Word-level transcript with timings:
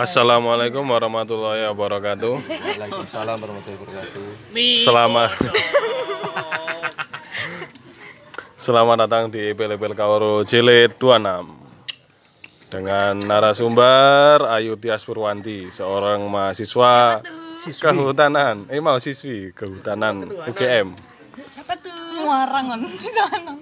Assalamualaikum 0.00 0.80
warahmatullahi 0.80 1.68
wabarakatuh. 1.68 2.40
Waalaikumsalam 2.48 3.36
warahmatullahi 3.36 3.80
wabarakatuh. 3.84 4.24
Selamat 4.80 5.28
Selamat 8.56 8.96
datang 9.04 9.28
di 9.28 9.52
Pel-Pel 9.52 9.92
Kauro 9.92 10.40
Jilid 10.40 10.96
26 10.96 12.72
dengan 12.72 13.12
narasumber 13.28 14.48
Ayu 14.48 14.80
Tias 14.80 15.04
Purwanti, 15.04 15.68
seorang 15.68 16.24
mahasiswa 16.24 17.20
kehutanan, 17.60 18.72
eh 18.72 18.80
mahasiswi 18.80 19.52
kehutanan 19.52 20.32
UGM. 20.48 20.96
Siapa 21.44 21.76
tuh? 21.76 21.89
Muarangan 22.30 22.78
di 22.86 23.10
sana. 23.10 23.52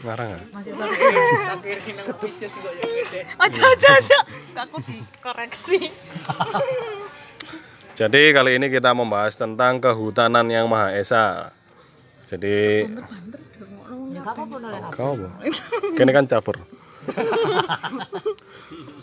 Ngarang 0.00 0.28
nggak? 0.32 0.44
Aja 3.36 3.62
aja 3.68 3.88
aja. 4.00 4.18
Aku 4.64 4.80
dikoreksi. 4.80 5.92
Jadi 7.92 8.22
kali 8.32 8.56
ini 8.56 8.72
kita 8.72 8.96
membahas 8.96 9.36
tentang 9.36 9.76
kehutanan 9.76 10.48
yang 10.48 10.72
Maha 10.72 10.96
Esa. 10.96 11.52
Jadi 12.24 12.88
Kau 14.88 15.20
apa? 15.20 15.28
Kini 15.92 16.10
kan 16.16 16.24
caper. 16.24 16.56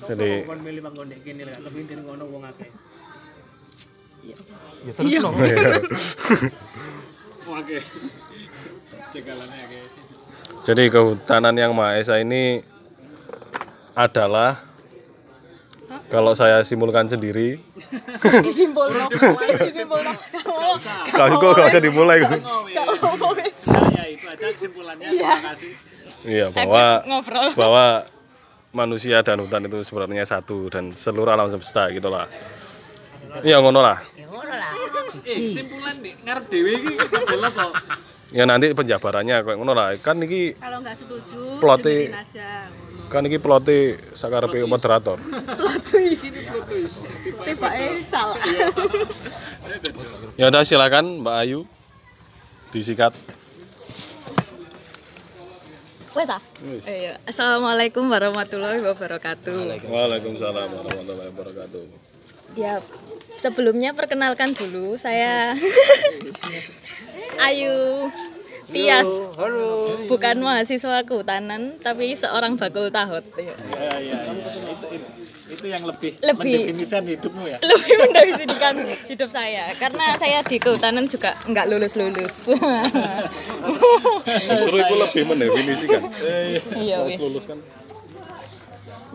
Jadi 0.02 0.50
Ya 4.81 4.98
terus 4.98 5.14
no. 5.22 5.30
Jadi 10.62 10.84
kehutanan 10.88 11.56
yang 11.58 11.72
Maha 11.74 11.98
Esa 11.98 12.22
ini 12.22 12.62
adalah 13.92 14.62
kalau 16.08 16.32
saya 16.32 16.64
simpulkan 16.64 17.08
sendiri, 17.08 17.60
Disimpul 18.44 18.88
no. 18.88 19.06
Disimpul 19.60 20.00
no. 20.00 20.12
kalau 21.12 21.36
kok 21.36 21.52
gak 21.56 21.68
usah 21.68 21.84
dimulai. 21.84 22.23
ya 22.23 24.03
itu 24.08 24.26
aja 24.28 24.48
kesimpulannya 24.52 25.08
Iya. 25.08 25.31
terima 25.36 25.48
kasih 25.52 25.72
Iya 26.22 26.46
bahwa 26.53 26.84
bahwa 27.58 27.86
manusia 28.72 29.20
dan 29.20 29.42
hutan 29.42 29.66
itu 29.66 29.84
sebenarnya 29.84 30.23
satu 30.23 30.70
dan 30.70 30.94
seluruh 30.96 31.34
alam 31.34 31.50
semesta 31.50 31.90
gitulah. 31.90 32.30
Iya 33.42 33.59
ngono 33.59 33.81
lah. 33.81 34.00
eh 35.28 35.38
kesimpulan 35.44 36.00
nih 36.00 36.14
ngarep 36.23 36.46
dewe 36.48 36.72
iki 36.78 36.94
apa 36.96 37.68
Ya 38.32 38.48
nanti 38.48 38.72
penjabarannya 38.72 39.44
kayak 39.44 39.58
ngono 39.60 39.76
lah. 39.76 39.92
Kan 40.00 40.24
iki 40.24 40.56
Kalau 40.56 40.80
nggak 40.80 40.96
setuju, 40.96 41.60
dengerin 41.60 42.16
aja. 42.16 42.72
kan 43.12 43.28
iki 43.28 43.44
pelote 43.44 44.00
sakarepe 44.16 44.64
moderator. 44.64 45.20
Tiba 47.44 47.70
eh 47.76 48.00
salah. 48.08 48.40
Ya 50.40 50.48
udah 50.48 50.64
silakan 50.64 51.20
Mbak 51.20 51.36
Ayu 51.44 51.68
disikat. 52.72 53.12
Wes 56.12 56.28
ah. 56.28 56.40
Iya. 56.88 57.20
Assalamualaikum 57.28 58.08
warahmatullahi 58.08 58.80
wabarakatuh. 58.80 59.84
Waalaikumsalam 59.88 60.68
warahmatullahi 60.72 61.30
wabarakatuh. 61.36 61.84
Ya, 62.52 62.84
sebelumnya 63.36 63.96
perkenalkan 63.96 64.52
dulu 64.52 65.00
saya 65.00 65.56
Ayu 67.40 68.10
Tias. 68.72 69.08
Bukan 70.08 70.36
mahasiswa 70.40 71.04
kehutanan, 71.04 71.76
tapi 71.84 72.16
seorang 72.16 72.56
bakul 72.56 72.88
tahut. 72.88 73.24
ya 73.36 73.52
ya 73.76 73.94
ya 74.00 74.18
itu, 74.32 74.60
itu, 74.96 75.08
itu 75.52 75.66
yang 75.68 75.84
lebih, 75.84 76.16
Lebih. 76.24 76.72
mendefinisikan 76.72 77.04
hidupmu 77.04 77.44
ya 77.52 77.59
Lebih 77.59 77.94
mendefinisikan 78.00 78.76
hidup 79.12 79.30
saya 79.30 79.76
karena 79.76 80.16
saya 80.16 80.40
di 80.48 80.56
kehutanan 80.56 81.12
juga 81.12 81.36
nggak 81.44 81.66
lulus 81.68 82.00
lulus. 82.00 82.36
Justru 84.52 84.75
itu 84.80 84.96
lebih 84.96 85.24
mendefinisikan. 85.28 86.02
Iya 86.80 87.03
wis. 87.03 87.20
Lulus 87.20 87.46
kan. 87.52 87.59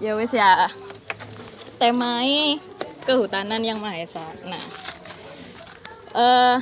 Ya 0.05 0.13
wis 0.21 0.37
ya. 0.37 0.69
Temai 1.81 2.61
kehutanan 3.09 3.65
yang 3.65 3.81
Maha 3.81 4.05
Esa. 4.05 4.25
Nah. 4.45 4.61
Eh 6.17 6.57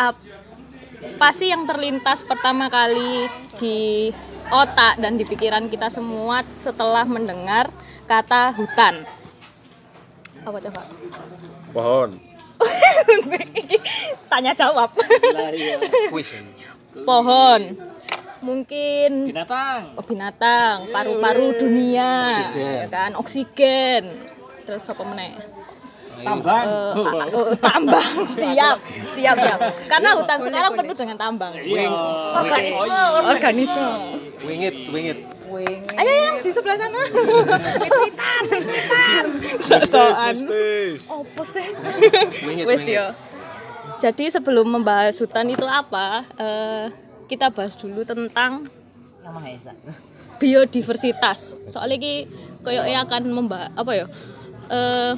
apa 0.00 1.28
sih 1.32 1.50
yang 1.50 1.64
terlintas 1.66 2.22
pertama 2.24 2.70
kali 2.70 3.26
di 3.58 4.08
otak 4.50 4.98
dan 4.98 5.16
di 5.16 5.24
pikiran 5.24 5.68
kita 5.70 5.88
semua 5.88 6.42
setelah 6.54 7.04
mendengar 7.04 7.70
kata 8.06 8.54
hutan? 8.54 9.02
Apa 10.44 10.58
coba? 10.58 10.82
Pohon. 11.70 12.10
Tanya 14.30 14.52
jawab. 14.52 14.90
lah 15.32 15.50
iya 15.52 15.76
Pohon. 17.06 17.62
Mungkin 18.40 19.28
binatang 19.28 20.00
Oh, 20.00 20.04
binatang, 20.04 20.88
paru-paru 20.88 21.60
dunia, 21.60 22.40
ya 22.56 22.88
kan, 22.88 23.12
oksigen. 23.20 24.08
Terus 24.64 24.88
apa 24.88 25.04
meneh? 25.04 25.36
Tambang 26.20 26.66
oh, 27.32 27.50
tambang, 27.58 28.12
siap, 28.38 28.76
siap, 29.16 29.36
siap. 29.40 29.58
Karena 29.88 30.16
hutan 30.16 30.38
sekarang 30.42 30.72
penuh 30.76 30.96
dengan 30.96 31.16
tambang. 31.16 31.52
iya 31.56 31.88
Organisme, 32.40 32.96
organisme. 33.26 33.86
Wingit, 34.40 34.76
wingit. 34.88 35.18
Ayo 35.98 36.12
yang 36.14 36.36
di 36.40 36.50
sebelah 36.54 36.78
sana. 36.78 37.00
Pintar, 37.82 38.42
pintar. 38.46 39.24
Sosokan. 39.58 40.36
Apa 40.96 41.42
sih? 41.42 41.66
Wingit, 42.46 42.64
Wes 42.70 42.86
yo. 42.86 43.06
Jadi 44.00 44.32
sebelum 44.32 44.64
membahas 44.64 45.12
hutan 45.20 45.44
itu 45.50 45.66
apa, 45.66 46.24
eh, 46.40 46.86
kita 47.28 47.52
bahas 47.52 47.76
dulu 47.76 48.06
tentang 48.06 48.64
Yang 49.20 49.32
Maha 49.36 49.48
Esa. 49.52 49.72
biodiversitas. 50.40 51.58
Soalnya 51.68 52.00
ki 52.00 52.14
koyo 52.64 52.80
akan 52.80 53.22
membahas 53.28 53.68
apa 53.76 53.92
ya? 53.92 54.06
Eh, 54.70 55.12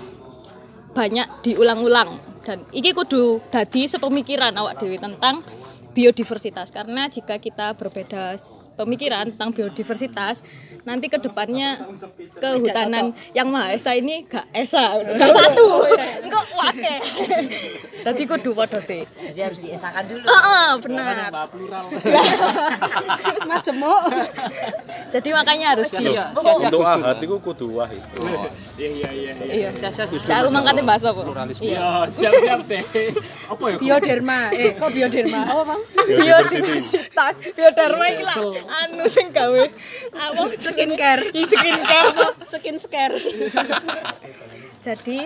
banyak 0.92 1.26
diulang-ulang. 1.44 2.20
Dan 2.42 2.62
iki 2.74 2.92
kudu 2.92 3.40
dadi 3.48 3.86
sepemikiran 3.86 4.52
awak 4.58 4.82
dewi 4.82 4.98
tentang 4.98 5.40
biodiversitas. 5.92 6.68
Karena 6.72 7.06
jika 7.08 7.36
kita 7.36 7.76
berbeda 7.76 8.36
pemikiran 8.76 9.28
tentang 9.28 9.52
biodiversitas 9.52 10.42
nanti 10.82 11.06
ke 11.06 11.20
depannya 11.20 11.78
kehutanan 12.36 13.12
yang 13.36 13.48
maha 13.48 13.76
esa 13.76 13.94
ini 13.94 14.24
gak 14.26 14.48
esa. 14.52 14.98
Gak 15.16 15.30
satu. 15.38 15.86
Enggak 16.24 16.44
wake 16.56 16.96
tadi 18.02 18.22
kudu 18.26 18.50
podo 18.52 18.80
sih. 18.82 19.04
Jadi 19.04 19.40
harus 19.40 19.58
diesakan 19.60 20.04
dulu. 20.08 20.24
Heeh, 20.26 20.68
benar. 20.82 21.14
mbak 21.30 21.46
plural. 21.54 21.84
Macemuk 23.48 24.02
jadi 25.12 25.28
makanya 25.36 25.66
harus 25.76 25.88
di 25.92 26.08
Untuk 26.08 26.80
ahad 26.82 27.20
itu 27.20 27.36
kudu 27.36 27.66
wahid. 27.76 28.00
iya 28.80 28.88
iya 28.88 29.10
iya 29.12 29.70
iya. 29.70 29.70
Saya 29.92 30.44
aku 30.44 30.50
mangkatnya 30.50 30.82
bahas 30.88 31.04
apa 31.04 31.20
iya. 31.60 31.78
Oh 31.84 32.04
siap 32.08 32.32
siap 32.32 32.60
deh. 32.64 32.82
Apa 33.52 33.64
ya 33.68 33.76
Bioderma. 33.76 34.40
Eh, 34.56 34.72
kok 34.78 34.90
bioderma? 34.94 35.40
Apa, 35.44 35.62
Bang? 35.68 35.81
Biodiversitas 36.06 37.34
biodharma 37.54 38.04
iki 38.12 38.24
lah. 38.24 38.36
Anu 38.86 39.04
sing 39.06 39.30
gawe 39.30 39.62
apa? 40.16 40.42
Skincare. 40.58 41.22
Ih, 41.32 41.46
skincare. 41.46 42.10
Skin 42.48 42.76
scare. 42.78 43.18
jadi 44.82 45.20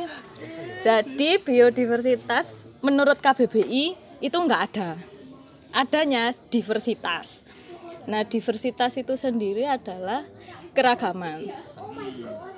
jadi 0.84 1.31
biodiversitas 1.41 2.69
menurut 2.84 3.19
KBBI 3.19 3.97
itu 4.21 4.37
enggak 4.37 4.72
ada. 4.72 4.91
Adanya 5.77 6.33
diversitas. 6.49 7.44
Nah 8.06 8.23
diversitas 8.23 8.94
itu 8.97 9.19
sendiri 9.19 9.67
adalah 9.67 10.25
keragaman. 10.73 11.50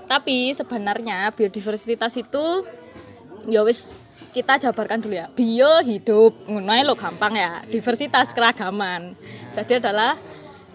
Tapi 0.08 0.52
sebenarnya 0.56 1.30
biodiversitas 1.32 2.16
itu 2.16 2.64
ya 3.48 3.64
wis 3.64 3.96
kita 4.38 4.70
jabarkan 4.70 5.02
dulu 5.02 5.18
ya. 5.18 5.26
Bio 5.34 5.82
hidup 5.82 6.46
ngono 6.46 6.70
ae 6.70 6.86
lo 6.86 6.94
gampang 6.94 7.34
ya. 7.34 7.58
Diversitas 7.66 8.30
keragaman. 8.30 9.18
Jadi 9.50 9.82
adalah 9.82 10.14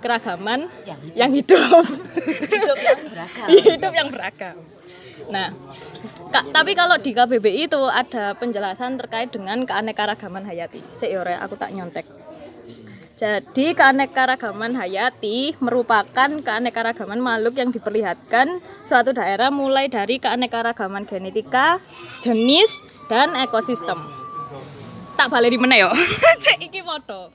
keragaman 0.04 0.68
yang 1.15 1.31
hidup. 1.31 1.88
hidup. 2.27 2.75
Yang 2.75 3.01
beragam. 3.15 3.48
Hidup 3.48 3.94
yang 3.95 4.10
beragam. 4.12 4.56
Nah 5.31 5.56
ka- 6.36 6.48
tapi 6.51 6.75
kalau 6.75 7.00
di 7.00 7.15
KBBI 7.15 7.71
itu 7.71 7.81
ada 7.88 8.36
penjelasan 8.36 9.00
terkait 9.00 9.31
dengan 9.31 9.63
keanekaragaman 9.63 10.44
hayati. 10.44 10.83
Seore 10.92 11.39
aku 11.39 11.56
tak 11.56 11.71
nyontek. 11.71 12.04
Jadi 13.13 13.71
keanekaragaman 13.71 14.75
hayati 14.75 15.56
merupakan 15.63 16.27
keanekaragaman 16.44 17.24
makhluk 17.24 17.56
yang 17.56 17.71
diperlihatkan 17.71 18.60
suatu 18.83 19.15
daerah 19.15 19.48
mulai 19.48 19.88
dari 19.88 20.19
keanekaragaman 20.19 21.07
genetika, 21.07 21.80
jenis, 22.19 22.83
dan 23.12 23.36
ekosistem. 23.40 24.00
Tak 25.14 25.30
balik 25.30 25.54
di 25.54 25.60
mana 25.62 25.78
yo? 25.78 25.90
Cek 26.44 26.58
iki 26.60 26.82
foto. 26.82 27.30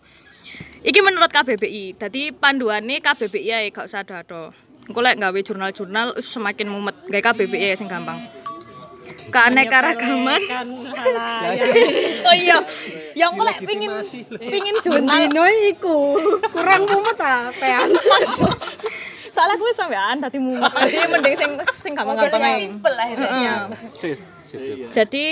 Iki 0.82 1.00
menurut 1.02 1.30
KBBI. 1.30 1.98
Jadi 1.98 2.30
panduannya 2.30 3.02
KBBI 3.02 3.46
ya 3.46 3.58
gak 3.70 3.86
usah 3.90 4.06
ada 4.06 4.54
engko 4.88 5.04
lek 5.04 5.20
gawe 5.20 5.40
jurnal-jurnal 5.44 6.16
semakin 6.24 6.66
mumet 6.72 6.96
gawe 7.12 7.22
KBBI 7.30 7.76
sing 7.76 7.92
gampang 7.92 8.16
keanekaragaman 9.28 10.40
oh 12.28 12.34
iya 12.36 12.56
yang 13.12 13.36
engko 13.36 13.44
lek 13.44 13.60
pingin 13.68 13.92
pingin 14.40 14.76
jurnal 14.80 15.28
Dino 15.28 15.44
iku 15.68 16.16
kurang 16.48 16.88
mumet 16.88 17.20
ah 17.20 17.52
pean. 17.52 17.92
soalnya 19.36 19.54
gue 19.60 19.70
sampean 19.76 20.16
tadi 20.24 20.40
mumet 20.40 20.72
jadi 20.72 21.04
mending 21.12 21.36
sing 21.36 21.50
sing 21.68 21.92
gampang-gampang 21.92 22.40
ae. 22.40 22.58
Simpel 22.64 22.92
lah 22.96 23.06
intinya. 23.12 23.54
Sip. 24.48 24.88
jadi 24.90 25.24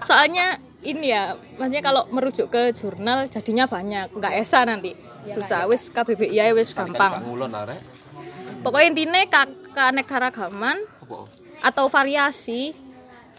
soalnya 0.00 0.56
ini 0.80 1.12
ya 1.12 1.36
maksudnya 1.60 1.84
kalau 1.84 2.08
merujuk 2.08 2.48
ke 2.48 2.72
jurnal 2.72 3.28
jadinya 3.28 3.68
banyak 3.68 4.08
nggak 4.14 4.34
esa 4.38 4.64
nanti. 4.64 4.96
Susah 5.28 5.68
wis 5.68 5.92
KBBI 5.92 6.40
ae 6.40 6.52
wis 6.56 6.72
gampang. 6.72 7.20
pokoknya 8.64 8.86
intinya 8.90 9.20
ka- 9.28 9.56
keanekaragaman 9.76 10.78
atau 11.60 11.84
variasi 11.86 12.72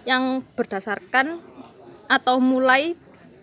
yang 0.06 0.45
berdasarkan 0.54 1.42
atau 2.06 2.38
mulai 2.38 2.94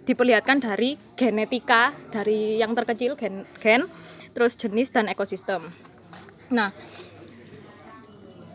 diperlihatkan 0.07 0.63
dari 0.63 0.95
genetika 1.19 1.91
dari 2.15 2.63
yang 2.63 2.71
terkecil 2.79 3.19
gen, 3.19 3.43
gen 3.59 3.91
terus 4.31 4.55
jenis 4.55 4.95
dan 4.95 5.11
ekosistem. 5.11 5.67
Nah, 6.55 6.71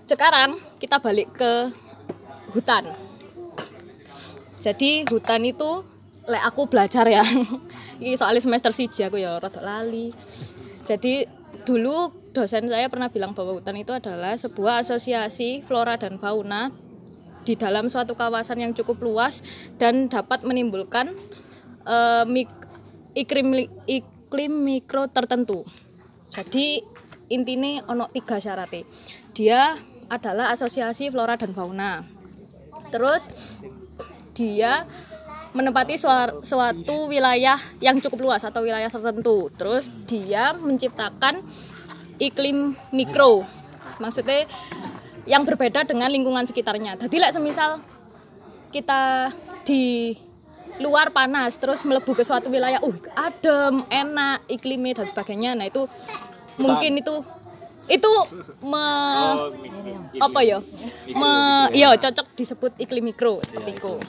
sekarang 0.08 0.56
kita 0.80 1.04
balik 1.04 1.36
ke 1.36 1.72
hutan. 2.52 2.92
Jadi 4.62 5.10
hutan 5.10 5.42
itu 5.42 5.82
lek 6.30 6.44
aku 6.46 6.70
belajar 6.70 7.10
ya. 7.10 7.26
Ini 8.02 8.14
soalnya 8.14 8.46
semester 8.46 8.70
siji 8.70 9.02
aku 9.08 9.18
ya 9.18 9.42
rada 9.42 9.62
lali. 9.62 10.14
Jadi 10.86 11.26
dulu 11.66 12.14
dosen 12.34 12.70
saya 12.70 12.88
pernah 12.90 13.10
bilang 13.10 13.34
bahwa 13.38 13.58
hutan 13.58 13.78
itu 13.78 13.94
adalah 13.94 14.34
sebuah 14.34 14.82
asosiasi 14.82 15.62
flora 15.62 16.00
dan 16.00 16.18
fauna 16.18 16.74
di 17.42 17.58
dalam 17.58 17.90
suatu 17.90 18.14
kawasan 18.14 18.62
yang 18.62 18.74
cukup 18.78 19.02
luas 19.02 19.42
dan 19.82 20.10
dapat 20.10 20.46
menimbulkan 20.46 21.14
eh, 21.86 22.24
mik- 22.26 22.70
iklim 23.18 23.68
iklim 23.86 24.54
mikro 24.64 25.10
tertentu. 25.10 25.66
Jadi 26.32 26.80
intinya 27.34 27.84
ono 27.92 28.08
tiga 28.10 28.40
syaratnya. 28.40 28.88
Dia 29.36 29.76
adalah 30.12 30.52
asosiasi 30.52 31.12
flora 31.12 31.36
dan 31.36 31.52
fauna. 31.56 32.21
Terus 32.92 33.32
dia 34.36 34.86
menempati 35.52 36.00
sua- 36.00 36.40
suatu 36.44 37.12
wilayah 37.12 37.60
yang 37.84 38.00
cukup 38.00 38.32
luas 38.32 38.44
atau 38.44 38.64
wilayah 38.64 38.88
tertentu. 38.88 39.52
Terus 39.56 39.92
dia 40.08 40.56
menciptakan 40.56 41.44
iklim 42.20 42.78
mikro. 42.96 43.44
Maksudnya 44.00 44.48
yang 45.28 45.44
berbeda 45.44 45.84
dengan 45.84 46.10
lingkungan 46.10 46.48
sekitarnya. 46.48 46.98
Jadi 46.98 47.16
lek 47.20 47.36
semisal 47.36 47.82
kita 48.72 49.36
di 49.68 50.16
luar 50.80 51.14
panas 51.14 51.60
terus 51.60 51.84
melebu 51.86 52.16
ke 52.16 52.24
suatu 52.26 52.50
wilayah, 52.50 52.82
uh 52.82 52.98
adem, 53.14 53.86
enak 53.92 54.42
iklimnya 54.50 55.04
dan 55.04 55.06
sebagainya. 55.06 55.52
Nah, 55.54 55.68
itu 55.70 55.86
mungkin 56.58 56.98
itu 56.98 57.22
itu 57.92 58.12
me, 58.64 58.88
apa 60.18 60.40
ya? 60.40 60.64
Me, 61.12 61.34
iya 61.76 61.92
cocok 62.00 62.28
disebut 62.40 62.72
iklim 62.80 63.12
mikro 63.12 63.44
seperti 63.44 63.76
itu. 63.76 64.00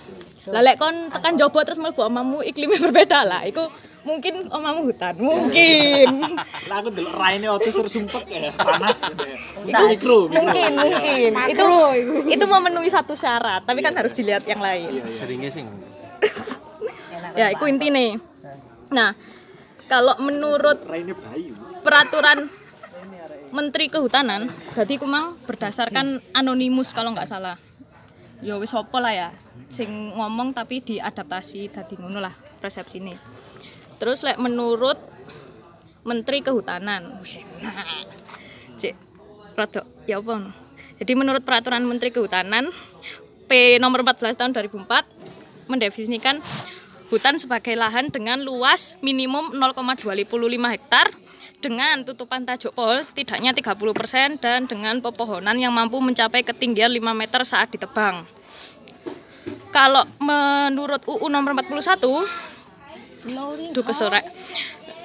Lah 0.51 0.63
lek 0.63 0.79
kon 0.79 1.11
tekan 1.11 1.35
jobo 1.39 1.63
terus 1.63 1.79
mlebu 1.79 2.03
omamu 2.07 2.43
iklimnya 2.43 2.79
berbeda 2.79 3.27
lah. 3.27 3.43
Iku 3.47 3.63
mungkin 4.03 4.51
omamu 4.51 4.91
hutan, 4.91 5.15
mungkin. 5.19 6.11
Lah 6.71 6.83
aku 6.83 6.91
delok 6.91 7.15
raine 7.15 7.47
oto 7.47 7.71
sur 7.71 7.87
sumpek 7.87 8.27
ya, 8.27 8.51
panas 8.59 9.07
gitu 9.07 9.23
ya. 9.23 9.39
Itu 9.71 9.83
mikro, 9.87 10.19
mungkin 10.27 10.71
mungkin 10.75 11.31
itu 11.47 11.67
itu 12.27 12.45
memenuhi 12.45 12.91
satu 12.91 13.15
syarat 13.15 13.63
tapi 13.63 13.81
kan 13.81 13.95
harus 13.95 14.13
dilihat 14.13 14.43
yang 14.45 14.59
lain 14.59 14.91
Seringnya 15.17 15.51
sing. 15.53 15.67
ya 17.39 17.55
itu 17.55 17.65
intinya 17.65 18.19
nah 18.93 19.17
kalau 19.89 20.15
menurut 20.21 20.85
peraturan 21.81 22.49
Menteri 23.53 23.93
Kehutanan 23.93 24.49
jadi 24.73 24.97
kumang 24.97 25.37
berdasarkan 25.45 26.25
anonimus 26.33 26.97
kalau 26.97 27.13
nggak 27.13 27.29
salah. 27.29 27.61
Ya 28.43 28.59
wis 28.59 28.75
apa 28.75 28.99
lah 28.99 29.15
ya 29.15 29.29
sing 29.73 29.89
ngomong 30.13 30.53
tapi 30.53 30.85
diadaptasi 30.85 31.73
dadi 31.73 31.97
ngono 31.97 32.21
lah 32.21 32.37
persepsi 32.61 33.01
ini 33.01 33.17
terus 33.97 34.21
lek 34.21 34.37
menurut 34.37 35.01
Menteri 36.05 36.45
Kehutanan 36.45 37.25
cek 38.81 38.95
rada 39.57 39.89
ya 40.05 40.21
apa 40.21 40.53
jadi 41.01 41.13
menurut 41.17 41.41
peraturan 41.41 41.89
Menteri 41.89 42.13
Kehutanan 42.13 42.69
P 43.49 43.81
nomor 43.81 44.05
14 44.05 44.37
tahun 44.37 44.53
2004 44.53 45.73
mendefinisikan 45.73 46.45
hutan 47.09 47.41
sebagai 47.41 47.73
lahan 47.73 48.13
dengan 48.13 48.45
luas 48.45 49.01
minimum 49.01 49.57
0,255 49.57 50.75
hektar 50.75 51.07
dengan 51.63 52.03
tutupan 52.03 52.43
tajuk 52.43 52.75
pohon 52.75 52.99
setidaknya 52.99 53.55
30% 53.55 54.43
dan 54.43 54.67
dengan 54.67 54.99
pepohonan 54.99 55.55
yang 55.55 55.71
mampu 55.71 56.03
mencapai 56.03 56.43
ketinggian 56.43 56.91
5 56.91 57.15
meter 57.15 57.41
saat 57.47 57.71
ditebang. 57.71 58.27
Kalau 59.71 60.05
menurut 60.19 61.01
UU 61.07 61.31
nomor 61.31 61.55
41 61.55 62.03
Duh 63.71 63.87
kesorek. 63.87 64.27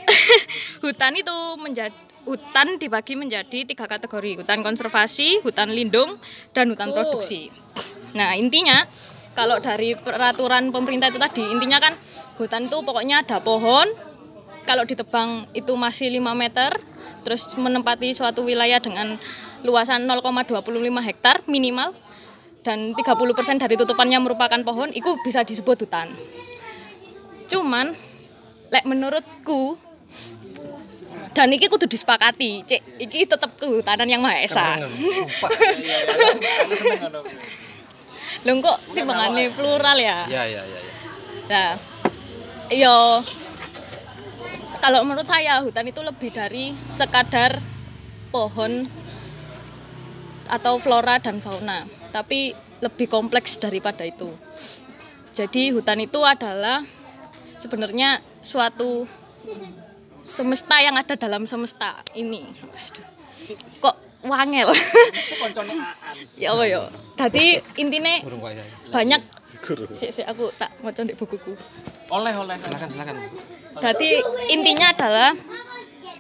hutan 0.84 1.14
itu 1.14 1.38
menjadi 1.62 1.94
hutan 2.28 2.76
dibagi 2.76 3.16
menjadi 3.16 3.64
tiga 3.64 3.88
kategori 3.88 4.44
hutan 4.44 4.60
konservasi, 4.60 5.40
hutan 5.46 5.72
lindung, 5.72 6.20
dan 6.52 6.68
hutan 6.68 6.92
produksi. 6.92 7.54
Nah 8.12 8.36
intinya 8.36 8.84
kalau 9.32 9.62
dari 9.64 9.96
peraturan 9.96 10.74
pemerintah 10.74 11.08
itu 11.08 11.22
tadi 11.22 11.46
intinya 11.46 11.80
kan 11.80 11.94
hutan 12.36 12.68
itu 12.68 12.78
pokoknya 12.84 13.24
ada 13.24 13.40
pohon 13.40 13.88
kalau 14.68 14.84
ditebang 14.84 15.48
itu 15.56 15.72
masih 15.80 16.12
5 16.12 16.36
meter 16.36 16.76
terus 17.24 17.48
menempati 17.56 18.12
suatu 18.12 18.44
wilayah 18.44 18.84
dengan 18.84 19.16
luasan 19.64 20.04
0,25 20.04 20.52
hektar 21.08 21.42
minimal 21.48 21.96
dan 22.68 22.92
30% 22.92 23.64
dari 23.64 23.80
tutupannya 23.80 24.20
merupakan 24.20 24.60
pohon 24.60 24.92
itu 24.92 25.16
bisa 25.24 25.48
disebut 25.48 25.88
hutan. 25.88 26.12
Cuman 27.48 27.96
lek 28.68 28.84
menurutku 28.84 29.80
dan 31.32 31.48
iki 31.54 31.72
kudu 31.72 31.88
disepakati, 31.88 32.68
cek 32.68 32.82
iki 33.00 33.24
tetap 33.24 33.56
kehutanan 33.56 34.10
yang 34.10 34.20
maha 34.20 34.44
esa. 34.44 34.76
Lho 38.46 38.54
kok 38.62 38.78
timbangane 38.92 39.50
plural 39.54 39.98
ya? 39.98 40.28
Ya 40.28 40.44
ya 40.46 40.62
ya 40.62 40.80
ya. 40.80 40.94
Nah, 41.48 41.72
yo 42.74 43.24
kalau 44.88 45.04
menurut 45.04 45.28
saya 45.28 45.60
hutan 45.60 45.84
itu 45.84 46.00
lebih 46.00 46.32
dari 46.32 46.72
sekadar 46.88 47.60
pohon 48.32 48.88
atau 50.48 50.80
flora 50.80 51.20
dan 51.20 51.44
fauna, 51.44 51.84
tapi 52.16 52.56
lebih 52.80 53.12
kompleks 53.12 53.60
daripada 53.60 54.08
itu. 54.08 54.32
Jadi 55.36 55.76
hutan 55.76 56.00
itu 56.00 56.24
adalah 56.24 56.88
sebenarnya 57.60 58.24
suatu 58.40 59.04
semesta 60.24 60.80
yang 60.80 60.96
ada 60.96 61.20
dalam 61.20 61.44
semesta 61.44 62.00
ini. 62.16 62.48
Aduh, 62.48 63.04
Kok 63.84 63.96
wangel? 64.24 64.72
ya 66.40 66.56
apa 66.56 66.64
ya? 66.64 66.88
Tadi 67.20 67.60
wayang. 68.40 68.68
banyak 68.96 69.22
sik 69.92 70.16
sik 70.16 70.28
aku 70.32 70.48
tak 70.56 70.72
maca 70.80 71.04
di 71.04 71.12
bukuku. 71.12 71.60
Oleh 72.08 72.32
oleh. 72.40 72.56
Silakan 72.56 72.88
silakan. 72.88 73.20
Jadi 73.78 74.10
intinya 74.52 74.92
adalah 74.92 75.32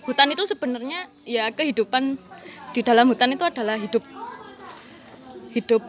hutan 0.07 0.31
itu 0.31 0.43
sebenarnya 0.47 1.11
ya 1.27 1.51
kehidupan 1.51 2.15
di 2.71 2.81
dalam 2.85 3.09
hutan 3.11 3.33
itu 3.33 3.43
adalah 3.43 3.75
hidup 3.75 4.05
hidup 5.51 5.81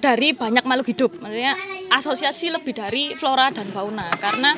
dari 0.00 0.36
banyak 0.36 0.64
makhluk 0.64 0.88
hidup. 0.90 1.12
Maksudnya 1.20 1.54
asosiasi 1.92 2.52
lebih 2.52 2.76
dari 2.76 3.12
flora 3.16 3.48
dan 3.52 3.68
fauna 3.70 4.08
karena 4.20 4.56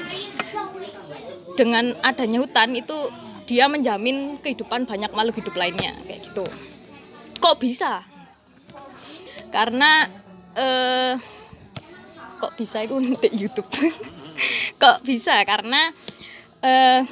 dengan 1.57 1.97
adanya 2.03 2.43
hutan 2.43 2.77
itu 2.77 3.11
dia 3.47 3.71
menjamin 3.71 4.43
kehidupan 4.43 4.85
banyak 4.91 5.11
makhluk 5.15 5.39
hidup 5.39 5.55
lainnya 5.55 5.95
kayak 6.07 6.27
gitu. 6.27 6.45
Kok 7.39 7.57
bisa? 7.63 8.03
Karena 9.55 10.11
eh 10.57 11.15
kok 12.37 12.53
bisa 12.59 12.83
itu 12.83 12.99
di 13.23 13.29
YouTube. 13.35 13.71
kok 14.77 14.99
bisa? 15.07 15.41
Karena 15.47 15.95
eh 16.67 17.07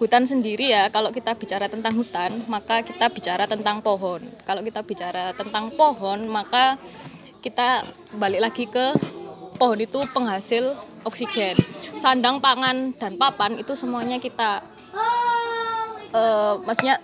hutan 0.00 0.24
sendiri 0.24 0.72
ya 0.72 0.88
kalau 0.88 1.12
kita 1.12 1.36
bicara 1.36 1.68
tentang 1.68 1.92
hutan 1.92 2.40
maka 2.48 2.80
kita 2.80 3.12
bicara 3.12 3.44
tentang 3.44 3.84
pohon 3.84 4.24
kalau 4.48 4.64
kita 4.64 4.80
bicara 4.80 5.36
tentang 5.36 5.68
pohon 5.76 6.24
maka 6.26 6.80
kita 7.44 7.84
balik 8.16 8.40
lagi 8.40 8.64
ke 8.64 8.96
pohon 9.60 9.78
itu 9.78 10.00
penghasil 10.16 10.74
oksigen 11.04 11.60
sandang 11.92 12.40
pangan 12.40 12.96
dan 12.96 13.20
papan 13.20 13.60
itu 13.60 13.76
semuanya 13.76 14.16
kita 14.16 14.64
eh 16.16 16.54
maksudnya 16.64 16.98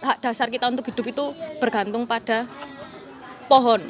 hak 0.00 0.18
dasar 0.24 0.48
kita 0.48 0.68
untuk 0.68 0.88
hidup 0.88 1.06
itu 1.12 1.24
bergantung 1.60 2.08
pada 2.08 2.48
pohon. 3.46 3.84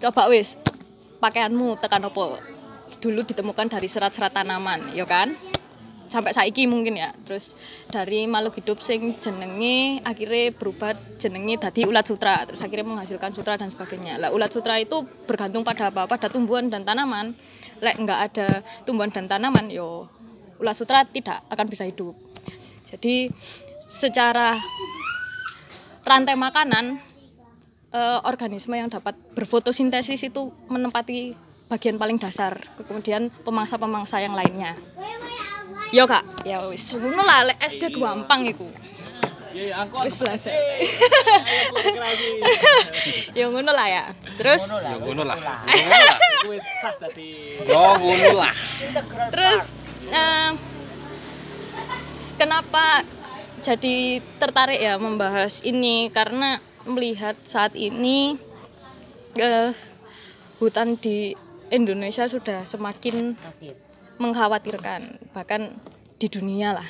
Coba 0.00 0.28
wis 0.28 0.60
pakaianmu 1.22 1.78
tekan 1.80 2.04
apa? 2.04 2.42
Dulu 3.02 3.26
ditemukan 3.26 3.66
dari 3.66 3.90
serat-serat 3.90 4.30
tanaman, 4.30 4.94
ya 4.94 5.02
kan? 5.02 5.34
Sampai 6.06 6.30
saiki 6.30 6.70
mungkin 6.70 6.94
ya. 6.94 7.10
Terus 7.26 7.58
dari 7.90 8.30
makhluk 8.30 8.62
hidup 8.62 8.78
sing 8.78 9.18
jenenge 9.18 9.98
akhirnya 10.06 10.54
berubah 10.54 10.94
jenenge 11.18 11.58
dadi 11.58 11.82
ulat 11.82 12.06
sutra, 12.06 12.46
terus 12.46 12.62
akhirnya 12.62 12.86
menghasilkan 12.86 13.34
sutra 13.34 13.58
dan 13.58 13.74
sebagainya. 13.74 14.22
Lah 14.22 14.30
ulat 14.30 14.54
sutra 14.54 14.78
itu 14.78 15.02
bergantung 15.26 15.66
pada 15.66 15.90
apa? 15.90 16.06
Pada 16.06 16.30
tumbuhan 16.30 16.70
dan 16.70 16.86
tanaman. 16.86 17.34
Lek 17.82 17.98
nggak 17.98 18.20
ada 18.30 18.62
tumbuhan 18.86 19.10
dan 19.10 19.26
tanaman, 19.26 19.66
yo 19.66 20.06
ulat 20.62 20.78
sutra 20.78 21.02
tidak 21.02 21.42
akan 21.50 21.66
bisa 21.66 21.82
hidup. 21.82 22.14
Jadi 22.86 23.26
secara 23.90 24.54
rantai 26.06 26.38
makanan 26.38 27.02
eh, 27.90 28.20
organisme 28.22 28.78
yang 28.78 28.86
dapat 28.86 29.18
berfotosintesis 29.34 30.22
itu 30.22 30.54
menempati 30.70 31.34
bagian 31.72 31.96
paling 31.96 32.20
dasar 32.20 32.60
kemudian 32.84 33.32
pemangsa-pemangsa 33.48 34.20
yang 34.20 34.36
lainnya. 34.36 34.76
Yo 35.88 36.04
kak. 36.04 36.44
Ya 36.44 36.68
wis 36.68 36.92
ngono 36.92 37.24
lah 37.24 37.48
lek 37.48 37.56
SD 37.64 37.96
gampang 37.96 38.44
iku. 38.44 38.68
Ya, 39.52 39.72
ya, 39.72 39.74
aku 39.84 40.04
wis 40.04 40.20
lah 40.20 40.36
Sek. 40.36 40.52
ya 43.38 43.48
ngono 43.48 43.72
lah 43.72 43.86
ya. 43.88 44.04
Terus? 44.36 44.68
Ya 44.68 45.00
ngono 45.00 45.24
lah. 45.24 45.36
wis 46.52 46.66
sah 46.84 46.92
tadi. 47.00 47.56
Yo 47.64 47.80
ngono 47.96 48.30
lah. 48.36 48.52
terus 49.32 49.80
eh, 50.12 50.52
kenapa 52.36 53.00
jadi 53.64 54.20
tertarik 54.36 54.80
ya 54.80 55.00
membahas 55.00 55.64
ini? 55.64 56.12
Karena 56.12 56.60
melihat 56.84 57.36
saat 57.44 57.76
ini 57.76 58.40
eh, 59.36 59.76
hutan 60.56 60.96
di 60.96 61.36
Indonesia 61.72 62.28
sudah 62.28 62.68
semakin 62.68 63.32
mengkhawatirkan 64.20 65.32
bahkan 65.32 65.72
di 66.20 66.28
dunia 66.28 66.76
lah 66.76 66.88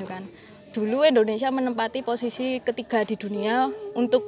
ya 0.00 0.08
kan? 0.08 0.24
Dulu 0.72 1.04
Indonesia 1.04 1.52
menempati 1.52 2.00
posisi 2.00 2.56
ketiga 2.64 3.04
di 3.04 3.20
dunia 3.20 3.68
untuk 3.92 4.24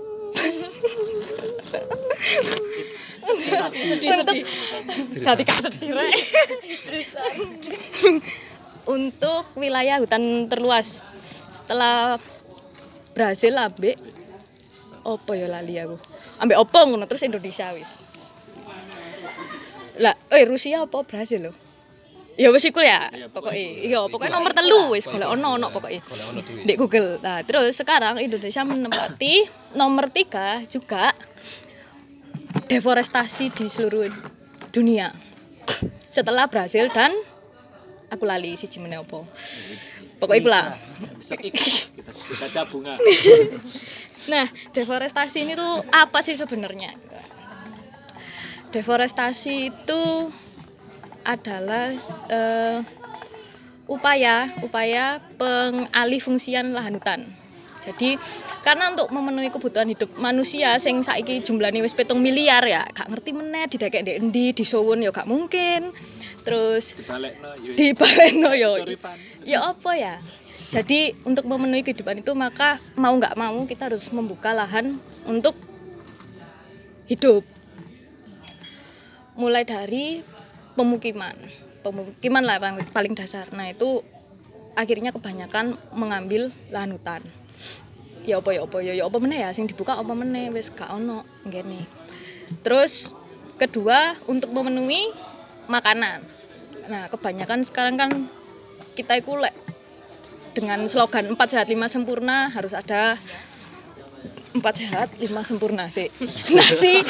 sedih 3.72 4.12
rek. 5.96 6.12
untuk 8.84 9.44
wilayah 9.56 9.96
hutan 9.96 10.44
terluas. 10.52 11.08
Setelah 11.56 12.20
Brasil 13.16 13.56
ambek 13.56 13.96
opo 15.08 15.32
ya 15.32 15.49
lali 15.49 15.80
aku? 15.80 15.96
Ambek 16.37 16.60
opo 16.60 16.78
ngono 16.84 17.08
terus 17.08 17.25
Indonesia 17.25 17.72
wis 17.72 18.10
lah 19.99 20.14
eh 20.30 20.44
Rusia 20.47 20.87
apa 20.87 21.02
Brasil 21.02 21.50
lo 21.50 21.52
ya 22.40 22.49
wis 22.49 22.64
iku 22.64 22.80
ya 22.80 23.11
pokoknya 23.35 23.64
iya 23.85 24.00
pokoknya 24.06 24.32
nomor 24.32 24.52
telu 24.56 24.94
wis 24.94 25.04
golek 25.04 25.28
ono 25.28 25.61
ono 25.61 25.68
pokoknya 25.68 26.00
di 26.64 26.73
Google. 26.78 27.20
Nah 27.20 27.44
terus 27.44 27.76
sekarang 27.76 28.16
Indonesia 28.16 28.64
menempati 28.64 29.44
nomor 29.80 30.09
tiga 30.09 30.64
juga 30.64 31.12
deforestasi 32.70 33.52
di 33.52 33.66
seluruh 33.68 34.09
dunia. 34.73 35.12
Setelah 36.09 36.49
Brasil 36.49 36.88
dan 36.90 37.12
aku 38.09 38.25
lali 38.25 38.56
si 38.56 38.66
meneh 38.80 38.99
opo 38.99 39.28
pokoknya 40.16 40.42
cabungan. 42.52 42.99
Nah, 44.28 44.44
deforestasi 44.76 45.49
ini 45.49 45.56
tuh 45.56 45.80
apa 45.88 46.20
sih 46.20 46.37
sebenarnya? 46.37 46.92
Deforestasi 48.71 49.75
itu 49.75 50.03
adalah 51.27 51.91
eh, 52.31 52.79
upaya 53.91 54.55
upaya 54.62 55.19
pengalih 55.35 56.23
fungsian 56.23 56.71
lahan 56.71 56.95
hutan. 56.97 57.21
Jadi 57.81 58.21
karena 58.61 58.93
untuk 58.93 59.09
memenuhi 59.09 59.49
kebutuhan 59.49 59.89
hidup 59.89 60.12
manusia 60.21 60.77
sing 60.77 61.00
saiki 61.00 61.41
jumlahnya 61.41 61.81
wis 61.81 61.97
petung 61.97 62.21
miliar 62.21 62.61
ya, 62.69 62.85
gak 62.93 63.09
ngerti 63.09 63.33
meneh 63.33 63.65
didekek 63.73 64.05
ndek 64.05 64.17
endi, 64.21 64.53
disowon 64.53 65.00
ya 65.00 65.11
gak 65.11 65.27
mungkin. 65.27 65.91
Terus 66.45 66.95
di 67.75 67.97
Baleno 67.97 68.53
yo. 68.53 68.77
Sorry, 68.85 68.97
Van. 69.00 69.17
Ya 69.49 69.65
apa 69.65 69.93
ya? 69.97 70.15
Jadi 70.71 71.19
untuk 71.27 71.50
memenuhi 71.50 71.83
kehidupan 71.83 72.23
itu 72.23 72.31
maka 72.37 72.79
mau 72.95 73.11
nggak 73.11 73.35
mau 73.35 73.59
kita 73.67 73.91
harus 73.91 74.07
membuka 74.15 74.55
lahan 74.55 75.00
untuk 75.27 75.59
hidup. 77.11 77.43
Mulai 79.40 79.64
dari 79.64 80.20
pemukiman, 80.76 81.32
pemukiman 81.80 82.44
lah 82.44 82.61
paling, 82.61 82.85
paling 82.92 83.14
dasar. 83.16 83.49
Nah 83.56 83.73
itu 83.73 84.04
akhirnya 84.76 85.16
kebanyakan 85.16 85.80
mengambil 85.97 86.52
lahan 86.68 86.92
hutan. 86.92 87.25
Ya 88.28 88.37
apa 88.37 88.52
ya 88.52 88.68
apa 88.68 88.78
ya 88.85 88.92
ya 88.92 89.09
apa 89.09 89.16
meneh 89.16 89.40
ya 89.40 89.49
sing 89.56 89.64
dibuka 89.64 89.97
apa 89.97 90.12
meneh 90.12 90.52
wis 90.52 90.68
gak 90.68 90.92
ono 90.92 91.25
ngene. 91.49 91.88
Terus 92.61 93.16
kedua 93.56 94.20
untuk 94.28 94.52
memenuhi 94.52 95.09
makanan. 95.73 96.25
Nah, 96.90 97.06
kebanyakan 97.12 97.62
sekarang 97.62 97.94
kan 97.94 98.11
kita 98.99 99.23
itu 99.23 99.38
lek 99.38 99.54
dengan 100.50 100.82
slogan 100.90 101.30
4 101.30 101.38
sehat 101.47 101.68
5 101.70 101.78
sempurna 101.87 102.50
harus 102.50 102.75
ada 102.75 103.14
empat 104.50 104.75
sehat 104.83 105.09
lima 105.23 105.47
sempurna 105.47 105.87
sih. 105.89 106.11
Nasi. 106.50 107.00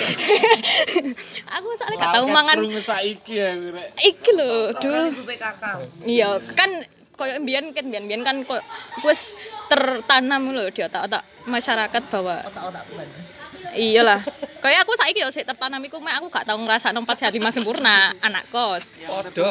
Aku 1.56 1.68
soalnya 1.76 1.96
gak 2.04 2.14
tahu 2.20 2.26
mangan. 2.28 2.56
Krungu 2.60 2.82
saiki 2.82 3.34
ya 3.40 3.56
iki 4.04 4.30
lho 4.36 4.76
duh 4.76 5.08
iya 6.04 6.36
kan 6.56 6.70
koyo 7.16 7.40
mbiyen 7.40 7.72
kan 7.72 7.84
mbiyen 7.88 8.04
mbiyen 8.08 8.22
kan 8.24 8.36
koyo 8.44 8.60
wis 9.04 9.34
tertanam 9.72 10.52
lho 10.52 10.68
di 10.68 10.84
otak-otak 10.84 11.24
masyarakat 11.48 12.02
bahwa 12.12 12.44
iyalah. 13.72 14.20
Kayak 14.60 14.84
aku 14.84 14.92
saiki 15.00 15.24
yo 15.24 15.32
sik 15.32 15.48
tertanam 15.48 15.80
iku 15.80 15.96
mek 15.98 16.20
aku 16.20 16.28
gak 16.28 16.44
tau 16.44 16.60
ngrasakno 16.60 17.00
empat 17.00 17.16
sehat 17.24 17.32
lima 17.32 17.48
sempurna 17.48 18.12
anak 18.20 18.44
kos. 18.52 18.92
Podo. 19.08 19.48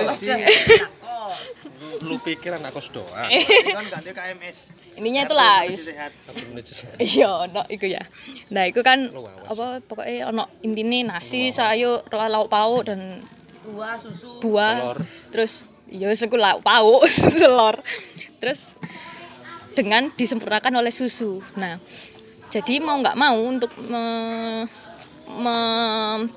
Lu 2.06 2.22
pikir 2.22 2.54
anak 2.54 2.72
kos 2.76 2.94
doang. 2.94 3.30
Kan 3.78 3.86
ganti 3.90 4.12
KMS. 4.14 4.58
Intinya 5.00 5.22
itulah 5.24 5.64
wis 5.64 5.90
Sehat. 5.90 6.12
iya 7.00 7.32
ono 7.48 7.64
iku 7.66 7.88
ya. 7.88 8.04
Nah 8.52 8.68
iku 8.68 8.84
kan 8.84 9.08
apa 9.48 9.80
pokoknya 9.80 10.28
ono 10.28 10.52
intine 10.60 11.08
nasi 11.08 11.50
sayur 11.50 12.04
lauk 12.06 12.52
pauk 12.52 12.84
dan 12.86 13.24
Buah, 13.64 13.96
susu. 13.96 14.44
buah. 14.44 15.00
Terus 15.32 15.64
ya 15.88 16.12
wis 16.12 16.20
iku 16.20 16.36
lauk 16.36 16.60
pauk 16.60 17.08
telur. 17.32 17.80
Terus 18.38 18.76
dengan 19.72 20.12
disempurnakan 20.12 20.76
oleh 20.76 20.92
susu. 20.92 21.40
Nah 21.56 21.80
jadi 22.52 22.84
mau 22.84 23.00
nggak 23.00 23.16
mau 23.16 23.40
untuk 23.40 23.72
me- 23.80 24.68
me- 25.32 26.28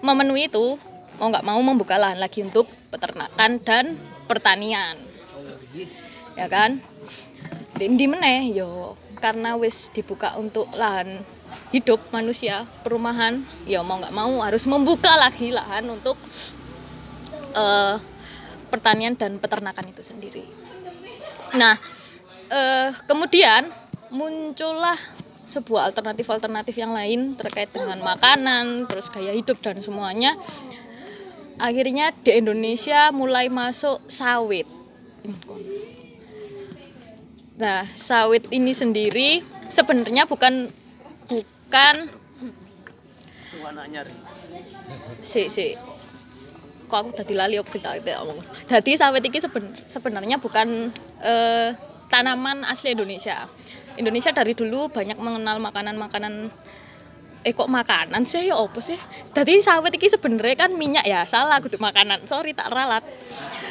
memenuhi 0.00 0.48
itu 0.48 0.76
mau 1.16 1.30
nggak 1.30 1.46
mau 1.46 1.60
membuka 1.62 1.94
lahan 1.94 2.18
lagi 2.18 2.42
untuk 2.42 2.66
peternakan 2.90 3.62
dan 3.62 3.94
pertanian 4.26 4.96
ya 6.34 6.46
kan? 6.50 6.82
Di, 7.74 7.90
di 7.90 8.06
meneh 8.06 8.54
yo 8.54 8.94
karena 9.18 9.56
wis 9.56 9.88
dibuka 9.90 10.36
untuk 10.38 10.68
lahan 10.76 11.24
hidup 11.72 11.98
manusia 12.14 12.68
perumahan 12.86 13.42
ya 13.66 13.82
mau 13.82 13.98
nggak 13.98 14.14
mau 14.14 14.42
harus 14.42 14.68
membuka 14.68 15.10
lagi 15.16 15.50
lahan 15.50 15.86
untuk 15.90 16.14
eh, 17.54 17.96
pertanian 18.70 19.14
dan 19.18 19.38
peternakan 19.38 19.90
itu 19.90 20.02
sendiri. 20.04 20.44
Nah 21.56 21.78
eh, 22.50 22.90
kemudian 23.08 23.70
muncullah 24.12 24.98
sebuah 25.44 25.92
alternatif-alternatif 25.92 26.72
yang 26.78 26.96
lain 26.96 27.36
terkait 27.36 27.68
dengan 27.68 28.00
makanan 28.00 28.88
terus 28.88 29.10
gaya 29.10 29.34
hidup 29.34 29.60
dan 29.60 29.80
semuanya. 29.82 30.36
Akhirnya 31.54 32.10
di 32.10 32.34
Indonesia 32.34 33.14
mulai 33.14 33.46
masuk 33.46 34.02
sawit 34.10 34.66
Nah, 37.54 37.86
sawit 37.94 38.50
ini 38.50 38.74
sendiri 38.74 39.38
sebenarnya 39.70 40.26
bukan 40.26 40.66
bukan 41.30 41.94
si 45.22 45.48
si 45.48 45.78
kok 46.84 46.98
aku 47.00 47.10
tadi 47.16 47.32
lali 47.32 47.56
apa 47.56 47.70
sih 47.70 47.80
tak 47.80 48.02
ngomong. 48.04 48.42
Dadi 48.68 48.92
sawit 48.98 49.24
iki 49.24 49.38
seben- 49.40 49.74
sebenarnya 49.86 50.36
bukan 50.42 50.90
eh, 51.22 51.72
tanaman 52.10 52.66
asli 52.66 52.92
Indonesia. 52.92 53.46
Indonesia 53.94 54.34
dari 54.34 54.52
dulu 54.58 54.90
banyak 54.90 55.16
mengenal 55.16 55.62
makanan-makanan 55.62 56.50
eh 57.44 57.52
kok 57.52 57.70
makanan 57.70 58.26
sih 58.26 58.50
ya 58.50 58.58
apa 58.58 58.80
sih? 58.82 58.98
Dadi 59.30 59.62
sawit 59.62 59.94
iki 59.94 60.10
sebenarnya 60.10 60.66
kan 60.66 60.70
minyak 60.74 61.06
ya. 61.06 61.22
Salah 61.24 61.62
kudu 61.62 61.78
makanan. 61.78 62.26
Sorry 62.26 62.52
tak 62.52 62.68
ralat. 62.74 63.06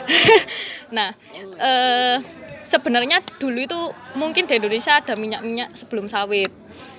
nah, 0.98 1.12
eh, 1.58 2.18
sebenarnya 2.64 3.24
dulu 3.40 3.60
itu 3.64 3.80
mungkin 4.16 4.48
di 4.48 4.60
Indonesia 4.60 5.00
ada 5.00 5.14
minyak-minyak 5.16 5.76
sebelum 5.76 6.08
sawit, 6.08 6.52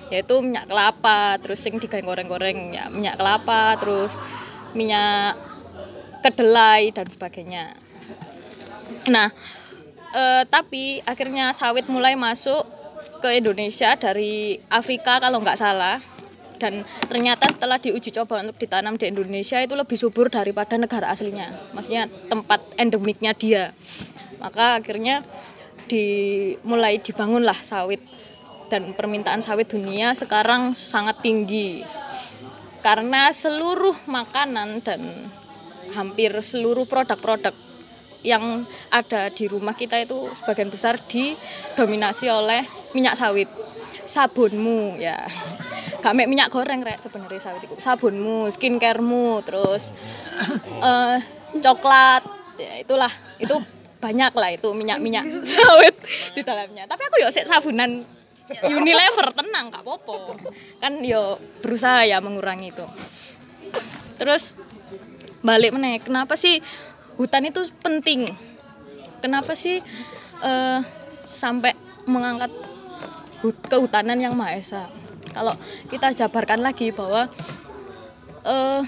yaitu 0.09 0.35
minyak 0.41 0.69
kelapa, 0.69 1.37
terus 1.41 1.61
yang 1.65 1.77
digoreng-goreng 1.81 2.73
ya 2.73 2.85
minyak 2.89 3.17
kelapa, 3.17 3.77
terus 3.81 4.17
minyak 4.77 5.37
kedelai 6.25 6.89
dan 6.93 7.05
sebagainya. 7.09 7.73
Nah, 9.09 9.29
eh, 10.13 10.43
tapi 10.49 11.01
akhirnya 11.05 11.53
sawit 11.53 11.85
mulai 11.85 12.17
masuk 12.17 12.65
ke 13.21 13.41
Indonesia 13.41 13.97
dari 13.97 14.61
Afrika 14.69 15.17
kalau 15.17 15.41
nggak 15.41 15.57
salah 15.57 15.97
dan 16.55 16.87
ternyata 17.07 17.47
setelah 17.51 17.77
diuji 17.77 18.11
coba 18.15 18.41
untuk 18.41 18.57
ditanam 18.59 18.95
di 18.95 19.11
Indonesia 19.11 19.59
itu 19.59 19.75
lebih 19.75 19.97
subur 19.99 20.31
daripada 20.31 20.79
negara 20.79 21.11
aslinya. 21.11 21.71
Maksudnya 21.75 22.07
tempat 22.31 22.63
endemiknya 22.79 23.35
dia. 23.35 23.75
Maka 24.39 24.79
akhirnya 24.79 25.23
dimulai 25.87 26.99
dibangunlah 26.99 27.57
sawit. 27.59 28.01
Dan 28.65 28.97
permintaan 28.97 29.45
sawit 29.45 29.69
dunia 29.69 30.17
sekarang 30.17 30.73
sangat 30.73 31.21
tinggi. 31.21 31.85
Karena 32.81 33.29
seluruh 33.29 33.93
makanan 34.09 34.81
dan 34.81 35.29
hampir 35.93 36.33
seluruh 36.41 36.89
produk-produk 36.89 37.53
yang 38.25 38.65
ada 38.89 39.29
di 39.29 39.45
rumah 39.45 39.77
kita 39.77 40.01
itu 40.01 40.25
sebagian 40.41 40.73
besar 40.73 40.97
didominasi 40.97 42.25
oleh 42.25 42.65
minyak 42.97 43.13
sawit 43.13 43.45
sabunmu 44.05 45.01
ya. 45.01 45.25
Gak 45.99 46.13
minyak 46.13 46.53
goreng 46.53 46.85
rek 46.85 47.01
sebenarnya 47.01 47.41
sawit 47.41 47.65
itu. 47.65 47.75
Sabunmu 47.81 48.49
skincaremu 48.53 49.41
terus 49.41 49.91
eh 50.81 51.17
coklat 51.59 52.23
ya 52.61 52.81
itulah. 52.81 53.11
Itu 53.41 53.57
banyak 53.99 54.33
lah 54.37 54.49
itu 54.53 54.69
minyak-minyak 54.69 55.25
sawit 55.57 55.97
di 56.37 56.41
dalamnya. 56.45 56.85
Tapi 56.85 57.01
aku 57.09 57.15
yo 57.21 57.29
sik 57.33 57.49
sabunan 57.49 58.05
Unilever 58.69 59.33
tenang 59.33 59.73
gak 59.73 59.81
popo 59.81 60.37
kan 60.77 61.01
yo 61.01 61.41
berusaha 61.65 62.05
ya 62.05 62.21
mengurangi 62.21 62.69
itu. 62.69 62.85
Terus 64.21 64.53
balik 65.41 65.73
meneh 65.73 65.97
kenapa 65.97 66.37
sih 66.37 66.61
hutan 67.17 67.49
itu 67.49 67.65
penting? 67.81 68.29
Kenapa 69.17 69.57
sih 69.57 69.81
eh, 70.45 70.79
sampai 71.25 71.73
mengangkat 72.05 72.53
kehutanan 73.67 74.17
yang 74.21 74.33
maha 74.33 74.57
esa. 74.57 74.83
Kalau 75.35 75.53
kita 75.91 76.15
jabarkan 76.15 76.63
lagi 76.63 76.95
bahwa 76.95 77.27
eh, 78.45 78.81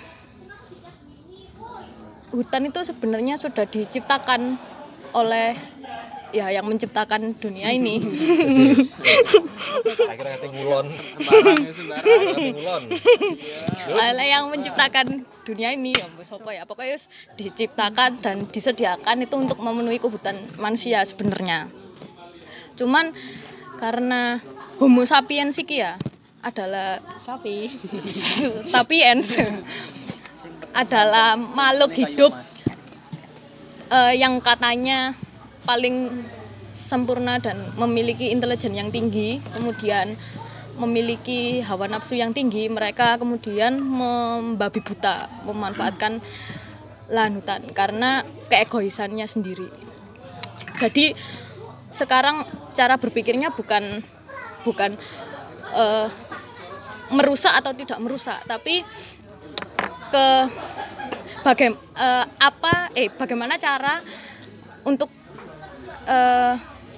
hutan 2.31 2.63
itu 2.69 2.79
sebenarnya 2.85 3.35
sudah 3.41 3.65
diciptakan 3.67 4.55
oleh 5.15 5.57
ya 6.35 6.51
yang 6.51 6.67
menciptakan 6.67 7.35
dunia 7.39 7.71
ini. 7.71 8.03
Akhirnya 10.11 10.37
oleh 13.87 14.27
yang 14.27 14.51
menciptakan 14.51 15.23
dunia 15.47 15.71
ini 15.71 15.95
ya 15.95 16.05
mbak 16.11 16.27
Sopo 16.27 16.51
ya. 16.51 16.67
Pokoknya 16.67 16.99
diciptakan 17.39 18.19
dan 18.19 18.35
disediakan 18.51 19.23
itu 19.23 19.35
untuk 19.39 19.59
memenuhi 19.63 19.99
kebutuhan 20.03 20.35
manusia 20.59 21.03
sebenarnya. 21.07 21.71
Cuman 22.75 23.15
karena 23.77 24.41
Homo 24.77 25.05
sapiens 25.05 25.57
iki 25.57 25.81
ya 25.81 25.97
adalah 26.41 27.01
sapi 27.17 27.71
sapiens 28.73 29.41
adalah 30.73 31.33
makhluk 31.33 31.97
hidup 31.97 32.33
eh, 33.89 34.13
yang 34.21 34.37
katanya 34.37 35.17
paling 35.65 36.25
sempurna 36.77 37.41
dan 37.41 37.73
memiliki 37.73 38.29
intelijen 38.29 38.77
yang 38.77 38.93
tinggi, 38.93 39.41
kemudian 39.51 40.13
memiliki 40.77 41.65
hawa 41.65 41.89
nafsu 41.89 42.13
yang 42.13 42.37
tinggi, 42.37 42.69
mereka 42.69 43.17
kemudian 43.17 43.81
membabi 43.81 44.77
buta, 44.77 45.25
memanfaatkan 45.49 46.21
lahan 47.09 47.41
hutan 47.41 47.65
karena 47.73 48.21
keegoisannya 48.53 49.25
sendiri. 49.25 49.67
Jadi 50.77 51.17
sekarang 51.91 52.43
cara 52.75 52.99
berpikirnya 52.99 53.51
bukan 53.55 54.03
bukan 54.67 54.99
eh, 55.71 56.07
merusak 57.11 57.53
atau 57.55 57.71
tidak 57.71 57.99
merusak, 58.03 58.43
tapi 58.43 58.83
ke 60.11 60.25
bagaim 61.43 61.75
eh, 61.95 62.25
apa 62.39 62.91
eh 62.95 63.07
bagaimana 63.11 63.55
cara 63.55 64.03
untuk 64.83 65.11
eh, 66.07 66.53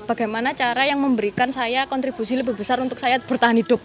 bagaimana 0.09 0.57
cara 0.57 0.89
yang 0.89 0.97
memberikan 0.97 1.53
saya 1.53 1.85
kontribusi 1.85 2.33
lebih 2.37 2.57
besar 2.57 2.81
untuk 2.81 2.97
saya 2.97 3.21
bertahan 3.21 3.57
hidup. 3.61 3.81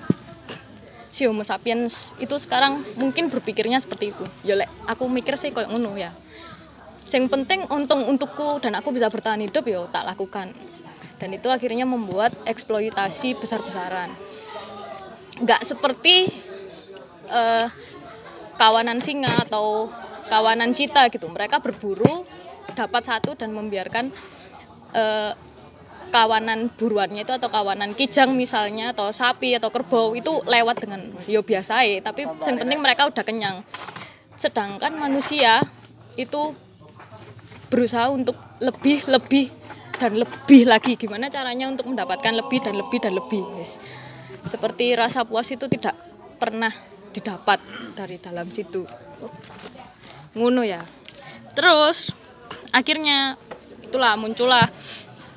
Si 1.15 1.31
Homo 1.31 1.47
sapiens 1.47 2.11
itu 2.19 2.35
sekarang 2.43 2.83
mungkin 2.99 3.31
berpikirnya 3.31 3.79
seperti 3.79 4.11
itu. 4.11 4.25
Ya 4.43 4.59
lek 4.59 4.67
aku 4.89 5.07
mikir 5.07 5.39
sih 5.39 5.55
kayak 5.55 5.71
ngono 5.71 5.95
ya. 5.95 6.11
Yang 7.05 7.29
penting 7.31 7.69
untung 7.69 8.03
untukku 8.09 8.59
dan 8.65 8.75
aku 8.75 8.91
bisa 8.91 9.13
bertahan 9.13 9.39
hidup 9.45 9.63
ya 9.69 9.85
tak 9.93 10.09
lakukan 10.09 10.51
dan 11.25 11.33
itu 11.33 11.49
akhirnya 11.49 11.89
membuat 11.89 12.37
eksploitasi 12.45 13.41
besar-besaran. 13.41 14.13
Nggak 15.41 15.65
seperti 15.65 16.29
eh, 17.33 17.67
kawanan 18.61 19.01
singa 19.01 19.33
atau 19.49 19.89
kawanan 20.29 20.77
cita 20.77 21.09
gitu. 21.09 21.33
Mereka 21.33 21.65
berburu 21.65 22.29
dapat 22.77 23.09
satu 23.09 23.33
dan 23.41 23.57
membiarkan 23.57 24.13
eh, 24.93 25.33
kawanan 26.13 26.69
buruannya 26.77 27.25
itu 27.25 27.33
atau 27.33 27.49
kawanan 27.49 27.97
kijang 27.97 28.37
misalnya 28.37 28.93
atau 28.93 29.09
sapi 29.09 29.57
atau 29.57 29.73
kerbau 29.73 30.13
itu 30.13 30.45
lewat 30.45 30.77
dengan 30.85 31.09
yo 31.25 31.43
biasa 31.43 31.89
ya 31.89 32.05
tapi 32.05 32.29
yang 32.29 32.61
penting 32.61 32.85
mereka 32.85 33.09
udah 33.09 33.25
kenyang. 33.25 33.65
Sedangkan 34.37 34.93
manusia 35.01 35.65
itu 36.21 36.53
berusaha 37.73 38.13
untuk 38.13 38.37
lebih 38.61 39.09
lebih 39.09 39.64
dan 39.99 40.19
lebih 40.19 40.67
lagi. 40.69 40.99
Gimana 40.99 41.31
caranya 41.31 41.71
untuk 41.71 41.89
mendapatkan 41.91 42.35
lebih 42.35 42.59
dan 42.63 42.75
lebih 42.79 42.99
dan 43.01 43.15
lebih 43.15 43.43
Yes. 43.59 43.79
seperti 44.45 44.93
rasa 44.93 45.25
puas 45.25 45.49
itu 45.49 45.65
tidak 45.73 45.97
pernah 46.37 46.69
didapat 47.17 47.63
dari 47.97 48.21
dalam 48.21 48.53
situ. 48.53 48.85
Ngono 50.37 50.61
ya. 50.67 50.85
Terus 51.57 52.13
akhirnya 52.75 53.39
itulah 53.81 54.19
muncullah 54.21 54.67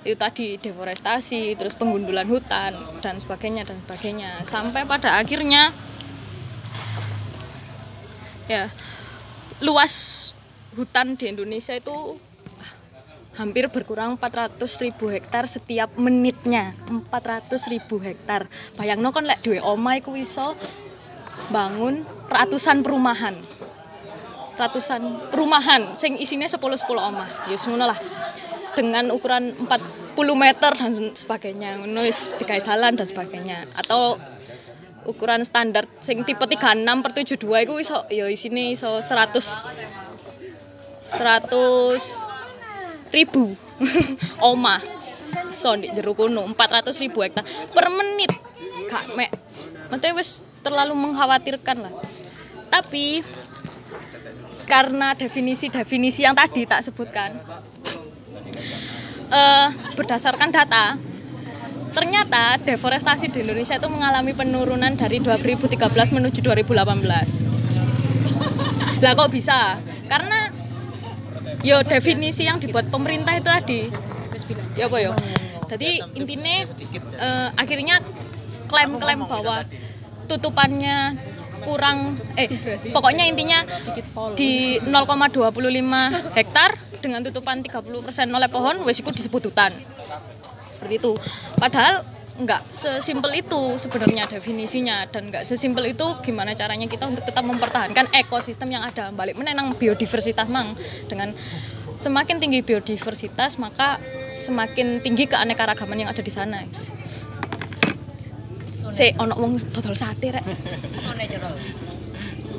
itu 0.04 0.17
tadi 0.17 0.56
deforestasi 0.60 1.56
terus 1.60 1.76
penggundulan 1.76 2.28
hutan 2.28 2.76
dan 3.00 3.15
sebagainya 3.22 3.63
dan 3.63 3.80
sebagainya. 3.86 4.43
Sampai 4.43 4.84
pada 4.84 5.22
akhirnya 5.22 5.72
ya 8.48 8.72
luas 9.60 10.28
hutan 10.76 11.20
di 11.20 11.32
Indonesia 11.32 11.76
itu 11.76 12.22
hampir 13.38 13.69
berkurang 13.69 14.17
400 14.17 14.58
ribu 14.82 15.13
hektar 15.13 15.45
setiap 15.45 15.93
menitnya. 15.95 16.73
400 16.89 17.54
ribu 17.69 18.02
hektar. 18.02 18.50
Bayang 18.73 19.06
kon 19.13 19.30
lek 19.30 19.45
duwe 19.45 19.62
omah 19.62 20.02
iku 20.02 20.17
iso 20.17 20.58
bangun 21.54 22.02
ratusan 22.28 22.82
perumahan. 22.82 23.38
Ratusan 24.58 25.30
perumahan 25.30 25.93
sing 25.93 26.17
isinya 26.17 26.50
10 26.50 26.58
10 26.58 26.89
omah. 26.97 27.30
Ya 27.45 27.56
ngono 27.56 27.86
lah. 27.93 28.00
Dengan 28.73 29.13
ukuran 29.13 29.54
40 29.54 30.17
meter 30.34 30.71
dan 30.73 30.91
sebagainya. 31.13 31.78
Ngono 31.78 32.02
wis 32.02 32.34
dalan 32.41 32.97
dan 32.97 33.06
sebagainya. 33.06 33.69
Atau 33.78 34.17
ukuran 35.08 35.45
standar 35.47 35.88
sing 36.04 36.26
tipe 36.28 36.43
36 36.43 36.84
per 37.00 37.12
72 37.15 37.63
iku 37.63 37.80
iso 37.80 38.04
ya 38.12 38.28
isine 38.28 38.76
iso 38.76 39.00
100 39.00 39.63
100 41.08 42.37
ribu. 43.18 43.58
Omah 44.54 44.82
so 45.50 45.74
di 45.76 45.90
jero 45.92 46.14
kono 46.14 46.46
400 46.54 47.04
ribu 47.04 47.26
hektar 47.26 47.44
per 47.74 47.90
menit. 47.90 48.30
Gak 48.88 49.18
mek 49.18 49.34
Maksudnya 49.88 50.20
wis 50.20 50.44
terlalu 50.62 50.94
mengkhawatirkan 51.00 51.80
lah. 51.80 51.96
Tapi 52.68 53.24
karena 54.68 55.16
definisi-definisi 55.16 56.28
yang 56.28 56.36
tadi 56.36 56.68
tak 56.68 56.84
sebutkan 56.84 57.40
eh, 59.40 59.68
berdasarkan 59.96 60.52
data 60.52 61.00
ternyata 61.96 62.60
deforestasi 62.60 63.32
di 63.32 63.48
Indonesia 63.48 63.80
itu 63.80 63.88
mengalami 63.88 64.36
penurunan 64.36 64.92
dari 65.00 65.24
2013 65.24 65.88
menuju 65.88 66.44
2018 66.44 69.00
lah 69.04 69.12
kok 69.16 69.32
bisa? 69.32 69.80
Karena 70.12 70.52
yo 71.65 71.82
definisi 71.82 72.46
yang 72.46 72.62
dibuat 72.62 72.89
pemerintah 72.89 73.34
itu 73.38 73.50
tadi 73.50 73.82
ya 74.78 74.86
apa 74.86 74.98
ya 75.02 75.12
jadi 75.67 75.91
intinya 76.15 76.63
eh, 77.17 77.50
akhirnya 77.58 78.00
klaim-klaim 78.67 79.26
bahwa 79.26 79.65
tutupannya 80.28 81.17
kurang 81.65 82.15
eh 82.39 82.48
pokoknya 82.93 83.28
intinya 83.28 83.65
di 84.38 84.80
0,25 84.80 86.38
hektar 86.38 86.80
dengan 87.02 87.22
tutupan 87.24 87.62
30% 87.62 87.84
oleh 88.32 88.50
pohon 88.50 88.76
iku 88.88 89.12
disebut 89.13 89.52
hutan. 89.52 89.72
Seperti 90.74 91.02
itu. 91.02 91.12
Padahal 91.58 92.06
nggak 92.38 92.69
sesimpel 92.69 93.34
itu 93.34 93.82
sebenarnya 93.82 94.30
definisinya 94.30 95.10
dan 95.10 95.34
nggak 95.34 95.41
sesimpel 95.41 95.89
itu 95.89 96.06
gimana 96.21 96.54
caranya 96.54 96.86
kita 96.86 97.10
untuk 97.10 97.26
tetap 97.26 97.41
mempertahankan 97.41 98.13
ekosistem 98.13 98.69
yang 98.69 98.86
ada. 98.86 99.10
Balik 99.10 99.41
menenang 99.41 99.73
biodiversitas 99.73 100.45
mang. 100.45 100.78
Dengan 101.10 101.34
semakin 101.97 102.38
tinggi 102.38 102.62
biodiversitas 102.62 103.58
maka 103.58 103.97
semakin 104.30 105.02
tinggi 105.02 105.26
keanekaragaman 105.26 106.06
yang 106.06 106.10
ada 106.13 106.21
di 106.21 106.30
sana. 106.30 106.62
Se 108.93 109.17
ono 109.17 109.34
wong 109.34 109.58
dodol 109.73 109.97
sate 109.97 110.38
rek. 110.38 110.45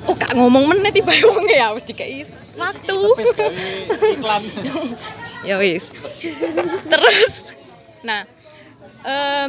Oh 0.08 0.14
gak 0.16 0.34
ngomong 0.34 0.74
meneh 0.74 0.90
tiba 0.90 1.14
wong 1.22 1.46
ya 1.46 1.70
wis 1.70 1.86
dikei 1.86 2.26
waktu. 2.58 2.94
Iklan. 4.18 4.42
Ya 5.46 5.54
wis. 5.54 5.94
Terus. 6.90 7.54
Nah 8.02 8.26
eh, 9.06 9.46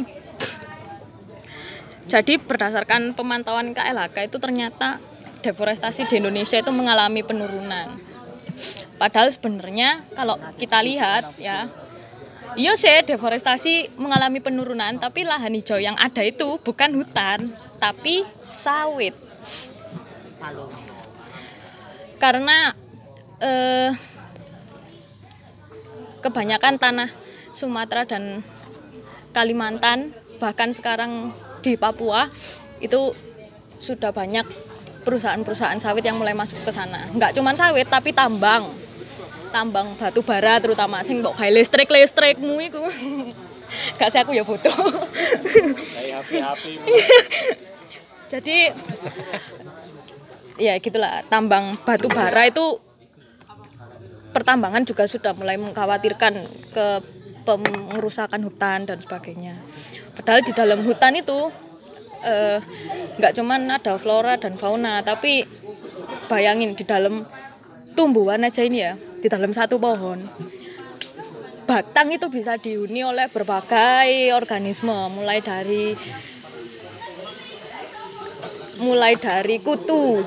jadi 2.06 2.40
berdasarkan 2.40 3.12
pemantauan 3.12 3.76
KLHK 3.76 4.30
itu 4.30 4.36
ternyata 4.40 5.02
deforestasi 5.40 6.08
di 6.08 6.20
Indonesia 6.20 6.60
itu 6.60 6.72
mengalami 6.72 7.24
penurunan 7.24 7.96
padahal 8.96 9.32
sebenarnya 9.32 10.04
kalau 10.14 10.36
kita 10.56 10.80
lihat 10.84 11.36
ya 11.40 11.68
Iya 12.58 12.74
sih, 12.74 13.06
deforestasi 13.06 13.94
mengalami 13.94 14.42
penurunan, 14.42 14.98
tapi 14.98 15.22
lahan 15.22 15.54
hijau 15.54 15.78
yang 15.78 15.94
ada 15.94 16.26
itu 16.26 16.58
bukan 16.58 16.98
hutan, 16.98 17.54
tapi 17.78 18.26
sawit. 18.42 19.14
Karena 22.18 22.74
eh, 23.38 23.94
kebanyakan 26.26 26.74
tanah 26.82 27.10
Sumatera 27.54 28.02
dan 28.02 28.42
Kalimantan, 29.30 30.10
bahkan 30.42 30.74
sekarang 30.74 31.30
di 31.60 31.76
Papua 31.76 32.28
itu 32.80 33.12
sudah 33.80 34.12
banyak 34.12 34.44
perusahaan-perusahaan 35.04 35.80
sawit 35.80 36.04
yang 36.04 36.20
mulai 36.20 36.36
masuk 36.36 36.60
ke 36.60 36.72
sana. 36.72 37.08
Nggak 37.12 37.36
cuma 37.36 37.56
sawit, 37.56 37.88
tapi 37.88 38.12
tambang. 38.12 38.68
Tambang 39.50 39.98
batu 39.98 40.22
bara 40.22 40.62
terutama 40.62 41.02
sing 41.02 41.24
mbok 41.24 41.34
gawe 41.34 41.50
listrik 41.50 41.90
listrikmu 41.90 42.60
iku. 42.70 42.84
Gak 43.98 44.10
sih 44.10 44.18
aku 44.18 44.34
ya 44.34 44.42
foto 44.42 44.66
jadi 48.30 48.58
ya 50.54 50.78
gitulah 50.78 51.26
tambang 51.26 51.74
batu 51.82 52.06
bara 52.06 52.46
itu 52.46 52.78
pertambangan 54.30 54.86
juga 54.86 55.10
sudah 55.10 55.34
mulai 55.34 55.58
mengkhawatirkan 55.58 56.34
ke 56.70 56.86
pengerusakan 57.42 58.46
hutan 58.46 58.86
dan 58.86 58.98
sebagainya 59.02 59.58
padahal 60.20 60.44
di 60.44 60.52
dalam 60.52 60.84
hutan 60.84 61.16
itu 61.16 61.48
eh, 62.20 62.60
nggak 63.16 63.40
cuman 63.40 63.72
ada 63.72 63.96
flora 63.96 64.36
dan 64.36 64.52
fauna 64.52 65.00
tapi 65.00 65.48
bayangin 66.28 66.76
di 66.76 66.84
dalam 66.84 67.24
tumbuhan 67.96 68.44
aja 68.44 68.60
ini 68.60 68.84
ya 68.84 69.00
di 69.00 69.32
dalam 69.32 69.56
satu 69.56 69.80
pohon. 69.80 70.28
Batang 71.64 72.12
itu 72.12 72.28
bisa 72.28 72.60
dihuni 72.60 73.00
oleh 73.00 73.32
berbagai 73.32 74.36
organisme 74.36 74.92
mulai 75.08 75.40
dari 75.40 75.96
mulai 78.84 79.16
dari 79.16 79.56
kutu 79.56 80.20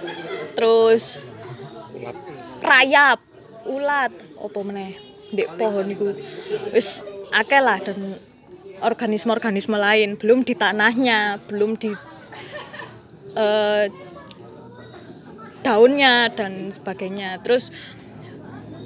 terus 0.57 1.21
rayap 2.65 3.21
ulat 3.69 4.09
apa 4.41 4.59
meneh 4.65 4.97
di 5.29 5.45
pohon 5.57 5.85
itu 5.89 6.17
wis 6.73 7.05
akeh 7.33 7.61
lah 7.61 7.81
dan 7.81 8.21
organisme-organisme 8.83 9.79
lain 9.79 10.19
belum 10.19 10.43
di 10.43 10.53
tanahnya 10.53 11.39
belum 11.47 11.79
di 11.79 11.91
eh, 13.33 13.85
daunnya 15.63 16.27
dan 16.35 16.69
sebagainya. 16.69 17.39
Terus 17.41 17.71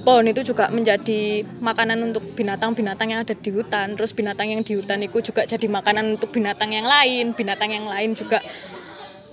pohon 0.05 0.29
itu 0.29 0.45
juga 0.45 0.69
menjadi 0.69 1.43
makanan 1.59 2.13
untuk 2.13 2.23
binatang-binatang 2.37 3.11
yang 3.11 3.25
ada 3.25 3.33
di 3.33 3.49
hutan. 3.51 3.97
Terus 3.97 4.13
binatang 4.13 4.53
yang 4.53 4.61
di 4.61 4.77
hutan 4.77 5.01
itu 5.03 5.19
juga 5.33 5.43
jadi 5.43 5.65
makanan 5.67 6.15
untuk 6.15 6.29
binatang 6.31 6.71
yang 6.71 6.85
lain. 6.85 7.33
Binatang 7.33 7.73
yang 7.73 7.89
lain 7.89 8.13
juga 8.13 8.39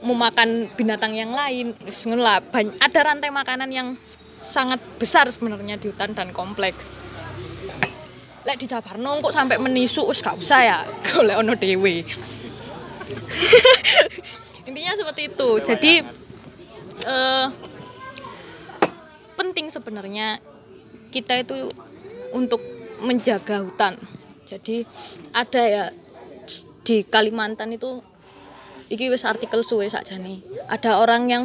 memakan 0.01 0.73
binatang 0.75 1.15
yang 1.15 1.31
lain. 1.31 1.77
Lah, 2.17 2.41
ada 2.81 3.01
rantai 3.05 3.31
makanan 3.31 3.71
yang 3.71 3.89
sangat 4.41 4.81
besar 5.01 5.29
sebenarnya 5.31 5.81
di 5.81 5.89
hutan 5.89 6.13
dan 6.13 6.29
kompleks 6.35 7.04
lek 8.45 8.61
di 8.61 8.67
Jabarno 8.69 9.25
kok 9.25 9.33
sampai 9.33 9.57
menisu 9.57 10.05
wis 10.09 10.21
gak 10.21 10.37
usah 10.37 10.61
ya 10.61 10.79
golek 11.13 11.41
ono 11.41 11.57
dewe 11.57 12.05
intinya 14.69 14.93
seperti 14.97 15.33
itu 15.33 15.49
jadi 15.65 16.05
eh, 17.05 17.47
penting 19.35 19.69
sebenarnya 19.69 20.41
kita 21.15 21.47
itu 21.47 21.71
untuk 22.35 22.59
menjaga 22.99 23.63
hutan. 23.63 23.95
Jadi 24.43 24.83
ada 25.31 25.63
ya 25.63 25.85
di 26.83 27.07
Kalimantan 27.07 27.71
itu 27.71 28.03
iki 28.91 29.07
wis 29.09 29.23
artikel 29.23 29.63
suwe 29.63 29.87
sakjane. 29.87 30.43
Ada 30.67 30.99
orang 30.99 31.31
yang 31.31 31.45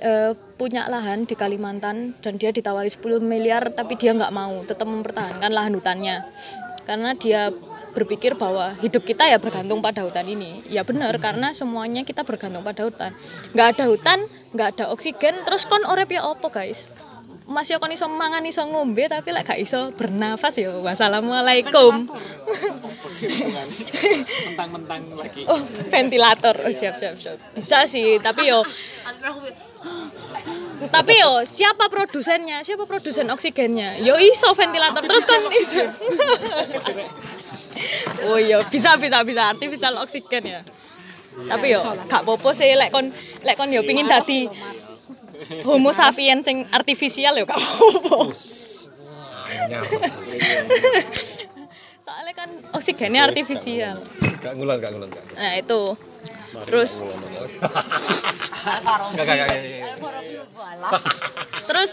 eh, 0.00 0.32
punya 0.56 0.88
lahan 0.88 1.24
di 1.28 1.36
Kalimantan 1.36 2.16
dan 2.20 2.36
dia 2.36 2.52
ditawari 2.52 2.88
10 2.88 3.20
miliar 3.20 3.72
tapi 3.72 3.96
dia 3.96 4.12
nggak 4.16 4.32
mau 4.32 4.60
tetap 4.64 4.88
mempertahankan 4.88 5.52
lahan 5.52 5.72
hutannya. 5.76 6.24
Karena 6.88 7.14
dia 7.14 7.52
berpikir 7.90 8.38
bahwa 8.38 8.74
hidup 8.78 9.02
kita 9.02 9.26
ya 9.26 9.36
bergantung 9.36 9.82
pada 9.82 10.06
hutan 10.06 10.26
ini. 10.26 10.62
Ya 10.70 10.86
benar 10.86 11.18
karena 11.18 11.50
semuanya 11.50 12.06
kita 12.06 12.22
bergantung 12.22 12.62
pada 12.62 12.86
hutan. 12.86 13.10
Nggak 13.52 13.68
ada 13.76 13.84
hutan 13.90 14.18
nggak 14.50 14.68
ada 14.78 14.84
oksigen 14.90 15.46
terus 15.46 15.66
kon 15.66 15.82
orep 15.86 16.10
ya 16.14 16.26
opo 16.26 16.50
guys? 16.50 16.90
Masih 17.50 17.82
kon 17.82 17.90
iso 17.90 18.06
mangan 18.06 18.46
iso 18.46 18.62
ngombe 18.62 19.10
tapi 19.10 19.34
lek 19.34 19.42
gak 19.42 19.58
iso 19.58 19.90
bernafas 19.98 20.54
ya. 20.54 20.70
Wassalamualaikum. 20.70 22.06
Mentang-mentang 24.54 25.02
lagi. 25.18 25.42
Oh 25.50 25.58
ventilator. 25.90 26.54
Oh 26.62 26.70
siap 26.70 26.94
siap 26.94 27.18
siap. 27.18 27.42
Bisa 27.58 27.90
sih 27.90 28.22
tapi 28.22 28.46
yo 28.46 28.62
tapi 30.88 31.12
yo 31.20 31.44
siapa 31.44 31.92
produsennya? 31.92 32.64
Siapa 32.64 32.88
produsen 32.88 33.28
oksigennya? 33.28 34.00
Yo 34.00 34.16
iso 34.16 34.48
ventilator. 34.56 35.04
Terus 35.04 35.24
kan 35.28 35.40
iso. 35.52 35.84
oh 38.28 38.38
iya 38.40 38.64
bisa 38.64 38.96
bisa 38.96 39.20
bisa. 39.20 39.52
Artificial 39.52 40.00
oksigen 40.00 40.44
ya. 40.44 40.60
Tapi 41.48 41.76
yo 41.76 41.80
gak 42.08 42.24
popo 42.24 42.56
sih. 42.56 42.72
Lek 42.72 42.92
kon 42.92 43.12
lek 43.44 43.56
kon 43.60 43.68
yo 43.68 43.84
pingin 43.84 44.08
dadi 44.08 44.48
homo 45.64 45.92
sapiens 45.92 46.44
sing 46.44 46.66
artifisial 46.72 47.36
yo 47.36 47.44
gak 47.48 47.60
popo 47.60 48.30
soalnya 52.10 52.34
kan 52.34 52.50
oksigennya 52.74 53.22
artifisial. 53.30 54.02
Gak 54.42 54.58
ngulan, 54.58 54.82
gak 54.82 54.90
ngulan, 54.98 55.08
gak 55.14 55.24
nah 55.38 55.54
itu. 55.54 55.94
Terus 56.66 57.06
terus 61.70 61.90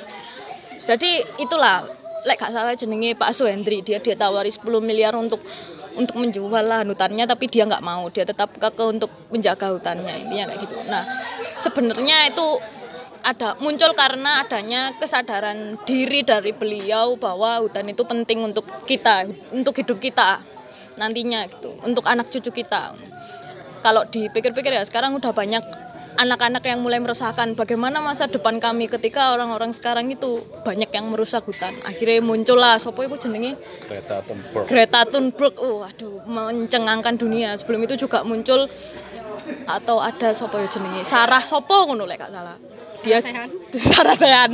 jadi 0.90 1.12
itulah. 1.38 1.86
Lek 2.26 2.44
gak 2.44 2.52
salah 2.52 2.74
jenenge 2.74 3.14
Pak 3.16 3.32
Suhendri 3.32 3.86
dia 3.86 4.02
dia 4.02 4.18
tawari 4.18 4.50
10 4.50 4.66
miliar 4.82 5.14
untuk 5.16 5.40
untuk 5.96 6.18
menjual 6.20 6.66
lahan 6.66 6.90
hutannya 6.90 7.24
tapi 7.30 7.46
dia 7.48 7.64
nggak 7.64 7.86
mau. 7.86 8.10
Dia 8.12 8.26
tetap 8.26 8.52
keke 8.58 8.84
untuk 8.84 9.14
menjaga 9.32 9.72
hutannya 9.72 10.28
intinya 10.28 10.52
kayak 10.52 10.60
gitu. 10.66 10.76
Nah 10.90 11.06
sebenarnya 11.56 12.34
itu 12.34 12.58
ada 13.28 13.60
muncul 13.60 13.92
karena 13.92 14.48
adanya 14.48 14.96
kesadaran 14.96 15.76
diri 15.84 16.24
dari 16.24 16.56
beliau 16.56 17.20
bahwa 17.20 17.60
hutan 17.60 17.92
itu 17.92 18.08
penting 18.08 18.40
untuk 18.40 18.64
kita 18.88 19.28
untuk 19.52 19.76
hidup 19.76 20.00
kita 20.00 20.40
nantinya 20.96 21.44
gitu 21.52 21.76
untuk 21.84 22.08
anak 22.08 22.32
cucu 22.32 22.64
kita. 22.64 22.96
Kalau 23.84 24.08
dipikir-pikir 24.08 24.72
ya 24.72 24.84
sekarang 24.88 25.20
udah 25.20 25.36
banyak 25.36 25.60
anak-anak 26.18 26.66
yang 26.66 26.82
mulai 26.82 26.98
meresahkan. 26.98 27.54
Bagaimana 27.54 28.02
masa 28.02 28.26
depan 28.26 28.58
kami 28.58 28.90
ketika 28.90 29.38
orang-orang 29.38 29.76
sekarang 29.76 30.10
itu 30.10 30.42
banyak 30.66 30.90
yang 30.90 31.12
merusak 31.12 31.46
hutan? 31.46 31.72
Akhirnya 31.86 32.24
muncullah 32.24 32.82
sopo 32.82 33.06
itu 33.06 33.28
jenenge 33.28 33.60
Greta 33.86 34.24
Thunberg. 34.26 34.66
Greta 34.66 35.02
Thunberg. 35.06 35.54
Oh 35.62 35.86
aduh 35.86 36.24
mencengangkan 36.26 37.20
dunia. 37.20 37.54
Sebelum 37.60 37.86
itu 37.86 38.08
juga 38.08 38.26
muncul 38.26 38.66
atau 39.68 39.98
ada 40.02 40.32
sopo 40.36 40.60
ya 40.60 40.68
jenenge? 40.68 41.04
Sarah 41.04 41.44
sopo 41.44 41.88
ngono 41.88 42.04
lek 42.08 42.20
gak 42.22 42.32
salah? 42.32 42.58
Dia 43.04 43.18
Sarah 43.92 44.16
Sehan. 44.18 44.52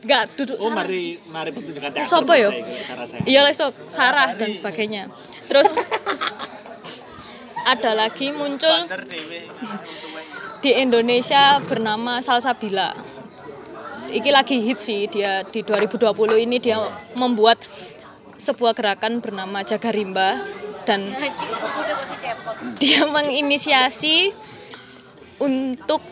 Enggak 0.00 0.32
duduk 0.32 0.56
oh 0.60 0.72
Sarah. 0.72 0.76
mari 0.80 1.20
mari 1.28 1.50
pertunjukan 1.52 1.90
teater 1.92 2.08
Sopo 2.08 2.32
yo? 2.32 2.50
Sarah 2.80 3.04
saya 3.04 3.20
Iya 3.28 3.40
lah 3.44 3.52
sob, 3.52 3.76
Sarah 3.88 4.32
dan 4.32 4.50
sebagainya. 4.56 5.12
Terus 5.44 5.76
ada 7.72 7.92
lagi 7.92 8.32
muncul 8.32 8.88
di 10.64 10.70
Indonesia 10.76 11.60
bernama 11.68 12.24
Salsabila. 12.24 12.96
Iki 14.10 14.30
lagi 14.32 14.56
hit 14.64 14.80
sih 14.80 15.06
dia 15.06 15.44
di 15.46 15.62
2020 15.62 16.10
ini 16.48 16.56
dia 16.58 16.80
membuat 17.14 17.60
sebuah 18.40 18.72
gerakan 18.72 19.20
bernama 19.20 19.60
Jaga 19.60 19.92
Rimba 19.92 20.42
dan 20.88 21.04
dia 22.80 23.04
menginisiasi 23.08 24.32
untuk 25.40 26.04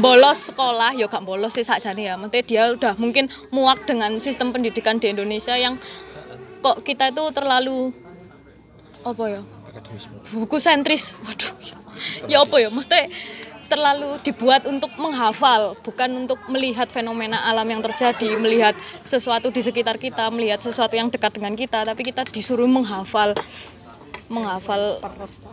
bolos 0.00 0.50
sekolah. 0.50 0.96
Ya 0.96 1.06
gak 1.06 1.24
bolos 1.24 1.54
sih 1.54 1.64
sakjane 1.64 2.08
ya. 2.08 2.14
Maksudnya 2.16 2.42
dia 2.44 2.62
udah 2.72 2.94
mungkin 2.96 3.28
muak 3.52 3.84
dengan 3.84 4.16
sistem 4.18 4.50
pendidikan 4.50 4.96
di 4.96 5.12
Indonesia 5.12 5.54
yang 5.54 5.76
kok 6.60 6.84
kita 6.84 7.12
itu 7.12 7.24
terlalu 7.32 7.92
apa 9.04 9.24
ya? 9.28 9.40
Buku 10.32 10.56
sentris. 10.60 11.16
Waduh. 11.24 11.52
Ya 12.28 12.40
apa 12.40 12.56
ya? 12.56 12.68
Mesti 12.72 13.12
terlalu 13.70 14.18
dibuat 14.26 14.66
untuk 14.66 14.90
menghafal 14.98 15.78
bukan 15.86 16.26
untuk 16.26 16.42
melihat 16.50 16.90
fenomena 16.90 17.46
alam 17.46 17.64
yang 17.70 17.78
terjadi 17.78 18.34
melihat 18.34 18.74
sesuatu 19.06 19.54
di 19.54 19.62
sekitar 19.62 19.94
kita 19.96 20.26
melihat 20.34 20.58
sesuatu 20.58 20.98
yang 20.98 21.06
dekat 21.06 21.38
dengan 21.38 21.54
kita 21.54 21.86
tapi 21.86 22.02
kita 22.02 22.26
disuruh 22.26 22.66
menghafal 22.66 23.30
menghafal 24.30 25.02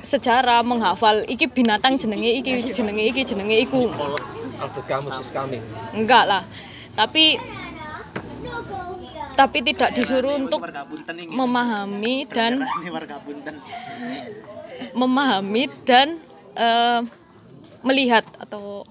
sejarah 0.05 0.61
menghafal 0.61 1.25
iki 1.25 1.49
binatang 1.49 1.97
jenenge 1.97 2.41
iki 2.41 2.73
jenenge 2.73 3.03
iki 3.09 3.21
jenenge 3.25 3.57
iku. 3.65 3.89
Albert 4.57 4.85
Camus 4.89 5.29
enggak 5.93 6.23
lah. 6.29 6.43
Tapi 6.93 7.37
tapi 9.37 9.61
tidak 9.61 9.93
disuruh 9.93 10.33
untuk 10.33 10.61
memahami 11.29 12.25
dan 12.25 12.65
memahami 14.97 15.63
dan 15.85 16.17
eh, 16.57 17.01
melihat 17.87 18.27
atau 18.35 18.83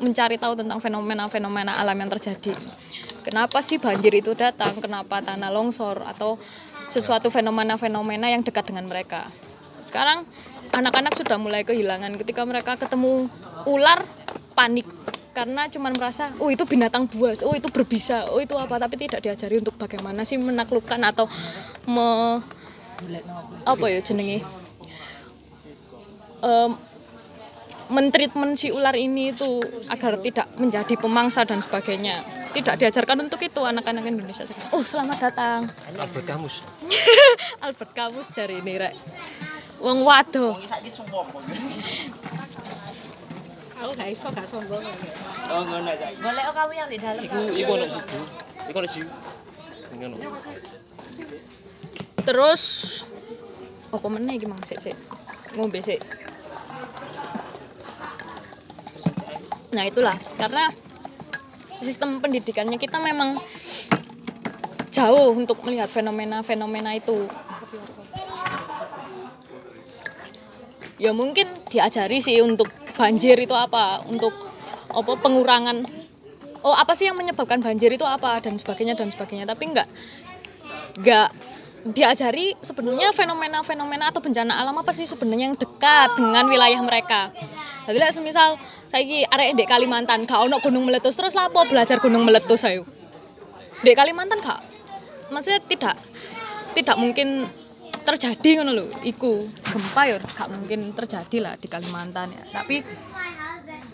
mencari 0.00 0.40
tahu 0.40 0.56
tentang 0.56 0.80
fenomena-fenomena 0.80 1.76
alam 1.76 1.94
yang 1.94 2.10
terjadi. 2.10 2.56
Kenapa 3.22 3.62
sih 3.62 3.78
banjir 3.78 4.10
itu 4.18 4.34
datang? 4.34 4.74
Kenapa 4.80 5.22
tanah 5.22 5.52
longsor 5.52 6.02
atau 6.02 6.40
sesuatu 6.88 7.30
fenomena-fenomena 7.30 8.26
yang 8.32 8.42
dekat 8.42 8.72
dengan 8.72 8.90
mereka? 8.90 9.30
Sekarang 9.84 10.26
anak-anak 10.74 11.14
sudah 11.14 11.38
mulai 11.38 11.62
kehilangan 11.62 12.18
ketika 12.18 12.42
mereka 12.42 12.74
ketemu 12.80 13.30
ular 13.68 14.02
panik 14.56 14.88
karena 15.32 15.64
cuman 15.70 15.96
merasa 15.96 16.34
oh 16.42 16.50
itu 16.52 16.66
binatang 16.66 17.08
buas, 17.08 17.40
oh 17.46 17.54
itu 17.56 17.70
berbisa, 17.72 18.28
oh 18.32 18.42
itu 18.42 18.52
apa 18.58 18.76
tapi 18.76 19.00
tidak 19.00 19.24
diajari 19.24 19.62
untuk 19.62 19.78
bagaimana 19.80 20.28
sih 20.28 20.36
menaklukkan 20.36 21.00
atau 21.08 21.24
me 21.88 22.40
apa 23.64 23.86
ya 23.90 23.98
jenenge 24.04 24.44
Em, 26.42 26.74
mentreatment 27.92 28.56
si 28.56 28.72
ular 28.72 28.96
ini 28.96 29.36
itu 29.36 29.60
agar 29.92 30.16
tidak 30.24 30.48
menjadi 30.56 30.96
pemangsa 30.96 31.44
dan 31.44 31.60
sebagainya. 31.60 32.24
Tidak 32.52 32.80
diajarkan 32.80 33.28
untuk 33.28 33.40
itu 33.44 33.60
anak-anak 33.60 34.04
Indonesia 34.08 34.44
sekarang. 34.44 34.72
Oh, 34.72 34.84
selamat 34.84 35.18
datang. 35.20 35.60
Albert 35.96 36.24
Camus. 36.24 36.64
Albert 37.64 37.92
Camus 37.92 38.28
dari 38.32 38.60
ini, 38.60 38.80
Rek. 38.80 38.96
Wong 39.80 40.04
wado. 40.04 40.56
Aku 43.82 43.90
gak 43.98 44.08
iso 44.14 44.26
gak 44.30 44.46
sombong. 44.46 44.84
Boleh 46.22 46.44
oh 46.48 46.54
kamu 46.54 46.72
yang 46.76 46.88
di 46.88 46.98
dalam. 47.02 47.18
Iku 47.18 47.40
iku 47.50 47.70
ono 47.74 47.86
siji. 47.90 48.18
Iku 48.70 48.76
ono 48.78 48.88
siji. 48.88 49.10
Ngono. 49.98 50.16
Terus 52.22 52.62
apa 53.90 54.06
meneh 54.06 54.38
iki 54.38 54.46
Mang 54.46 54.62
sik 54.62 54.78
sik. 54.78 54.94
Ngombe 55.58 55.82
sik. 55.82 55.98
Nah, 59.72 59.84
itulah. 59.88 60.16
Karena 60.36 60.68
sistem 61.82 62.20
pendidikannya 62.22 62.78
kita 62.78 63.00
memang 63.00 63.40
jauh 64.92 65.32
untuk 65.32 65.64
melihat 65.64 65.88
fenomena-fenomena 65.88 66.94
itu. 66.94 67.26
Ya 71.00 71.10
mungkin 71.10 71.50
diajari 71.66 72.22
sih 72.22 72.38
untuk 72.44 72.70
banjir 72.94 73.34
itu 73.40 73.56
apa, 73.56 74.04
untuk 74.06 74.30
apa 74.92 75.12
pengurangan. 75.18 75.82
Oh 76.62 76.76
apa 76.76 76.94
sih 76.94 77.10
yang 77.10 77.18
menyebabkan 77.18 77.58
banjir 77.58 77.90
itu 77.90 78.06
apa 78.06 78.38
dan 78.38 78.54
sebagainya 78.54 78.94
dan 78.94 79.10
sebagainya. 79.10 79.48
Tapi 79.48 79.74
enggak 79.74 79.88
nggak 81.00 81.28
diajari 81.82 82.54
sebenarnya 82.62 83.10
fenomena-fenomena 83.10 84.14
atau 84.14 84.22
bencana 84.22 84.62
alam 84.62 84.78
apa 84.78 84.94
sih 84.94 85.06
sebenarnya 85.06 85.50
yang 85.50 85.58
dekat 85.58 86.08
dengan 86.14 86.46
wilayah 86.46 86.78
mereka. 86.82 87.34
Jadi 87.90 87.98
lah 87.98 88.14
semisal 88.14 88.54
saiki 88.94 89.26
arek 89.26 89.58
ndek 89.58 89.66
Kalimantan 89.66 90.22
gak 90.22 90.46
ono 90.46 90.62
gunung 90.62 90.86
meletus 90.86 91.18
terus 91.18 91.34
lapo 91.34 91.66
belajar 91.66 91.98
gunung 91.98 92.22
meletus 92.22 92.62
ayo. 92.62 92.86
Ndek 93.82 93.98
Kalimantan 93.98 94.38
gak 94.38 94.62
maksudnya 95.34 95.58
tidak 95.66 95.96
tidak 96.78 96.96
mungkin 97.00 97.50
terjadi 98.02 98.62
ngono 98.62 98.72
lho 98.74 98.86
iku 99.02 99.38
gempa 99.62 100.02
ya 100.06 100.16
gak 100.22 100.48
mungkin 100.54 100.94
terjadi 100.94 101.36
lah 101.42 101.54
di 101.58 101.66
Kalimantan 101.66 102.30
ya. 102.30 102.42
Tapi 102.62 102.86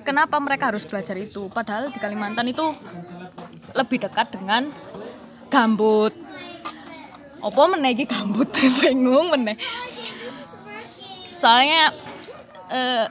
kenapa 0.04 0.36
mereka 0.36 0.68
harus 0.68 0.84
belajar 0.84 1.16
itu 1.16 1.48
padahal 1.48 1.88
di 1.88 1.96
Kalimantan 1.96 2.52
itu 2.52 2.68
lebih 3.72 4.04
dekat 4.04 4.36
dengan 4.36 4.68
gambut 5.48 6.12
apa 7.38 7.62
meneh 7.70 7.90
iki 7.94 8.04
gambut 8.04 8.48
bingung 8.82 9.30
meneh. 9.30 9.56
Soalnya 11.30 11.94
eh 12.68 13.04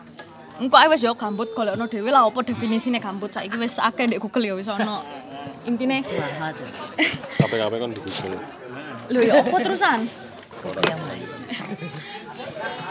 engko 0.59 0.75
ae 0.75 0.87
wis 0.91 1.05
yo 1.05 1.13
gambut 1.15 1.53
golekno 1.55 1.87
dhewe 1.87 2.11
lah 2.11 2.27
apa 2.27 2.39
definisine 2.43 2.99
gambut? 2.99 3.31
Saiki 3.31 3.55
wis 3.55 3.79
akeh 3.79 4.07
ndek 4.07 4.19
Google 4.19 4.43
ya 4.43 4.53
wis 4.59 4.67
ono. 4.67 5.03
Intine 5.63 6.03
KPKP 7.39 7.73
kan 7.79 7.89
di 7.91 7.99
Google. 8.03 8.39
lho 9.07 9.19
ya 9.23 9.39
apa 9.39 9.55
terusan? 9.63 9.99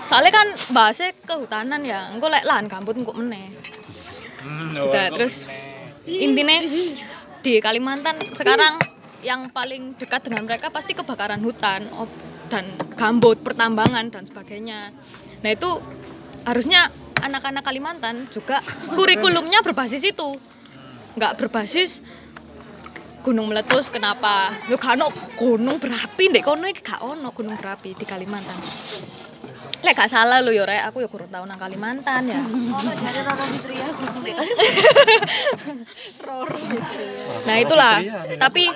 Soalnya 0.08 0.32
kan 0.32 0.46
bahasnya 0.72 1.12
kehutanan 1.26 1.82
ya 1.84 2.08
engko 2.14 2.32
lek 2.32 2.46
lahan 2.48 2.70
gambut 2.70 2.96
engko 2.96 3.12
meneh. 3.12 3.52
Udah, 4.76 5.10
terus 5.10 5.50
intinya 6.06 6.62
di 7.42 7.58
Kalimantan 7.58 8.16
sekarang 8.38 8.78
yang 9.26 9.50
paling 9.50 9.98
dekat 9.98 10.22
dengan 10.22 10.46
mereka 10.46 10.70
pasti 10.70 10.94
kebakaran 10.94 11.42
hutan 11.42 11.90
dan 12.46 12.70
gambut, 12.94 13.42
pertambangan 13.42 14.06
dan 14.06 14.22
sebagainya. 14.22 14.94
Nah 15.42 15.50
itu 15.50 15.82
harusnya 16.46 16.94
anak-anak 17.18 17.66
Kalimantan 17.66 18.30
juga 18.30 18.62
kurikulumnya 18.94 19.66
berbasis 19.66 20.06
itu, 20.06 20.38
nggak 21.18 21.42
berbasis 21.42 21.98
gunung 23.26 23.50
meletus 23.50 23.90
kenapa? 23.90 24.54
Lu 24.70 24.78
gak 24.78 24.94
ono 24.94 25.10
gunung 25.34 25.82
berapi 25.82 26.30
ndek 26.30 26.46
kono 26.46 26.70
iki 26.70 26.78
gak 26.78 27.02
ono 27.02 27.34
gunung 27.34 27.58
berapi 27.58 27.98
di 27.98 28.06
Kalimantan. 28.06 28.54
Lek 29.82 29.98
gak 29.98 30.06
salah 30.06 30.38
lu 30.38 30.54
yo 30.54 30.62
rek 30.62 30.86
aku 30.86 31.02
yo 31.02 31.10
kurang 31.10 31.34
tahu 31.34 31.42
nang 31.42 31.58
Kalimantan 31.58 32.30
ya. 32.30 32.38
Ono 32.46 32.92
jare 32.94 33.26
Roro 33.26 33.44
Fitria 33.50 33.90
gunung 33.90 34.22
Nah 37.50 37.56
itulah, 37.58 37.98
tapi 38.38 38.70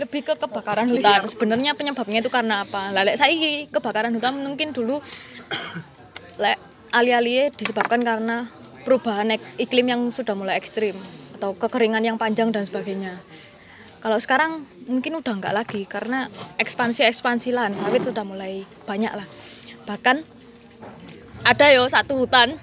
lebih 0.00 0.24
ke 0.24 0.34
kebakaran 0.38 0.88
hutan. 0.88 1.28
Sebenarnya 1.28 1.76
penyebabnya 1.76 2.24
itu 2.24 2.30
karena 2.32 2.64
apa? 2.64 2.92
Lah 2.94 3.04
lek 3.04 3.20
saiki 3.20 3.68
kebakaran 3.68 4.14
hutan 4.16 4.40
mungkin 4.40 4.72
dulu 4.72 5.04
lek 6.42 6.58
ali-ali 6.92 7.52
disebabkan 7.56 8.04
karena 8.04 8.48
perubahan 8.84 9.36
iklim 9.56 9.86
yang 9.88 10.02
sudah 10.08 10.36
mulai 10.36 10.56
ekstrim 10.60 10.96
atau 11.36 11.56
kekeringan 11.56 12.04
yang 12.04 12.16
panjang 12.16 12.54
dan 12.54 12.64
sebagainya. 12.64 13.20
Kalau 14.02 14.18
sekarang 14.18 14.66
mungkin 14.90 15.22
udah 15.22 15.34
enggak 15.38 15.54
lagi 15.54 15.86
karena 15.86 16.26
ekspansi-ekspansi 16.58 17.54
lahan 17.54 17.78
sawit 17.78 18.02
sudah 18.02 18.26
mulai 18.26 18.66
banyak 18.82 19.14
lah. 19.14 19.26
Bahkan 19.86 20.26
ada 21.46 21.66
yo 21.70 21.86
satu 21.86 22.18
hutan 22.18 22.58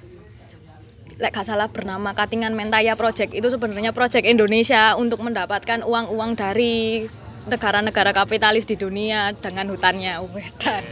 lek 1.19 1.35
gak 1.35 1.51
salah 1.51 1.67
bernama 1.67 2.15
Katingan 2.15 2.55
Mentaya 2.55 2.95
Project 2.95 3.35
itu 3.35 3.51
sebenarnya 3.51 3.91
project 3.91 4.23
Indonesia 4.23 4.95
untuk 4.95 5.19
mendapatkan 5.19 5.83
uang-uang 5.83 6.39
dari 6.39 7.11
negara-negara 7.47 8.11
kapitalis 8.11 8.67
di 8.67 8.75
dunia 8.75 9.31
dengan 9.37 9.71
hutannya. 9.71 10.19
Wedan. 10.33 10.83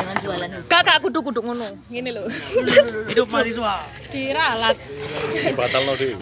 Jangan 0.00 0.16
jualan. 0.18 0.48
Kakak 0.66 0.98
kudu-kudu 1.04 1.40
ngono. 1.44 1.68
Ngene 1.86 2.10
lho. 2.10 2.24
Hidup 3.10 3.28
mahasiswa. 3.30 3.86
Diralat. 4.10 4.76
Batal 5.54 5.82
no 5.86 5.94
deh. 5.94 6.16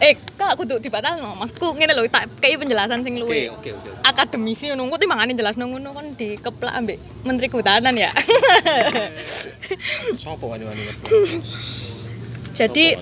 Eh, 0.00 0.16
kak 0.34 0.56
kudu 0.56 0.80
dibatalno. 0.80 1.36
Maksudku 1.36 1.76
ngene 1.76 1.92
lho, 1.94 2.08
tak 2.08 2.26
kei 2.40 2.56
penjelasan 2.56 3.04
sing 3.04 3.20
luwih. 3.20 3.52
Oke, 3.54 3.76
oke, 3.76 3.92
oke. 3.92 4.00
Akademisi 4.02 4.72
ngono, 4.72 4.90
kok 4.96 5.00
timbangane 5.04 5.36
jelasno 5.36 5.68
ngono 5.68 5.92
kan 5.92 6.06
dikeplak 6.16 6.74
ambek 6.74 6.98
Menteri 7.22 7.52
Kehutanan 7.52 7.94
ya. 7.94 8.10
Sopo 10.16 10.50
wani-wani 10.50 10.88
Jadi 12.56 12.96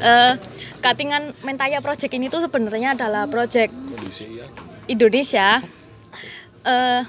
eh 0.00 0.32
Katingan 0.80 1.36
Mentaya 1.44 1.78
Project 1.84 2.12
ini 2.16 2.32
tuh 2.32 2.40
sebenarnya 2.44 2.96
adalah 2.96 3.28
project. 3.28 3.72
Indonesia 4.88 5.60
eh 6.64 7.02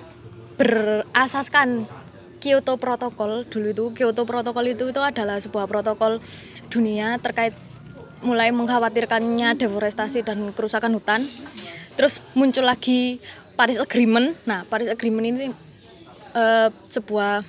berasaskan 0.60 1.90
Kyoto 2.38 2.78
Protocol 2.78 3.48
dulu 3.50 3.68
itu 3.74 3.86
Kyoto 3.98 4.24
Protocol 4.28 4.76
itu 4.76 4.92
itu 4.92 5.02
adalah 5.02 5.42
sebuah 5.42 5.66
protokol 5.66 6.22
dunia 6.70 7.18
terkait 7.18 7.58
mulai 8.22 8.54
mengkhawatirkannya 8.54 9.58
deforestasi 9.58 10.22
dan 10.22 10.54
kerusakan 10.54 10.94
hutan. 10.94 11.26
Terus 11.98 12.22
muncul 12.38 12.66
lagi 12.66 13.18
Paris 13.58 13.82
Agreement. 13.82 14.38
Nah, 14.46 14.62
Paris 14.70 14.90
Agreement 14.90 15.26
ini 15.26 15.48
eh, 16.38 16.70
sebuah 16.70 17.42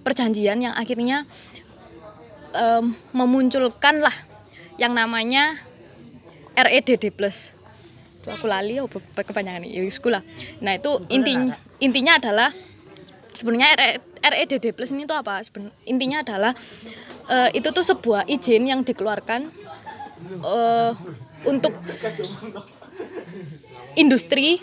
perjanjian 0.00 0.60
yang 0.64 0.74
akhirnya 0.76 1.28
em, 2.56 2.96
memunculkan 3.12 4.00
lah 4.00 4.16
yang 4.80 4.96
namanya 4.96 5.60
REDD 6.56 7.12
plus. 7.12 7.52
Tuh, 8.24 8.32
aku 8.32 8.48
lali 8.48 8.80
oh 8.80 8.88
kepanjangan 8.88 9.64
ya 9.68 9.84
wis 9.84 10.00
ku 10.00 10.08
lah. 10.08 10.24
Nah, 10.64 10.76
itu 10.76 11.04
intinya 11.12 11.56
intinya 11.80 12.16
adalah 12.16 12.50
sebenarnya 13.36 13.76
RE 13.76 13.90
REDD 14.20 14.76
plus 14.76 14.92
ini 14.92 15.04
tuh 15.04 15.16
apa? 15.16 15.40
Seben- 15.44 15.72
intinya 15.84 16.24
adalah 16.24 16.52
eh, 17.28 17.48
itu 17.56 17.68
tuh 17.72 17.84
sebuah 17.84 18.28
izin 18.28 18.68
yang 18.68 18.80
dikeluarkan 18.84 19.48
eh, 20.44 20.92
untuk 21.48 21.72
industri 23.96 24.60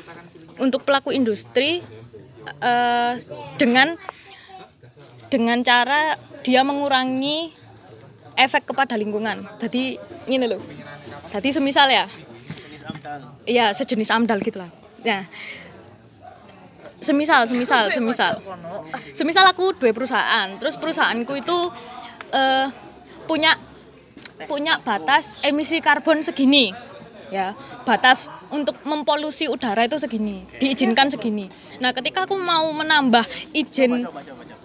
untuk 0.62 0.86
pelaku 0.86 1.10
industri 1.14 1.82
eh, 2.62 3.14
dengan 3.58 3.98
dengan 5.34 5.60
cara 5.66 6.18
dia 6.46 6.62
mengurangi 6.62 7.57
efek 8.38 8.70
kepada 8.70 8.94
lingkungan. 8.94 9.44
Jadi 9.58 9.98
ini 10.30 10.46
loh. 10.46 10.62
Jadi 11.34 11.50
semisal 11.52 11.90
ya, 11.92 12.06
iya 13.44 13.74
sejenis 13.74 14.14
amdal 14.14 14.40
gitu 14.40 14.64
lah. 14.64 14.72
Nah, 15.04 15.28
semisal, 17.02 17.44
semisal, 17.50 17.92
semisal, 17.92 18.40
semisal 19.12 19.46
aku 19.50 19.76
dua 19.76 19.92
perusahaan, 19.92 20.48
terus 20.56 20.80
perusahaanku 20.80 21.34
itu 21.36 21.58
eh, 22.32 22.68
punya 23.28 23.60
punya 24.46 24.80
batas 24.86 25.36
emisi 25.42 25.82
karbon 25.82 26.22
segini, 26.22 26.72
ya 27.34 27.58
batas 27.84 28.30
untuk 28.54 28.80
mempolusi 28.88 29.52
udara 29.52 29.84
itu 29.84 30.00
segini, 30.00 30.48
diizinkan 30.62 31.12
segini. 31.12 31.52
Nah, 31.84 31.92
ketika 31.92 32.24
aku 32.24 32.40
mau 32.40 32.70
menambah 32.72 33.28
izin 33.52 34.08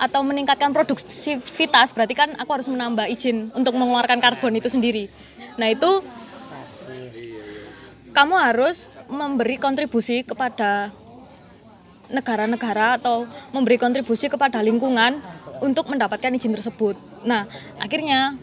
atau 0.03 0.27
meningkatkan 0.27 0.75
produktivitas, 0.75 1.95
berarti 1.95 2.15
kan 2.19 2.35
aku 2.35 2.51
harus 2.59 2.67
menambah 2.67 3.07
izin 3.07 3.55
untuk 3.55 3.79
mengeluarkan 3.79 4.19
karbon 4.19 4.59
itu 4.59 4.67
sendiri. 4.67 5.07
Nah, 5.55 5.71
itu 5.71 6.03
kamu 8.11 8.35
harus 8.35 8.91
memberi 9.07 9.63
kontribusi 9.63 10.27
kepada 10.27 10.91
negara-negara 12.11 12.99
atau 12.99 13.31
memberi 13.55 13.79
kontribusi 13.79 14.27
kepada 14.27 14.59
lingkungan 14.59 15.23
untuk 15.63 15.87
mendapatkan 15.87 16.35
izin 16.35 16.59
tersebut. 16.59 16.99
Nah, 17.23 17.47
akhirnya 17.79 18.35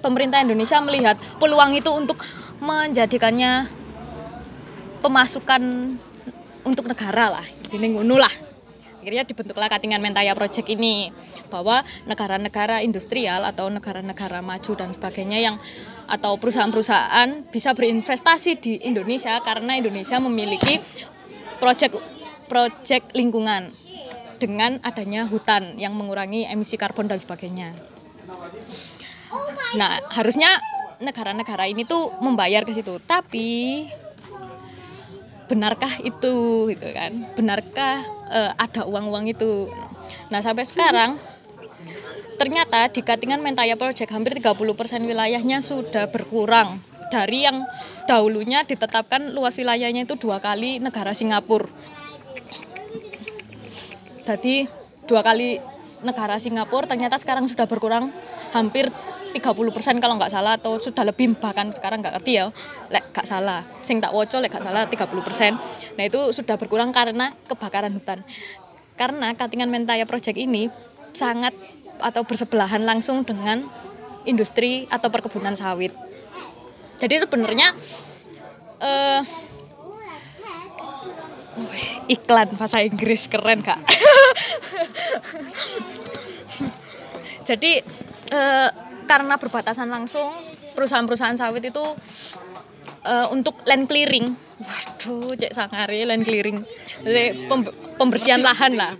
pemerintah 0.00 0.40
Indonesia 0.40 0.80
melihat 0.80 1.20
peluang 1.36 1.76
itu 1.76 1.92
untuk 1.92 2.24
menjadikannya 2.64 3.68
pemasukan 5.04 5.62
untuk 6.64 6.88
negara 6.88 7.38
lah. 7.38 7.46
Ini 7.70 7.92
ngono 7.92 8.16
lah. 8.16 8.45
Akhirnya 9.06 9.22
dibentuklah 9.22 9.70
Katingan 9.70 10.02
Mentaya 10.02 10.34
Project 10.34 10.66
ini 10.66 11.14
bahwa 11.46 11.86
negara-negara 12.10 12.82
industrial 12.82 13.46
atau 13.46 13.70
negara-negara 13.70 14.42
maju 14.42 14.74
dan 14.74 14.90
sebagainya 14.98 15.38
yang 15.46 15.62
atau 16.10 16.34
perusahaan-perusahaan 16.34 17.46
bisa 17.46 17.70
berinvestasi 17.70 18.58
di 18.58 18.82
Indonesia 18.82 19.38
karena 19.46 19.78
Indonesia 19.78 20.18
memiliki 20.18 20.82
proyek 21.62 21.94
proyek 22.50 23.14
lingkungan 23.14 23.70
dengan 24.42 24.82
adanya 24.82 25.22
hutan 25.30 25.78
yang 25.78 25.94
mengurangi 25.94 26.42
emisi 26.42 26.74
karbon 26.74 27.06
dan 27.06 27.22
sebagainya. 27.22 27.78
Nah, 29.78 30.02
harusnya 30.18 30.50
negara-negara 30.98 31.70
ini 31.70 31.86
tuh 31.86 32.10
membayar 32.18 32.66
ke 32.66 32.74
situ. 32.74 32.98
Tapi 33.06 33.86
benarkah 35.46 35.94
itu 36.02 36.66
gitu 36.74 36.86
kan? 36.90 37.22
Benarkah 37.38 38.15
eh, 38.30 38.52
ada 38.56 38.86
uang-uang 38.86 39.30
itu? 39.30 39.70
Nah, 40.30 40.40
sampai 40.42 40.66
sekarang 40.66 41.18
ternyata 42.36 42.92
di 42.92 43.00
Katingan 43.00 43.40
Mentaya 43.40 43.74
Project 43.80 44.12
hampir 44.12 44.36
30% 44.36 44.52
wilayahnya 45.08 45.64
sudah 45.64 46.06
berkurang 46.12 46.84
dari 47.08 47.46
yang 47.46 47.64
dahulunya 48.04 48.66
ditetapkan 48.66 49.32
luas 49.32 49.56
wilayahnya 49.56 50.04
itu 50.04 50.14
dua 50.18 50.42
kali 50.42 50.82
negara 50.82 51.14
Singapura. 51.14 51.70
Jadi 54.26 54.66
dua 55.06 55.22
kali 55.22 55.62
negara 56.02 56.36
Singapura 56.42 56.90
ternyata 56.90 57.14
sekarang 57.16 57.46
sudah 57.46 57.70
berkurang 57.70 58.10
hampir 58.56 58.88
30% 59.36 60.00
kalau 60.00 60.16
nggak 60.16 60.32
salah 60.32 60.56
atau 60.56 60.80
sudah 60.80 61.04
lebih 61.04 61.36
bahkan 61.36 61.68
sekarang 61.68 62.00
nggak 62.00 62.16
ngerti 62.16 62.40
ya 62.40 62.48
lek 62.88 63.12
nggak 63.12 63.26
salah. 63.28 63.60
Sing 63.84 64.00
tak 64.00 64.16
woco 64.16 64.40
lek 64.40 64.48
nggak 64.48 64.64
salah 64.64 64.88
30% 64.88 65.96
nah 65.96 66.04
itu 66.04 66.20
sudah 66.32 66.56
berkurang 66.56 66.90
karena 66.90 67.36
kebakaran 67.44 67.92
hutan. 67.92 68.24
Karena 68.96 69.36
Katingan 69.36 69.68
Mentaya 69.68 70.08
Project 70.08 70.40
ini 70.40 70.72
sangat 71.12 71.52
atau 72.00 72.24
bersebelahan 72.24 72.84
langsung 72.84 73.24
dengan 73.24 73.68
industri 74.24 74.88
atau 74.88 75.08
perkebunan 75.12 75.56
sawit. 75.56 75.92
Jadi 76.96 77.20
sebenarnya 77.20 77.76
Wih, 81.56 82.20
iklan 82.20 82.52
bahasa 82.60 82.84
Inggris 82.84 83.24
keren 83.32 83.64
kak. 83.64 83.80
Jadi 87.48 87.80
eh, 88.30 88.68
karena 89.06 89.34
berbatasan 89.38 89.86
langsung 89.86 90.34
perusahaan-perusahaan 90.74 91.38
sawit 91.38 91.64
itu 91.66 91.84
eh, 93.06 93.26
untuk 93.30 93.62
land 93.66 93.86
clearing. 93.86 94.34
Waduh 94.56 95.36
cek 95.36 95.52
sangari 95.52 96.02
land 96.08 96.24
clearing. 96.24 96.64
Jadi, 97.04 97.46
pem- 97.46 97.74
pembersihan 98.00 98.40
lahan 98.40 98.74
lah. 98.74 98.94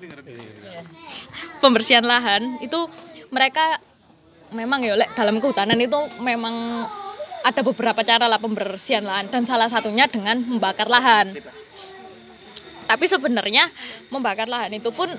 pembersihan 1.56 2.04
lahan 2.04 2.60
itu 2.60 2.84
mereka 3.32 3.80
memang 4.52 4.84
ya 4.84 4.94
Lek, 4.94 5.16
dalam 5.16 5.40
kehutanan 5.40 5.80
itu 5.80 5.96
memang 6.20 6.84
ada 7.42 7.60
beberapa 7.64 8.04
cara 8.04 8.28
lah 8.28 8.36
pembersihan 8.36 9.02
lahan. 9.02 9.32
Dan 9.32 9.48
salah 9.48 9.66
satunya 9.66 10.04
dengan 10.06 10.36
membakar 10.44 10.86
lahan 10.86 11.32
tapi 12.86 13.10
sebenarnya 13.10 13.68
membakar 14.08 14.46
lahan 14.46 14.78
itu 14.78 14.88
pun 14.94 15.10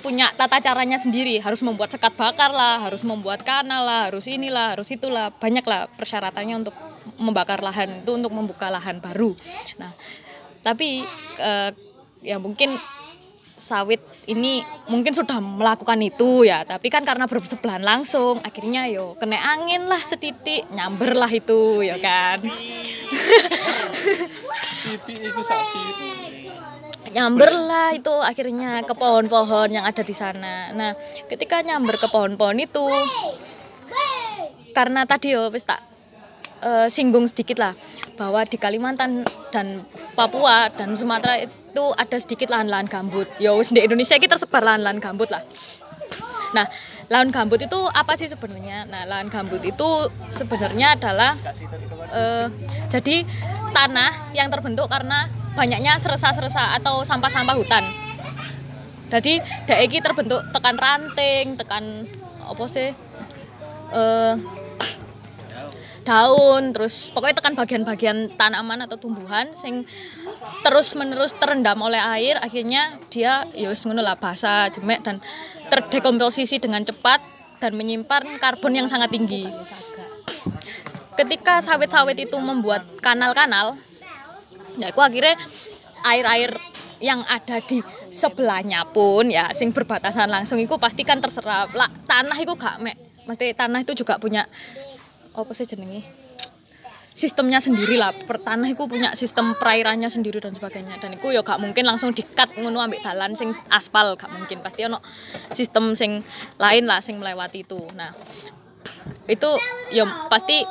punya 0.00 0.32
tata 0.32 0.58
caranya 0.58 0.96
sendiri. 0.96 1.36
Harus 1.38 1.60
membuat 1.60 1.92
sekat 1.92 2.16
bakar 2.16 2.50
lah 2.50 2.80
harus 2.80 3.04
membuat 3.04 3.44
kanal 3.44 3.84
lah 3.84 4.08
harus 4.08 4.24
inilah 4.26 4.74
harus 4.74 4.88
itulah. 4.88 5.28
Banyak 5.36 5.64
lah 5.68 5.86
persyaratannya 5.94 6.66
untuk 6.66 6.76
membakar 7.20 7.60
lahan 7.60 8.00
itu 8.00 8.16
untuk 8.16 8.32
membuka 8.32 8.72
lahan 8.72 8.98
baru. 8.98 9.36
Nah 9.76 9.92
tapi 10.64 11.04
eh, 11.38 11.70
ya 12.24 12.36
mungkin 12.40 12.76
sawit 13.60 14.00
ini 14.24 14.64
mungkin 14.88 15.12
sudah 15.12 15.36
melakukan 15.36 16.00
itu 16.00 16.48
ya. 16.48 16.64
Tapi 16.64 16.88
kan 16.88 17.04
karena 17.04 17.28
bersebelahan 17.28 17.84
langsung 17.84 18.40
akhirnya 18.40 18.88
yo 18.88 19.20
kena 19.20 19.36
angin 19.36 19.84
lah 19.84 20.00
setitik 20.00 20.64
nyamber 20.72 21.12
lah 21.12 21.28
itu 21.28 21.84
ya 21.84 22.00
kan 22.00 22.40
nyamber 27.10 27.50
lah 27.50 27.90
itu 27.94 28.12
akhirnya 28.22 28.86
ke 28.86 28.94
pohon-pohon 28.94 29.74
yang 29.74 29.84
ada 29.84 30.02
di 30.06 30.14
sana. 30.14 30.70
Nah, 30.70 30.94
ketika 31.26 31.62
nyamber 31.62 31.98
ke 31.98 32.06
pohon-pohon 32.06 32.56
itu 32.62 32.86
karena 34.70 35.02
tadi 35.02 35.34
yo 35.34 35.50
wis 35.50 35.66
tak 35.66 35.82
eh, 36.62 36.86
singgung 36.86 37.26
sedikit 37.26 37.58
lah 37.58 37.74
bahwa 38.14 38.46
di 38.46 38.54
Kalimantan 38.54 39.26
dan 39.50 39.82
Papua 40.14 40.70
dan 40.70 40.94
Sumatera 40.94 41.42
itu 41.42 41.84
ada 41.98 42.16
sedikit 42.22 42.50
lahan-lahan 42.50 42.86
gambut. 42.86 43.26
Yo 43.42 43.58
wis 43.58 43.74
di 43.74 43.82
Indonesia 43.82 44.14
kita 44.14 44.38
tersebar 44.38 44.62
lahan-lahan 44.62 45.02
gambut 45.02 45.30
lah. 45.34 45.42
Nah, 46.50 46.66
lahan 47.10 47.30
gambut 47.30 47.62
itu 47.62 47.78
apa 47.90 48.14
sih 48.18 48.26
sebenarnya? 48.30 48.86
Nah, 48.86 49.06
lahan 49.06 49.30
gambut 49.30 49.62
itu 49.62 50.10
sebenarnya 50.30 50.94
adalah 50.94 51.34
eh, 52.14 52.46
jadi 52.90 53.26
tanah 53.70 54.34
yang 54.34 54.50
terbentuk 54.50 54.90
karena 54.90 55.30
banyaknya 55.54 55.98
seresa-seresa 55.98 56.78
atau 56.78 57.02
sampah-sampah 57.02 57.56
hutan. 57.58 57.84
Jadi 59.10 59.42
iki 59.82 59.98
terbentuk 59.98 60.38
tekan 60.54 60.78
ranting, 60.78 61.58
tekan 61.58 62.06
apa 62.46 62.64
sih? 62.70 62.94
Eh, 63.90 64.34
daun, 66.06 66.70
terus 66.70 67.10
pokoknya 67.10 67.36
tekan 67.42 67.54
bagian-bagian 67.58 68.34
tanaman 68.38 68.86
atau 68.86 68.96
tumbuhan 68.96 69.50
sing 69.52 69.84
terus 70.64 70.94
menerus 70.96 71.36
terendam 71.36 71.76
oleh 71.82 72.00
air 72.00 72.40
akhirnya 72.40 72.96
dia 73.12 73.44
ya 73.52 73.68
wis 73.68 73.84
ngono 73.84 74.00
lah 74.00 74.16
basah 74.16 74.72
jemek 74.72 75.04
dan 75.04 75.20
terdekomposisi 75.68 76.58
dengan 76.58 76.82
cepat 76.82 77.20
dan 77.60 77.76
menyimpan 77.76 78.40
karbon 78.40 78.72
yang 78.72 78.88
sangat 78.88 79.12
tinggi. 79.12 79.46
Ketika 81.18 81.60
sawit-sawit 81.60 82.16
itu 82.16 82.38
membuat 82.40 82.80
kanal-kanal, 83.04 83.76
ya 84.80 84.88
aku 84.88 85.04
akhirnya 85.04 85.36
air-air 86.08 86.56
yang 87.00 87.24
ada 87.24 87.64
di 87.64 87.80
sebelahnya 88.12 88.84
pun 88.92 89.32
ya 89.32 89.48
sing 89.56 89.72
berbatasan 89.72 90.28
langsung 90.28 90.60
itu 90.60 90.76
pasti 90.76 91.00
kan 91.04 91.20
terserap 91.20 91.72
lah 91.72 91.88
tanah 92.04 92.36
itu 92.36 92.52
gak 92.56 92.76
mek. 92.80 92.96
Mesti 93.24 93.56
tanah 93.56 93.84
itu 93.84 93.96
juga 93.96 94.20
punya 94.20 94.44
apa 95.32 95.52
sih 95.56 95.64
jenenge? 95.64 96.04
Sistemnya 97.16 97.60
sendiri 97.60 98.00
lah. 98.00 98.12
Per 98.12 98.40
tanah 98.40 98.68
itu 98.72 98.84
punya 98.84 99.12
sistem 99.16 99.52
perairannya 99.56 100.08
sendiri 100.08 100.40
dan 100.40 100.56
sebagainya. 100.56 100.96
Dan 101.00 101.16
itu 101.16 101.32
ya 101.32 101.40
gak 101.40 101.60
mungkin 101.60 101.84
langsung 101.88 102.12
dikat 102.12 102.56
ngono 102.60 102.80
ambek 102.80 103.00
dalan 103.00 103.32
sing 103.32 103.52
aspal 103.72 104.16
gak 104.16 104.28
mungkin. 104.32 104.60
Pasti 104.60 104.84
ono 104.84 105.00
sistem 105.56 105.96
sing 105.96 106.20
lain 106.60 106.84
lah 106.84 107.00
sing 107.00 107.16
melewati 107.16 107.64
itu. 107.64 107.80
Nah 107.96 108.12
itu 109.24 109.50
ya 109.92 110.04
pasti 110.28 110.64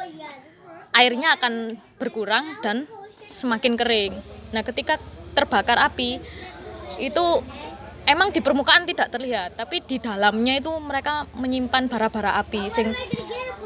airnya 0.94 1.38
akan 1.38 1.78
berkurang 2.02 2.46
dan 2.66 2.90
semakin 3.30 3.78
kering. 3.78 4.14
Nah, 4.50 4.66
ketika 4.66 4.98
terbakar 5.38 5.78
api 5.78 6.18
itu 6.98 7.26
emang 8.10 8.34
di 8.34 8.42
permukaan 8.42 8.90
tidak 8.90 9.14
terlihat, 9.14 9.54
tapi 9.54 9.86
di 9.86 10.02
dalamnya 10.02 10.58
itu 10.58 10.74
mereka 10.82 11.30
menyimpan 11.38 11.86
bara-bara 11.86 12.42
api 12.42 12.74
sing 12.74 12.90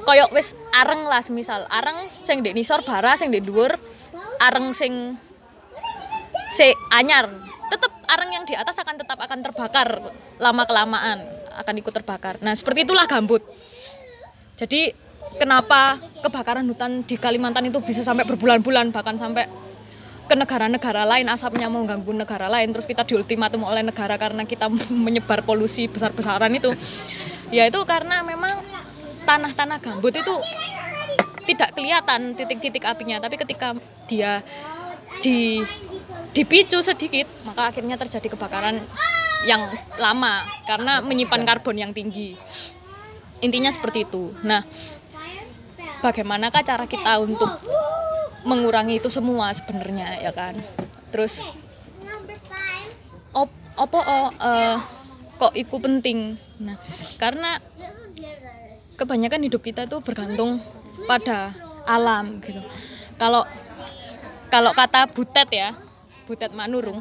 koyok 0.03 0.35
wis 0.35 0.51
areng 0.75 1.07
lah 1.07 1.23
semisal 1.23 1.63
areng 1.71 2.11
sing 2.11 2.43
di 2.43 2.51
nisor 2.51 2.83
bara 2.83 3.15
sing 3.15 3.31
di 3.31 3.39
dhuwur 3.39 3.71
areng 4.43 4.75
sing 4.75 5.15
se 6.51 6.75
anyar 6.91 7.31
tetap 7.71 7.89
areng 8.11 8.35
yang 8.35 8.43
di 8.43 8.53
atas 8.53 8.77
akan 8.83 8.99
tetap 8.99 9.15
akan 9.15 9.39
terbakar 9.39 10.11
lama 10.37 10.63
kelamaan 10.67 11.23
akan 11.53 11.75
ikut 11.79 11.93
terbakar. 11.93 12.41
Nah, 12.41 12.53
seperti 12.57 12.85
itulah 12.85 13.05
gambut. 13.05 13.41
Jadi 14.57 14.93
kenapa 15.37 15.99
kebakaran 16.23 16.65
hutan 16.69 17.03
di 17.03 17.15
Kalimantan 17.19 17.67
itu 17.67 17.79
bisa 17.83 18.01
sampai 18.05 18.23
berbulan-bulan 18.23 18.93
bahkan 18.95 19.19
sampai 19.19 19.49
ke 20.23 20.35
negara-negara 20.39 21.03
lain 21.03 21.27
asapnya 21.27 21.67
mau 21.67 21.83
ganggu 21.83 22.15
negara 22.15 22.47
lain. 22.47 22.71
Terus 22.71 22.87
kita 22.87 23.03
diultimatum 23.03 23.67
oleh 23.67 23.83
negara 23.83 24.15
karena 24.15 24.47
kita 24.47 24.71
menyebar 25.05 25.43
polusi 25.43 25.91
besar-besaran 25.91 26.51
itu. 26.55 26.71
Ya 27.51 27.67
itu 27.67 27.79
karena 27.85 28.23
memang 28.23 28.63
tanah-tanah 29.27 29.77
gambut 29.83 30.15
itu 30.15 30.35
tidak 31.43 31.75
kelihatan 31.75 32.33
titik-titik 32.39 32.87
apinya. 32.87 33.19
Tapi 33.19 33.35
ketika 33.35 33.75
dia 34.07 34.41
di 35.21 35.61
dipicu 36.33 36.81
sedikit 36.81 37.29
maka 37.45 37.69
akhirnya 37.69 37.93
terjadi 37.99 38.33
kebakaran 38.33 38.81
yang 39.45 39.69
lama 40.01 40.41
karena 40.65 41.03
menyimpan 41.03 41.43
karbon 41.43 41.77
yang 41.77 41.91
tinggi. 41.91 42.39
Intinya 43.43 43.69
seperti 43.75 44.07
itu. 44.07 44.31
Nah 44.47 44.63
bagaimanakah 46.03 46.61
cara 46.67 46.83
kita 46.83 47.15
untuk 47.23 47.47
mengurangi 48.43 48.99
itu 48.99 49.07
semua 49.07 49.55
sebenarnya 49.55 50.19
ya 50.19 50.35
kan? 50.35 50.59
Terus 51.15 51.39
op, 53.31 53.47
opo 53.79 53.99
oh, 54.03 54.27
eh, 54.35 54.77
kok 55.39 55.55
iku 55.55 55.79
penting? 55.79 56.35
Nah 56.59 56.75
karena 57.15 57.63
kebanyakan 58.99 59.47
hidup 59.47 59.63
kita 59.63 59.87
itu 59.87 60.03
bergantung 60.03 60.59
pada 61.07 61.55
alam 61.87 62.43
gitu. 62.43 62.59
Kalau 63.15 63.47
kalau 64.51 64.75
kata 64.75 65.07
butet 65.07 65.47
ya 65.55 65.71
butet 66.27 66.51
manurung 66.51 66.99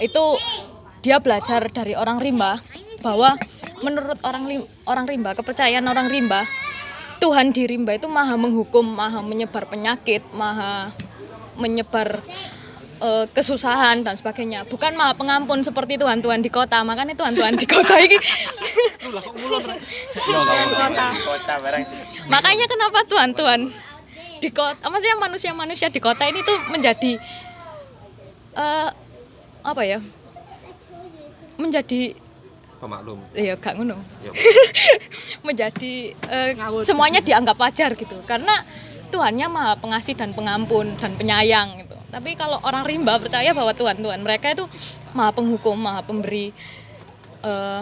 itu 0.00 0.24
dia 1.04 1.20
belajar 1.20 1.68
dari 1.68 1.92
orang 1.98 2.22
rimba 2.22 2.62
bahwa 3.04 3.36
menurut 3.80 4.16
orang 4.24 4.48
orang 4.88 5.06
rimba 5.08 5.36
kepercayaan 5.36 5.84
orang 5.84 6.08
rimba 6.08 6.44
Tuhan 7.20 7.52
di 7.52 7.68
rimba 7.68 7.92
itu 7.92 8.08
maha 8.08 8.34
menghukum 8.40 8.82
maha 8.82 9.20
menyebar 9.20 9.68
penyakit 9.68 10.24
maha 10.32 10.88
menyebar 11.60 12.16
eh, 13.04 13.26
kesusahan 13.36 14.00
dan 14.00 14.16
sebagainya. 14.16 14.64
Bukan 14.64 14.96
maha 14.96 15.12
pengampun 15.12 15.60
seperti 15.60 16.00
Tuhan-Tuhan 16.00 16.40
di 16.40 16.48
kota 16.48 16.80
makanya 16.80 17.12
Tuhan-Tuhan 17.12 17.60
di 17.60 17.66
kota 17.68 17.94
ini. 18.00 18.16
Kota 19.04 19.20
makanya 22.32 22.64
kenapa 22.64 23.04
Tuhan-Tuhan 23.04 23.60
di 24.40 24.48
kota 24.48 24.80
maksudnya 24.88 25.20
manusia-manusia 25.20 25.92
di 25.92 26.00
kota 26.00 26.24
ini 26.24 26.40
tuh 26.40 26.56
menjadi 26.72 27.20
eh 28.56 28.88
apa 29.60 29.82
ya? 29.84 30.00
Menjadi 31.60 32.16
Pemaklum. 32.80 33.20
ya 33.36 33.60
gak 33.60 33.76
ngono. 33.76 34.00
Ya. 34.24 34.32
menjadi 35.46 36.16
eh, 36.16 36.56
semuanya 36.80 37.20
dianggap 37.20 37.60
wajar 37.60 37.92
gitu. 37.92 38.16
Karena 38.24 38.64
Tuhannya 39.10 39.46
maha 39.50 39.74
pengasih 39.76 40.16
dan 40.16 40.32
pengampun 40.32 40.96
dan 40.96 41.12
penyayang 41.18 41.84
gitu. 41.84 41.96
Tapi 42.08 42.34
kalau 42.38 42.56
orang 42.64 42.88
rimba 42.88 43.20
percaya 43.20 43.52
bahwa 43.52 43.74
Tuhan 43.76 44.00
Tuhan 44.00 44.24
mereka 44.24 44.54
itu 44.54 44.64
maha 45.12 45.30
penghukum 45.34 45.76
maha 45.76 46.00
pemberi 46.00 46.56
eh, 47.44 47.80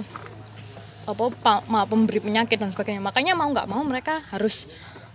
apa 1.08 1.24
pa- 1.40 1.64
maha 1.70 1.86
pemberi 1.86 2.18
penyakit 2.18 2.58
dan 2.58 2.74
sebagainya. 2.74 3.00
Makanya 3.00 3.38
mau 3.38 3.48
nggak 3.48 3.68
mau 3.70 3.80
mereka 3.86 4.20
harus 4.34 4.66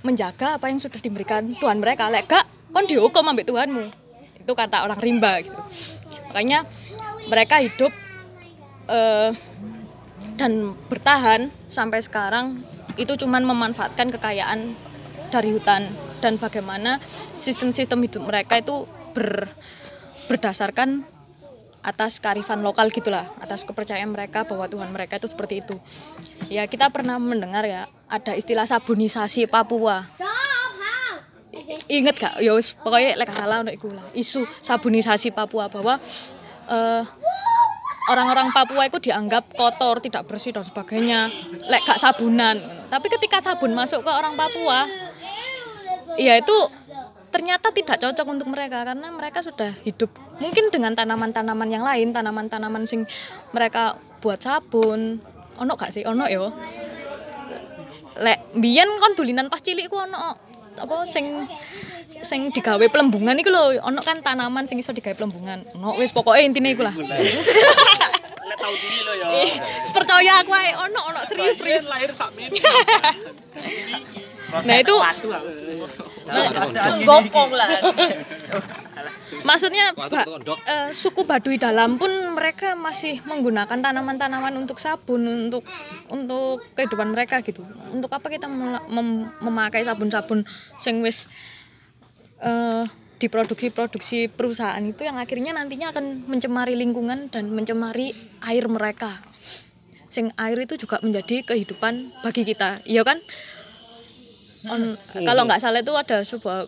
menjaga 0.04 0.60
apa 0.60 0.68
yang 0.72 0.80
sudah 0.80 1.00
diberikan 1.00 1.52
Tuhan 1.60 1.84
mereka. 1.84 2.08
Lek 2.08 2.32
gak 2.32 2.46
kon 2.72 2.88
dihukum 2.88 3.26
ambek 3.26 3.50
Tuhanmu. 3.50 3.92
Itu 4.42 4.54
kata 4.54 4.86
orang 4.86 5.00
rimba 5.00 5.44
gitu. 5.44 5.60
Makanya 6.30 6.66
mereka 7.30 7.62
hidup 7.62 7.94
eh, 8.90 9.32
dan 10.36 10.74
bertahan 10.90 11.54
sampai 11.70 12.02
sekarang 12.02 12.60
itu 12.98 13.14
cuman 13.18 13.46
memanfaatkan 13.46 14.14
kekayaan 14.14 14.78
dari 15.34 15.50
hutan 15.54 15.90
dan 16.22 16.38
bagaimana 16.38 17.02
sistem-sistem 17.34 18.06
hidup 18.06 18.22
mereka 18.30 18.62
itu 18.62 18.86
ber, 19.18 19.50
berdasarkan 20.30 21.04
atas 21.84 22.24
kearifan 22.24 22.64
lokal 22.64 22.88
gitulah 22.88 23.28
atas 23.44 23.68
kepercayaan 23.68 24.08
mereka 24.08 24.48
bahwa 24.48 24.72
Tuhan 24.72 24.90
mereka 24.96 25.20
itu 25.20 25.28
seperti 25.28 25.60
itu. 25.60 25.76
Ya 26.48 26.64
kita 26.64 26.88
pernah 26.94 27.20
mendengar 27.20 27.68
ya 27.68 27.92
ada 28.08 28.38
istilah 28.40 28.64
sabunisasi 28.64 29.52
Papua. 29.52 30.08
Inget 31.92 32.16
gak? 32.18 32.40
Ya 32.40 32.56
wis, 32.56 32.72
pokoknya 32.74 33.20
lek 33.20 33.30
salah 33.36 33.62
lah. 33.62 33.76
Isu 34.16 34.48
sabunisasi 34.64 35.36
Papua 35.36 35.68
bahwa 35.68 36.00
eh, 36.72 37.04
orang-orang 38.12 38.52
Papua 38.52 38.84
itu 38.88 39.00
dianggap 39.00 39.56
kotor, 39.56 40.04
tidak 40.04 40.28
bersih 40.28 40.52
dan 40.52 40.66
sebagainya. 40.68 41.32
Lek 41.70 41.82
gak 41.88 42.00
sabunan. 42.02 42.58
Tapi 42.92 43.08
ketika 43.08 43.40
sabun 43.40 43.72
masuk 43.72 44.04
ke 44.04 44.12
orang 44.12 44.36
Papua, 44.36 44.86
ya 46.20 46.36
itu 46.38 46.56
ternyata 47.34 47.74
tidak 47.74 47.98
cocok 47.98 48.28
untuk 48.30 48.48
mereka 48.54 48.86
karena 48.86 49.10
mereka 49.10 49.42
sudah 49.42 49.74
hidup 49.82 50.14
mungkin 50.38 50.70
dengan 50.70 50.94
tanaman-tanaman 50.94 51.66
yang 51.66 51.82
lain, 51.82 52.14
tanaman-tanaman 52.14 52.86
sing 52.86 53.10
mereka 53.56 53.98
buat 54.22 54.38
sabun. 54.44 55.18
Ono 55.58 55.72
gak 55.78 55.94
sih? 55.94 56.04
Ono 56.06 56.26
yo. 56.30 56.54
Lek 58.14 58.54
biyen 58.58 58.90
kon 59.02 59.18
dulinan 59.18 59.50
pas 59.50 59.62
cilik 59.62 59.90
ku 59.90 59.98
ono 59.98 60.53
apa 60.80 60.96
sing 61.06 61.46
sing 62.24 62.50
digawe 62.56 62.86
pelembungan 62.88 63.36
iku 63.36 63.52
lho, 63.52 63.84
ono 63.84 64.00
kan 64.00 64.24
tanaman 64.24 64.64
sing 64.66 64.80
iso 64.80 64.96
digawe 64.96 65.14
pelembungan. 65.14 65.68
Ono 65.76 66.00
wis 66.00 66.16
pokoke 66.16 66.40
intine 66.40 66.72
iku 66.74 66.88
lah. 66.88 66.96
Lek 66.96 68.58
tau 68.60 68.74
diri 68.76 69.00
lo 69.04 69.14
ya. 69.20 69.28
Percaya 69.94 70.34
aku 70.42 70.52
ae 70.56 70.72
ono 70.74 71.00
ono 71.12 71.20
serius 71.28 71.60
serius. 71.60 71.86
lahir 71.92 72.12
sak. 72.16 72.32
Nah 74.64 74.76
itu 74.78 74.96
Gopong 77.04 77.52
lah. 77.58 77.70
maksudnya 79.44 79.92
Ba- 79.96 80.26
eh, 80.68 80.90
suku 80.92 81.24
Baduy 81.24 81.58
dalam 81.58 81.96
pun 81.98 82.10
mereka 82.34 82.74
masih 82.74 83.20
menggunakan 83.24 83.80
tanaman-tanaman 83.80 84.54
untuk 84.60 84.78
sabun 84.80 85.50
untuk 85.50 85.64
untuk 86.10 86.64
kehidupan 86.74 87.12
mereka 87.12 87.40
gitu. 87.46 87.64
Untuk 87.92 88.10
apa 88.12 88.28
kita 88.28 88.48
mem- 88.48 89.30
memakai 89.42 89.86
sabun-sabun 89.86 90.44
sing 90.78 91.04
wis 91.04 91.28
eh, 92.44 92.84
diproduksi-produksi 93.24 94.28
perusahaan 94.28 94.84
itu 94.84 95.08
yang 95.08 95.16
akhirnya 95.16 95.56
nantinya 95.56 95.96
akan 95.96 96.28
mencemari 96.28 96.76
lingkungan 96.76 97.32
dan 97.32 97.48
mencemari 97.56 98.12
air 98.44 98.68
mereka. 98.68 99.24
Sing 100.12 100.30
air 100.36 100.60
itu 100.60 100.76
juga 100.76 101.00
menjadi 101.00 101.42
kehidupan 101.48 102.12
bagi 102.22 102.44
kita, 102.44 102.84
iya 102.84 103.02
kan? 103.08 103.18
On- 104.68 104.96
kalau 105.24 105.48
nggak 105.48 105.60
salah 105.64 105.80
itu 105.80 105.92
ada 105.96 106.24
sebuah 106.24 106.68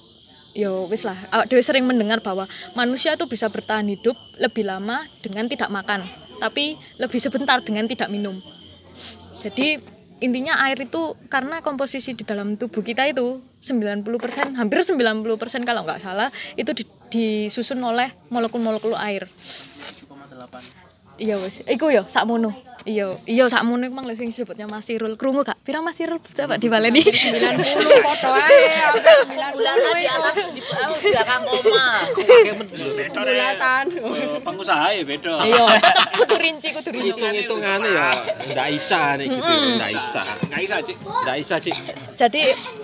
yo 0.56 0.88
wis 0.88 1.04
lah. 1.04 1.20
Awak 1.30 1.52
dhewe 1.52 1.62
sering 1.62 1.84
mendengar 1.84 2.24
bahwa 2.24 2.48
manusia 2.74 3.14
itu 3.14 3.28
bisa 3.28 3.52
bertahan 3.52 3.86
hidup 3.86 4.16
lebih 4.40 4.64
lama 4.66 5.04
dengan 5.20 5.46
tidak 5.52 5.68
makan 5.70 6.08
tapi 6.40 6.76
lebih 7.00 7.20
sebentar 7.20 7.64
dengan 7.64 7.88
tidak 7.88 8.12
minum. 8.12 8.40
Jadi 9.40 9.80
intinya 10.24 10.64
air 10.64 10.80
itu 10.88 11.16
karena 11.28 11.60
komposisi 11.60 12.16
di 12.16 12.24
dalam 12.24 12.56
tubuh 12.56 12.80
kita 12.80 13.04
itu 13.12 13.44
90% 13.60 14.56
hampir 14.56 14.80
90% 14.80 15.68
kalau 15.68 15.84
nggak 15.84 16.00
salah 16.00 16.32
itu 16.56 16.72
di- 16.72 16.88
disusun 17.12 17.84
oleh 17.84 18.16
molekul-molekul 18.32 18.96
air 18.96 19.28
Iya 21.16 21.40
wis, 21.40 21.64
iku 21.64 21.88
yo 21.88 22.04
sakmono. 22.12 22.52
Iya, 22.86 23.18
iya 23.26 23.48
sakmono 23.50 23.88
iku 23.88 23.96
mang 23.96 24.06
sing 24.14 24.30
disebutnya 24.30 24.68
Masirul. 24.68 25.16
Krungu 25.16 25.48
gak? 25.48 25.58
Pira 25.64 25.80
Masirul? 25.80 26.20
Coba 26.22 26.60
dibaleni. 26.60 27.02
90 27.02 27.66
foto 28.04 28.30
ae 28.36 28.62
sampai 28.76 29.14
90 29.26 29.56
Bulan 29.56 29.76
di 29.80 30.06
atas 30.06 30.36
di 30.52 30.62
belakang 30.62 31.42
koma. 31.48 31.88
bulatan. 33.16 33.86
Pengusaha 34.44 34.86
ya 34.92 35.04
beda. 35.08 35.34
Iya, 35.46 35.66
tetep 35.80 36.08
kudu 36.20 36.36
rinci, 36.36 36.68
kudu 36.76 36.90
rinci. 36.92 37.10
Hitung-hitungannya 37.16 37.90
ya 37.90 38.08
ndak 38.52 38.68
isa 38.76 39.02
nih 39.20 39.28
gitu, 39.32 39.54
ndak 39.80 39.92
isa. 39.96 40.24
Nggak 40.52 40.60
bisa, 40.62 40.76
Cik. 40.84 40.98
Ndak 41.02 41.38
isa, 41.40 41.56
Cik. 41.64 41.76
Jadi 42.16 42.42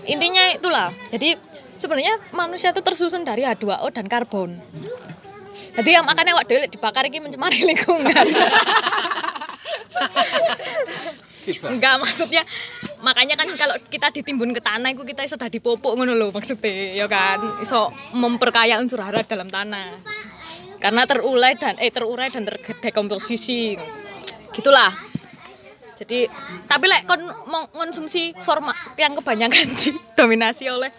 intinya 0.08 0.44
itulah. 0.56 0.88
Jadi 1.12 1.36
sebenarnya 1.78 2.16
manusia 2.32 2.72
itu 2.72 2.82
tersusun 2.82 3.28
dari 3.28 3.44
H2O 3.44 3.88
dan 3.92 4.06
karbon. 4.08 4.58
Jadi 5.52 5.90
yang 5.92 6.06
makanya 6.08 6.36
awak 6.36 6.48
dhewe 6.48 6.68
dibakar 6.68 7.04
iki 7.08 7.20
mencemari 7.20 7.60
lingkungan. 7.70 8.26
Enggak 11.42 11.96
maksudnya 11.98 12.44
makanya 13.02 13.34
kan 13.34 13.50
kalau 13.58 13.76
kita 13.90 14.14
ditimbun 14.14 14.54
ke 14.54 14.62
tanah 14.62 14.94
itu 14.94 15.02
kita 15.02 15.26
sudah 15.26 15.50
dipupuk 15.50 15.98
ngono 15.98 16.14
lho 16.14 16.30
maksudnya 16.30 16.96
ya 16.96 17.06
kan? 17.10 17.42
Iso 17.60 17.90
memperkaya 18.14 18.78
unsur 18.78 19.02
hara 19.02 19.26
dalam 19.26 19.50
tanah. 19.50 20.00
Karena 20.82 21.06
terurai 21.06 21.54
dan 21.58 21.78
eh 21.78 21.90
terurai 21.94 22.30
dan 22.30 22.46
terdekomposisi 22.46 23.78
gitulah. 24.54 24.94
Jadi 26.02 26.26
tapi 26.66 26.86
lek 26.90 27.06
kon 27.06 27.22
mengkonsumsi 27.46 28.34
format 28.42 28.74
yang 28.98 29.14
kebanyakan 29.14 29.70
didominasi 29.82 30.66
oleh 30.70 30.90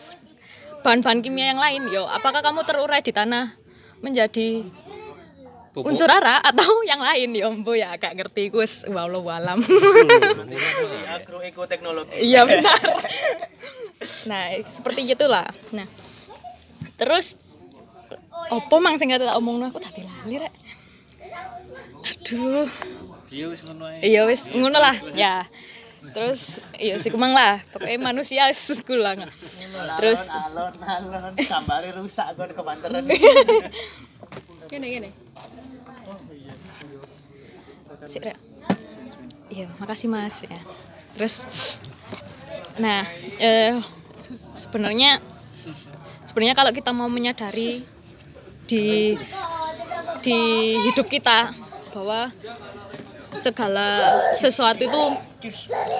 bahan-bahan 0.82 1.22
kimia 1.22 1.54
yang 1.54 1.62
lain 1.62 1.86
yo 1.94 2.06
apakah 2.10 2.42
kamu 2.42 2.66
terurai 2.66 3.02
di 3.02 3.14
tanah 3.14 3.61
menjadi 4.02 4.66
Pupuk. 5.72 5.88
unsur 5.88 6.10
hara 6.10 6.36
atau 6.44 6.82
yang 6.90 7.00
lain. 7.00 7.32
Yo 7.32 7.48
mbo 7.54 7.72
ya 7.72 7.96
agak 7.96 8.12
ngerti 8.12 8.52
gus. 8.52 8.84
Walau 8.84 9.24
alam 9.30 9.62
Agroekoteknologi. 11.16 12.20
iya 12.20 12.44
benar. 12.44 12.82
Nah 14.28 14.44
seperti 14.68 15.06
itulah 15.08 15.46
nah 15.72 15.86
terus 16.98 17.40
opo 18.52 18.78
mang 18.78 18.98
sing 19.00 19.08
tak 19.08 19.32
omongno 19.38 19.70
aku 19.72 19.80
tadi 19.80 20.04
lali 20.04 20.36
rek. 20.42 20.52
Aduh. 22.02 22.68
Iya 23.32 23.48
wis 23.48 23.64
ngono 23.64 23.84
ae. 23.88 23.98
iya 24.04 24.22
wis 24.28 24.44
ngono 24.52 24.76
lah 24.76 24.92
ya 25.16 25.48
terus 26.10 26.58
iya 26.82 26.98
sih 26.98 27.14
kumang 27.14 27.30
lah. 27.30 27.62
Pokoknya 27.70 27.98
manusia 28.02 28.48
wis 28.50 28.82
kulang 28.82 29.30
terus 30.02 30.34
Alon-alon 30.34 31.34
gambare 31.38 31.94
rusak 31.94 32.34
kon 32.34 32.50
kebanteran. 32.50 33.06
gini 34.72 34.86
gini. 34.98 35.10
Rek. 38.02 38.38
iya 39.46 39.70
makasih 39.78 40.10
mas 40.10 40.42
ya. 40.42 40.58
Terus 41.14 41.46
nah 42.82 43.06
eh, 43.38 43.78
sebenarnya 44.50 45.22
sebenarnya 46.26 46.56
kalau 46.56 46.72
kita 46.74 46.90
mau 46.90 47.06
menyadari 47.06 47.84
di 48.66 49.14
di 50.24 50.40
hidup 50.90 51.06
kita 51.06 51.52
bahwa 51.92 52.32
segala 53.34 54.00
sesuatu 54.32 54.82
itu 54.82 55.02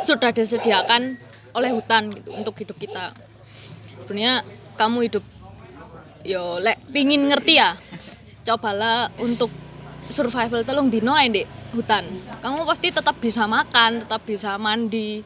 sudah 0.06 0.30
disediakan 0.30 1.18
oleh 1.52 1.70
hutan 1.74 2.12
gitu 2.12 2.30
untuk 2.32 2.54
hidup 2.60 2.76
kita. 2.78 3.12
Sebenarnya 4.04 4.46
kamu 4.78 4.98
hidup 5.10 5.24
yo 6.22 6.62
lek 6.62 6.78
pingin 6.90 7.28
ngerti 7.28 7.58
ya? 7.58 7.74
Cobalah 8.42 9.10
untuk 9.22 9.50
survival 10.10 10.66
telung 10.66 10.90
dino 10.90 11.14
ae 11.14 11.30
Ndek, 11.30 11.46
hutan. 11.74 12.04
Kamu 12.42 12.66
pasti 12.66 12.90
tetap 12.90 13.16
bisa 13.18 13.46
makan 13.46 14.06
tetap 14.06 14.22
bisa 14.26 14.58
mandi 14.58 15.22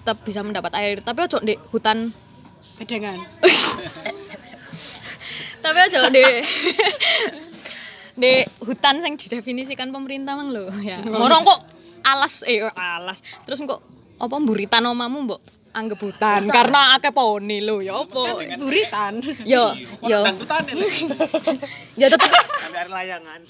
tetap 0.00 0.24
bisa 0.24 0.40
mendapat 0.40 0.72
air. 0.80 1.04
Tapi 1.04 1.28
ojo 1.28 1.38
di 1.44 1.54
hutan. 1.70 2.12
Bedengan. 2.80 3.20
tapi 5.64 5.78
ojo 5.92 6.00
di 6.08 6.24
di 8.20 8.32
hutan 8.64 9.04
yang 9.04 9.14
didefinisikan 9.20 9.92
pemerintah 9.92 10.32
mang 10.36 10.48
lo 10.48 10.72
ya. 10.80 11.04
Morong 11.04 11.44
kok 11.44 11.79
alas 12.02 12.42
eh 12.44 12.64
alas 12.70 13.18
terus 13.44 13.60
kok 13.60 13.80
apa 14.16 14.36
buritan 14.38 14.84
omamu 14.84 15.24
mbok 15.24 15.40
anggap 15.70 16.02
hutan 16.02 16.50
karena 16.50 16.98
akeh 16.98 17.14
poni 17.14 17.62
lo 17.62 17.78
ya 17.78 18.02
apa 18.02 18.42
Buritan. 18.58 19.22
yo 19.46 19.70
yo 20.02 20.18
Dan 20.26 20.34
petani 20.36 20.72
lagi. 20.74 21.06
ya 21.94 22.06
tetep 22.10 22.26
layangan. 22.90 23.40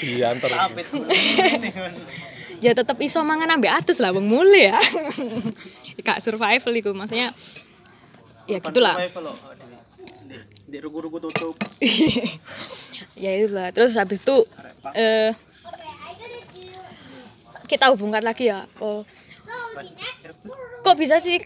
Iya, 0.00 0.32
antar. 0.32 0.72
Ya 2.64 2.72
tetep 2.72 2.96
iso 3.04 3.20
mangan 3.20 3.52
ambek 3.52 3.68
atus 3.68 4.00
lah 4.00 4.08
wong 4.16 4.24
mule 4.24 4.72
ya 4.72 4.80
gak 6.00 6.24
survival 6.24 6.72
iku 6.72 6.96
maksudnya 6.96 7.36
ya 8.48 8.56
gitulah 8.56 8.96
loh. 8.96 9.36
Di- 10.66 10.80
rugu-rugu 10.80 11.20
tutup. 11.22 11.54
ya 13.22 13.30
itulah 13.36 13.68
terus 13.70 13.92
habis 13.94 14.16
itu 14.16 14.48
eh 14.96 15.36
kita 17.66 17.90
hubungkan 17.92 18.22
lagi 18.22 18.48
ya. 18.48 18.64
Oh, 18.78 19.02
kok 20.82 20.96
bisa 20.96 21.18
sih 21.18 21.42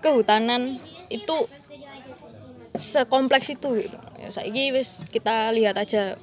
kehutanan 0.00 0.80
itu 1.12 1.46
sekompleks 2.76 3.52
itu? 3.52 3.86
Ya 4.20 4.28
saiki 4.32 4.72
wis 4.72 5.04
kita 5.12 5.52
lihat 5.52 5.76
aja. 5.76 6.16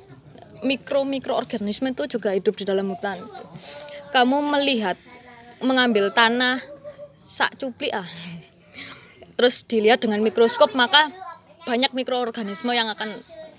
Mikro 0.63 1.03
mikroorganisme 1.03 1.91
itu 1.91 2.07
juga 2.07 2.31
hidup 2.31 2.55
di 2.55 2.63
dalam 2.63 2.87
hutan. 2.87 3.19
Kamu 4.15 4.39
melihat 4.47 4.95
mengambil 5.59 6.07
tanah 6.07 6.63
sak 7.27 7.59
cuplik 7.59 7.91
ah. 7.91 8.07
Terus 9.35 9.67
dilihat 9.67 9.99
dengan 9.99 10.23
mikroskop 10.23 10.71
maka 10.71 11.11
banyak 11.67 11.91
mikroorganisme 11.91 12.71
yang 12.71 12.87
akan 12.87 13.11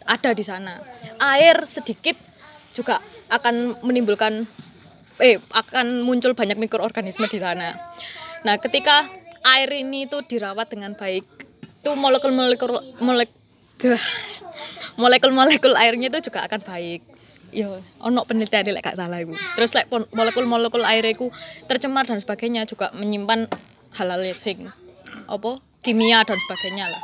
ada 0.09 0.31
di 0.33 0.45
sana. 0.45 0.81
Air 1.21 1.69
sedikit 1.69 2.17
juga 2.73 3.05
akan 3.29 3.85
menimbulkan 3.85 4.49
eh 5.23 5.39
akan 5.55 6.03
muncul 6.03 6.35
banyak 6.35 6.59
mikroorganisme 6.59 7.27
di 7.31 7.39
sana. 7.39 7.77
Nah 8.43 8.59
ketika 8.59 9.07
air 9.45 9.71
ini 9.75 10.09
tuh 10.09 10.25
dirawat 10.25 10.73
dengan 10.73 10.97
baik 10.97 11.25
itu 11.85 11.91
molekul-molekul 11.93 12.81
molek 13.05 13.31
molekul-molekul 14.97 15.75
airnya 15.77 16.09
itu 16.09 16.31
juga 16.31 16.49
akan 16.49 16.61
baik. 16.65 17.01
Yo 17.55 17.79
ono 18.03 18.27
penelitian 18.27 18.75
lek 18.75 18.83
gak 18.83 18.99
salah 18.99 19.23
iku 19.23 19.39
terus 19.55 19.71
lek 19.79 19.87
molekul-molekul 19.91 20.83
air 20.83 21.07
iku 21.07 21.31
tercemar 21.71 22.03
dan 22.09 22.19
sebagainya 22.19 22.67
juga 22.67 22.91
menyimpan 22.97 23.47
hal-hal 23.95 24.27
sing 24.35 24.67
kimia 25.85 26.25
dan 26.25 26.41
sebagainya 26.41 26.89
lah. 26.89 27.03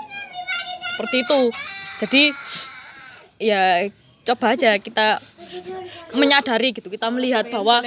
Seperti 0.97 1.17
itu. 1.23 1.41
Jadi 2.01 2.23
ya 3.37 3.89
coba 4.25 4.57
aja 4.57 4.81
kita 4.81 5.21
menyadari 6.15 6.75
gitu. 6.75 6.89
Kita 6.91 7.09
melihat 7.11 7.49
bahwa 7.51 7.83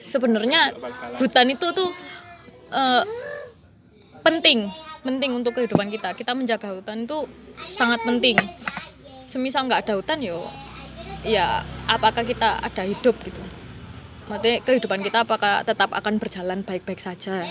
sebenarnya 0.00 0.72
hutan 1.20 1.46
itu 1.52 1.66
tuh 1.72 1.90
eh, 2.72 3.04
penting 4.22 4.66
penting 5.06 5.30
untuk 5.38 5.54
kehidupan 5.54 5.86
kita. 5.86 6.18
Kita 6.18 6.34
menjaga 6.34 6.74
hutan 6.74 7.06
itu 7.06 7.30
sangat 7.62 8.02
penting. 8.02 8.34
Semisal 9.30 9.70
nggak 9.70 9.86
ada 9.86 9.94
hutan 10.02 10.18
yo 10.18 10.42
ya 11.22 11.62
apakah 11.86 12.26
kita 12.26 12.58
ada 12.58 12.82
hidup 12.82 13.14
gitu? 13.22 13.38
Maksudnya 14.26 14.58
kehidupan 14.66 15.06
kita 15.06 15.22
apakah 15.22 15.62
tetap 15.62 15.94
akan 15.94 16.18
berjalan 16.18 16.66
baik-baik 16.66 16.98
saja? 16.98 17.46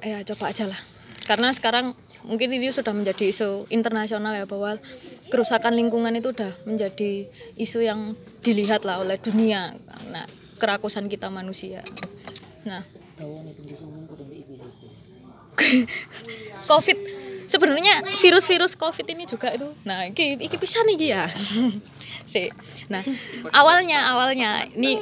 Ya 0.00 0.24
coba 0.24 0.48
aja 0.48 0.64
lah. 0.64 0.80
Karena 1.28 1.52
sekarang 1.52 1.92
mungkin 2.24 2.56
ini 2.56 2.72
sudah 2.72 2.96
menjadi 2.96 3.28
isu 3.28 3.68
internasional 3.68 4.32
ya 4.32 4.48
bahwa 4.48 4.80
kerusakan 5.28 5.76
lingkungan 5.76 6.16
itu 6.16 6.32
udah 6.32 6.56
menjadi 6.64 7.28
isu 7.60 7.84
yang 7.84 8.16
dilihat 8.40 8.88
lah 8.88 9.04
oleh 9.04 9.20
dunia 9.20 9.76
karena 9.76 10.24
kerakusan 10.56 11.12
kita 11.12 11.28
manusia. 11.28 11.84
Nah. 12.64 12.80
Covid. 16.72 16.98
Sebenarnya 17.44 18.00
virus-virus 18.24 18.72
covid 18.72 19.04
ini 19.04 19.28
juga 19.28 19.52
itu 19.52 19.68
nah 19.84 20.08
iki 20.08 20.40
iki 20.40 20.56
pisan 20.56 20.88
iki 20.88 21.12
ya. 21.12 21.28
Sih 22.32 22.48
nah 22.88 23.04
awalnya 23.52 24.16
awalnya 24.16 24.64
ini 24.72 24.96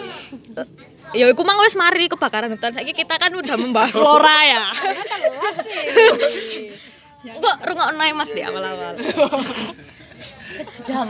eh, 0.58 0.68
ya 1.14 1.30
iku 1.30 1.46
mang 1.46 1.62
wis 1.62 1.78
mari 1.78 2.10
kebakaran 2.10 2.50
hutan. 2.50 2.74
Saiki 2.74 2.98
kita 2.98 3.14
kan 3.14 3.30
udah 3.30 3.56
membahas 3.56 3.94
flora 3.94 4.38
ya 4.42 4.64
kok 7.22 7.56
rungokno 7.62 8.02
ae 8.02 8.12
mas 8.14 8.30
di 8.34 8.42
awal-awal? 8.42 8.94
Jam. 10.86 11.08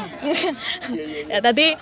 Ya 1.29 1.41
tadi 1.41 1.75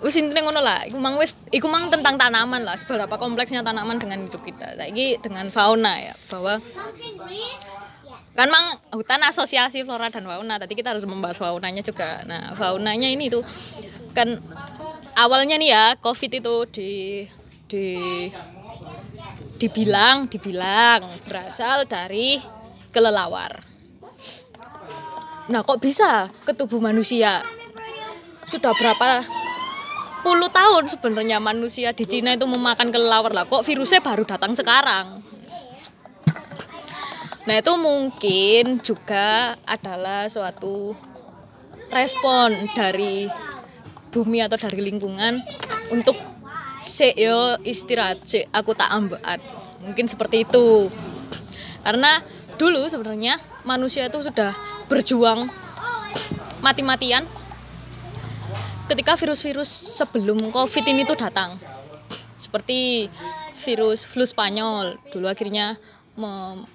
wis 0.00 0.16
intine 0.16 0.40
ngono 0.44 0.60
lah. 0.60 0.84
Iku 0.88 0.96
mang 1.00 1.16
wis 1.16 1.36
iku 1.52 1.66
mang 1.68 1.88
tentang 1.88 2.20
tanaman 2.20 2.64
lah. 2.64 2.76
Seberapa 2.76 3.16
kompleksnya 3.16 3.64
tanaman 3.64 3.96
dengan 3.96 4.24
hidup 4.28 4.44
kita. 4.44 4.76
Saiki 4.76 5.20
dengan 5.20 5.48
fauna 5.48 6.00
ya 6.00 6.14
bahwa 6.28 6.60
kan 8.30 8.46
mang 8.46 8.78
hutan 8.94 9.20
asosiasi 9.24 9.84
flora 9.84 10.12
dan 10.12 10.24
fauna. 10.28 10.60
Tadi 10.60 10.72
kita 10.76 10.92
harus 10.92 11.04
membahas 11.08 11.40
faunanya 11.40 11.80
juga. 11.80 12.24
Nah 12.28 12.52
faunanya 12.56 13.08
ini 13.08 13.32
tuh 13.32 13.44
kan 14.12 14.40
awalnya 15.16 15.56
nih 15.56 15.70
ya 15.72 15.84
covid 15.98 16.32
itu 16.40 16.54
di 16.70 16.90
di 17.70 17.86
dibilang 19.60 20.26
dibilang 20.26 21.04
berasal 21.28 21.84
dari 21.84 22.40
kelelawar 22.90 23.69
nah 25.50 25.66
kok 25.66 25.82
bisa 25.82 26.30
ke 26.46 26.54
tubuh 26.54 26.78
manusia? 26.78 27.42
Sudah 28.46 28.70
berapa 28.70 29.26
puluh 30.22 30.46
tahun 30.46 30.86
sebenarnya 30.86 31.42
manusia 31.42 31.90
di 31.90 32.06
Cina 32.06 32.38
itu 32.38 32.46
memakan 32.46 32.94
kelelawar 32.94 33.34
lah. 33.34 33.44
Kok 33.50 33.66
virusnya 33.66 33.98
baru 33.98 34.22
datang 34.22 34.54
sekarang? 34.54 35.26
Nah 37.50 37.54
itu 37.58 37.72
mungkin 37.74 38.78
juga 38.78 39.58
adalah 39.66 40.30
suatu 40.30 40.94
respon 41.90 42.54
dari 42.78 43.26
bumi 44.14 44.46
atau 44.46 44.54
dari 44.54 44.86
lingkungan 44.86 45.42
untuk 45.90 46.14
sik 46.78 47.18
yo 47.18 47.58
istirahat. 47.66 48.22
Sik 48.22 48.46
aku 48.54 48.70
tak 48.78 48.94
ambeat 48.94 49.42
mungkin 49.82 50.06
seperti 50.06 50.46
itu. 50.46 50.86
Karena 51.82 52.22
dulu 52.54 52.86
sebenarnya 52.86 53.40
manusia 53.64 54.08
itu 54.08 54.20
sudah 54.24 54.52
berjuang 54.86 55.48
mati-matian 56.60 57.24
ketika 58.90 59.14
virus-virus 59.14 59.70
sebelum 59.70 60.50
covid 60.50 60.84
ini 60.84 61.06
tuh 61.06 61.16
datang. 61.16 61.56
Seperti 62.36 63.06
virus 63.62 64.02
flu 64.02 64.26
Spanyol 64.26 64.98
dulu 65.12 65.30
akhirnya 65.30 65.78
mem- 66.18 66.66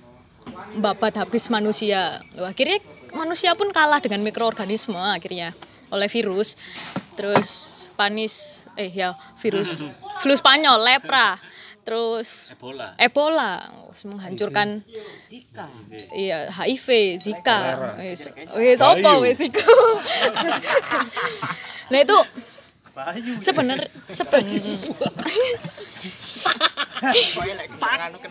membabat 0.45 1.17
habis 1.17 1.49
manusia. 1.49 2.21
Loh, 2.37 2.47
akhirnya 2.47 2.79
manusia 3.11 3.57
pun 3.57 3.73
kalah 3.73 3.99
dengan 3.99 4.21
mikroorganisme 4.21 4.97
akhirnya 4.97 5.51
oleh 5.89 6.07
virus. 6.07 6.55
Terus 7.17 7.71
panis 7.95 8.63
eh 8.75 8.91
ya 8.91 9.15
virus 9.39 9.87
flu 10.19 10.33
Spanyol 10.35 10.83
lepra 10.83 11.39
terus 11.85 12.49
Ebola. 12.49 12.97
Ebola. 12.97 13.69
Menghancurkan 14.03 14.81
iya 16.11 16.49
HIV 16.49 16.87
Zika. 17.21 17.93
Wes 18.57 18.81
apa 18.81 19.11
wes 19.21 19.39
iku 19.39 19.61
nah 21.93 22.01
itu 22.01 22.17
sebenarnya 23.45 23.85
sebenarnya 24.09 24.57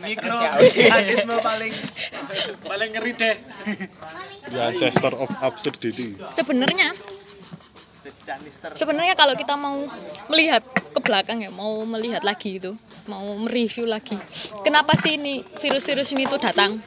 Mikroorganisme 0.02 1.36
paling 1.38 1.72
Paling 2.64 2.90
ngeri 2.96 3.12
deh. 3.14 3.36
The 4.50 4.60
ancestor 4.60 5.12
of 5.14 5.30
absurdity. 5.40 6.18
sebenarnya 6.34 6.96
sebenarnya 8.74 9.14
kalau 9.14 9.36
kita 9.36 9.54
mau 9.54 9.84
melihat 10.32 10.64
ke 10.64 11.00
belakang 11.00 11.44
ya 11.44 11.50
mau 11.52 11.84
melihat 11.84 12.24
lagi 12.24 12.56
itu 12.58 12.72
mau 13.06 13.24
mereview 13.36 13.84
lagi. 13.84 14.16
Kenapa 14.64 14.96
sih 14.96 15.20
ini 15.20 15.44
virus-virus 15.60 16.12
ini 16.16 16.24
tuh 16.24 16.40
datang? 16.40 16.80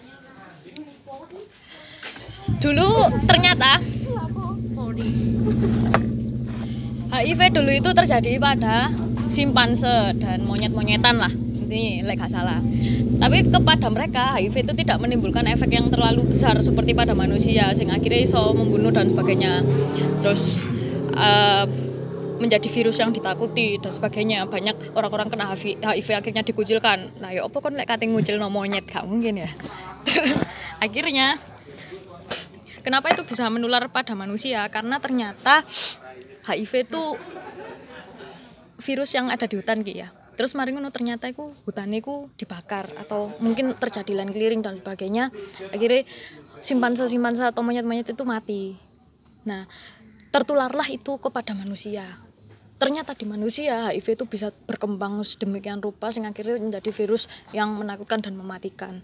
Dulu 2.58 2.90
ternyata 3.30 3.78
HIV 7.08 7.42
dulu 7.56 7.72
itu 7.72 7.90
terjadi 7.96 8.36
pada 8.38 8.92
simpanse 9.32 10.14
dan 10.20 10.44
monyet-monyetan 10.44 11.16
lah. 11.18 11.32
Ini 11.68 12.04
gak 12.04 12.32
salah. 12.32 12.60
Tapi 13.18 13.48
kepada 13.48 13.88
mereka 13.90 14.38
HIV 14.38 14.70
itu 14.70 14.74
tidak 14.84 15.02
menimbulkan 15.02 15.48
efek 15.50 15.74
yang 15.74 15.90
terlalu 15.90 16.28
besar 16.28 16.60
seperti 16.62 16.94
pada 16.94 17.18
manusia 17.18 17.72
sehingga 17.74 17.98
akhirnya 17.98 18.22
iso 18.28 18.54
membunuh 18.54 18.92
dan 18.92 19.10
sebagainya. 19.10 19.64
Terus 20.22 20.67
eh, 21.18 21.66
menjadi 22.38 22.68
virus 22.70 23.02
yang 23.02 23.10
ditakuti 23.10 23.82
dan 23.82 23.92
sebagainya. 23.92 24.46
Banyak 24.46 24.94
orang-orang 24.94 25.28
kena 25.28 25.50
HIV, 25.52 25.82
HIV 25.82 26.08
akhirnya 26.14 26.44
dikucilkan. 26.46 27.18
Nah 27.18 27.34
ya 27.34 27.44
apa 27.44 27.58
kon 27.58 27.74
lek 27.74 27.90
kate 27.90 28.06
ngucil 28.06 28.38
no 28.38 28.54
monyet? 28.54 28.86
Gak 28.86 29.06
mungkin 29.10 29.42
ya. 29.44 29.50
Akhirnya 30.86 31.42
kenapa 32.86 33.10
itu 33.12 33.26
bisa 33.26 33.50
menular 33.50 33.90
pada 33.90 34.14
manusia? 34.14 34.64
Karena 34.70 35.02
ternyata 35.02 35.66
HIV 36.46 36.88
itu 36.88 37.04
virus 38.78 39.12
yang 39.18 39.34
ada 39.34 39.50
di 39.50 39.58
hutan 39.58 39.82
ki 39.82 39.94
ya. 39.98 40.14
Terus 40.38 40.54
mari 40.54 40.70
ngono 40.70 40.94
ternyata 40.94 41.26
itu 41.26 41.50
hutan 41.66 41.90
itu 41.98 42.30
dibakar 42.38 42.86
atau 42.94 43.34
mungkin 43.42 43.74
terjadi 43.74 44.14
land 44.14 44.32
clearing 44.32 44.62
dan 44.62 44.78
sebagainya. 44.78 45.34
Akhirnya 45.74 46.06
simpanse 46.62 47.10
simpanse 47.10 47.42
atau 47.42 47.66
monyet-monyet 47.66 48.14
itu 48.14 48.24
mati. 48.24 48.78
Nah 49.50 49.66
tertularlah 50.38 50.86
itu 50.94 51.18
kepada 51.18 51.58
manusia 51.58 52.06
ternyata 52.78 53.18
di 53.18 53.26
manusia 53.26 53.90
HIV 53.90 54.22
itu 54.22 54.26
bisa 54.30 54.54
berkembang 54.70 55.26
sedemikian 55.26 55.82
rupa 55.82 56.14
sehingga 56.14 56.30
akhirnya 56.30 56.62
menjadi 56.62 56.94
virus 56.94 57.26
yang 57.50 57.74
menakutkan 57.74 58.22
dan 58.22 58.38
mematikan 58.38 59.02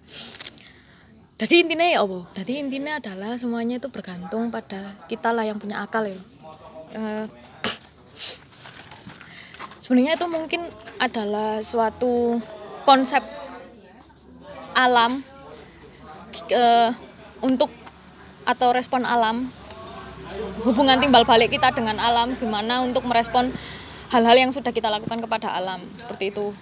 jadi 1.33 1.65
intinya 1.65 1.83
ya 1.83 1.99
apa? 2.05 2.29
Jadi 2.37 2.53
intinya 2.61 3.01
adalah 3.01 3.35
semuanya 3.41 3.81
itu 3.81 3.89
bergantung 3.89 4.53
pada 4.53 4.95
kita 5.09 5.33
lah 5.33 5.43
yang 5.43 5.57
punya 5.57 5.81
akal 5.81 6.05
ya. 6.05 6.15
Eh, 6.93 7.25
sebenarnya 9.81 10.13
itu 10.13 10.25
mungkin 10.29 10.71
adalah 11.01 11.59
suatu 11.65 12.37
konsep 12.85 13.25
alam 14.77 15.25
eh, 16.53 16.95
untuk 17.41 17.73
atau 18.45 18.69
respon 18.71 19.03
alam 19.03 19.49
hubungan 20.63 20.97
timbal 20.99 21.23
balik 21.23 21.53
kita 21.53 21.73
dengan 21.73 21.99
alam 21.99 22.37
gimana 22.37 22.81
untuk 22.81 23.05
merespon 23.05 23.51
hal-hal 24.09 24.37
yang 24.37 24.51
sudah 24.53 24.69
kita 24.69 24.89
lakukan 24.89 25.21
kepada 25.21 25.53
alam. 25.53 25.81
Seperti 25.97 26.33
itu. 26.33 26.53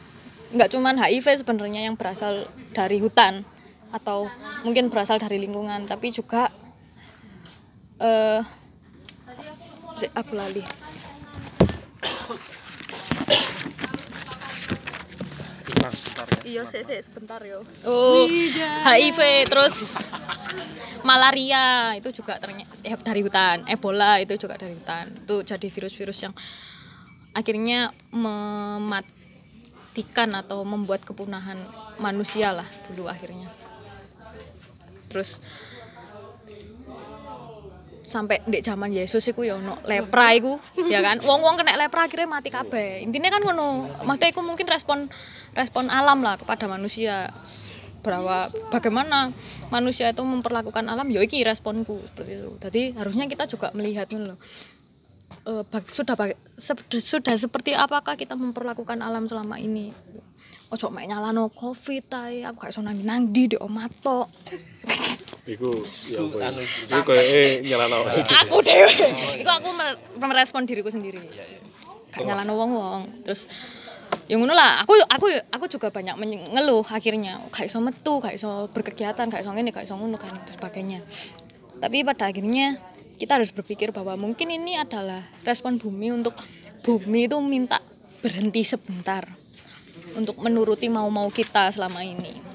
Nggak 0.52 0.70
cuman 0.76 1.00
HIV 1.00 1.44
sebenarnya 1.44 1.88
yang 1.88 1.96
berasal 1.96 2.48
dari 2.76 3.00
hutan 3.00 3.48
atau 3.92 4.32
mungkin 4.64 4.88
berasal 4.88 5.20
dari 5.20 5.36
lingkungan 5.44 5.84
tapi 5.84 6.16
juga 6.16 6.48
eh 8.00 8.40
Cek, 9.92 10.16
aku 10.16 10.34
lali 10.34 10.64
iya 16.46 16.62
sih 16.68 16.82
sih 16.86 17.00
sebentar 17.02 17.42
yo. 17.42 17.66
Oh. 17.86 18.28
HIV 18.86 19.50
terus 19.50 19.98
malaria 21.02 21.98
itu 21.98 22.12
juga 22.22 22.38
ternyata 22.38 22.70
eh, 22.86 22.96
dari 22.98 23.22
hutan. 23.26 23.66
Ebola 23.66 24.22
itu 24.22 24.38
juga 24.38 24.58
dari 24.58 24.74
hutan. 24.78 25.10
Itu 25.26 25.42
jadi 25.42 25.68
virus-virus 25.70 26.20
yang 26.26 26.34
akhirnya 27.34 27.92
mematikan 28.14 29.08
atau 30.36 30.64
membuat 30.68 31.02
kepunahan 31.08 31.58
manusia 31.98 32.52
lah 32.54 32.68
dulu 32.92 33.08
akhirnya. 33.10 33.50
Terus 35.12 35.42
sampai 38.12 38.44
di 38.44 38.60
zaman 38.60 38.92
Yesus 38.92 39.24
iku 39.32 39.48
ya 39.48 39.56
ono 39.56 39.80
lepra 39.88 40.36
iku 40.36 40.60
ya 40.92 41.00
kan? 41.00 41.24
Wong-wong 41.24 41.56
kena 41.56 41.80
lepra 41.80 42.12
akhirnya 42.12 42.28
mati 42.28 42.52
kabeh. 42.52 43.00
Intinya 43.00 43.32
kan 43.32 43.42
ngono 43.48 43.88
maksudnya 44.04 44.30
iku 44.36 44.42
mungkin 44.44 44.68
respon 44.68 45.08
respon 45.56 45.88
alam 45.88 46.20
lah 46.20 46.36
kepada 46.36 46.68
manusia. 46.68 47.32
Bahwa 48.02 48.50
bagaimana 48.74 49.30
manusia 49.70 50.10
itu 50.10 50.26
memperlakukan 50.26 50.90
alam 50.90 51.06
ya 51.14 51.22
iki 51.22 51.46
responku 51.46 52.02
seperti 52.10 52.32
itu. 52.34 52.50
Jadi 52.58 52.82
harusnya 52.98 53.30
kita 53.30 53.46
juga 53.46 53.70
melihat 53.78 54.10
loh 54.12 54.42
Eh, 55.42 55.64
sudah 55.90 56.14
sudah 57.02 57.34
seperti 57.34 57.74
apakah 57.74 58.14
kita 58.14 58.38
memperlakukan 58.38 59.02
alam 59.02 59.26
selama 59.26 59.58
ini 59.58 59.90
ojo 60.72 60.88
mek 60.88 61.06
nyalano 61.12 61.52
covid 61.52 62.08
ae 62.16 62.48
aku 62.48 62.56
gak 62.64 62.72
iso 62.72 62.80
nang 62.80 62.96
nang 63.04 63.28
ndi 63.28 63.52
di 63.52 63.58
omah 63.60 63.92
tok. 64.00 64.32
Iku 65.44 65.84
ya 66.08 66.24
apa 66.24 66.38
ya? 66.48 66.50
Iku 66.96 67.02
kayak 67.12 67.26
eh 67.28 67.50
dhewe. 67.60 68.24
aku 68.24 68.58
dewe 68.64 68.96
itu 69.36 69.52
aku 69.52 69.70
mer- 69.76 70.00
merespon 70.16 70.64
diriku 70.64 70.88
sendiri. 70.88 71.20
Gak 72.16 72.24
nyalano 72.24 72.56
wong 72.56 72.72
wong 72.72 73.02
terus 73.28 73.52
ya 74.32 74.40
ngono 74.40 74.56
lah. 74.56 74.80
Aku 74.88 74.96
aku 75.12 75.28
aku 75.52 75.66
juga 75.68 75.92
banyak 75.92 76.16
mengeluh 76.16 76.88
akhirnya. 76.88 77.44
Gak 77.52 77.68
iso 77.68 77.84
metu 77.84 78.24
gak 78.24 78.40
iso 78.40 78.72
berkegiatan 78.72 79.28
gak 79.28 79.44
iso 79.44 79.52
ngene 79.52 79.76
gak 79.76 79.84
iso 79.84 80.00
ngono 80.00 80.16
kan 80.16 80.32
sebagainya. 80.48 81.04
Tapi 81.84 82.08
pada 82.08 82.32
akhirnya 82.32 82.80
kita 83.20 83.36
harus 83.36 83.52
berpikir 83.52 83.92
bahwa 83.92 84.16
mungkin 84.16 84.48
ini 84.48 84.80
adalah 84.80 85.20
respon 85.44 85.76
bumi 85.76 86.16
untuk 86.16 86.34
bumi 86.82 87.28
itu 87.28 87.38
minta 87.44 87.84
berhenti 88.24 88.64
sebentar 88.64 89.42
untuk 90.16 90.40
menuruti 90.40 90.92
mau-mau 90.92 91.28
kita 91.32 91.72
selama 91.72 92.04
ini. 92.04 92.52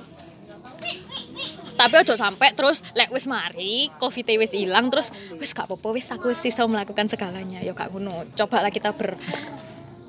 Tapi 1.76 1.92
ojo 2.00 2.16
sampai 2.16 2.56
terus 2.56 2.80
lek 2.96 3.12
wis 3.12 3.28
mari 3.28 3.92
covid 4.00 4.24
wis 4.40 4.56
hilang 4.56 4.88
terus 4.88 5.12
wis 5.36 5.52
gak 5.52 5.68
apa-apa 5.68 5.92
wis 5.92 6.08
aku 6.08 6.32
wis 6.32 6.40
iso 6.48 6.64
melakukan 6.64 7.04
segalanya. 7.04 7.60
Ya 7.60 7.76
gak 7.76 7.92
ngono 7.92 8.24
cobalah 8.32 8.72
kita 8.72 8.96
ber 8.96 9.20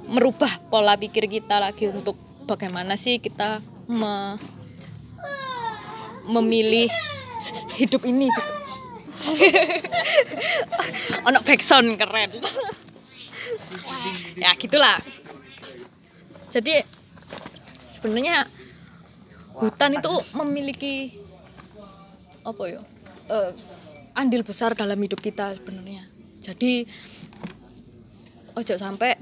merubah 0.08 0.48
pola 0.72 0.95
pikir 0.95 1.28
kita 1.28 1.60
lagi 1.60 1.91
untuk 1.91 2.16
bagaimana 2.48 2.95
sih 2.95 3.20
kita 3.20 3.60
me- 3.91 4.39
memilih 6.28 6.88
hidup 7.76 8.08
ini 8.08 8.32
gitu. 8.32 8.52
Ono 11.28 11.39
backsound 11.43 12.00
keren. 12.00 12.32
Ya 14.39 14.56
gitulah. 14.56 15.04
Jadi 16.48 16.80
sebenarnya 18.08 18.47
hutan 19.60 19.99
itu 19.99 20.14
memiliki 20.32 20.95
apa 22.47 22.64
ya 22.72 22.82
eh, 23.28 23.51
andil 24.16 24.47
besar 24.47 24.72
dalam 24.72 24.95
hidup 24.95 25.20
kita 25.20 25.51
sebenarnya. 25.60 26.08
Jadi 26.39 26.88
ojo 28.55 28.74
sampai 28.80 29.20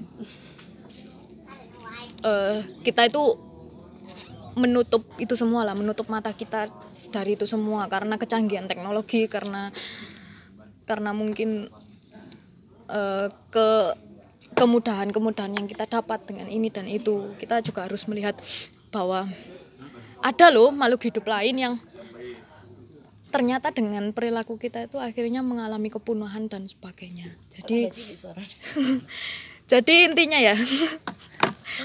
eh, 2.22 2.58
kita 2.86 3.10
itu 3.10 3.24
menutup 4.56 5.04
itu 5.20 5.34
semua 5.36 5.68
lah 5.68 5.76
menutup 5.76 6.06
mata 6.06 6.30
kita 6.30 6.70
dari 7.10 7.34
itu 7.34 7.50
semua. 7.50 7.90
Karena 7.90 8.22
kecanggihan 8.22 8.70
teknologi 8.70 9.26
karena 9.26 9.74
karena 10.86 11.10
mungkin 11.10 11.74
eh, 12.94 13.28
ke 13.50 13.70
kemudahan-kemudahan 14.56 15.52
yang 15.52 15.68
kita 15.68 15.84
dapat 15.90 16.24
dengan 16.24 16.48
ini 16.48 16.72
dan 16.72 16.88
itu. 16.88 17.36
Kita 17.36 17.60
juga 17.60 17.90
harus 17.90 18.08
melihat 18.08 18.40
bahwa 18.96 19.28
ada 20.24 20.48
loh 20.48 20.72
makhluk 20.72 21.12
hidup 21.12 21.28
lain 21.28 21.56
yang 21.60 21.76
ternyata 23.28 23.68
dengan 23.76 24.16
perilaku 24.16 24.56
kita 24.56 24.88
itu 24.88 24.96
akhirnya 24.96 25.44
mengalami 25.44 25.92
kepunuhan 25.92 26.48
dan 26.48 26.64
sebagainya. 26.64 27.36
Jadi 27.52 27.92
jadi 29.72 29.96
intinya 30.08 30.40
ya 30.40 30.56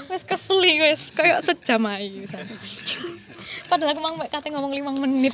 wes 0.09 0.23
keseli 0.25 0.81
wes. 0.81 1.11
Kayak 1.13 1.45
sejam 1.45 1.81
aja 1.87 2.41
padahal 3.71 3.95
aku 3.95 4.01
mau 4.03 4.15
kate 4.27 4.47
ngomong 4.51 4.71
lima 4.75 4.91
menit. 4.91 5.31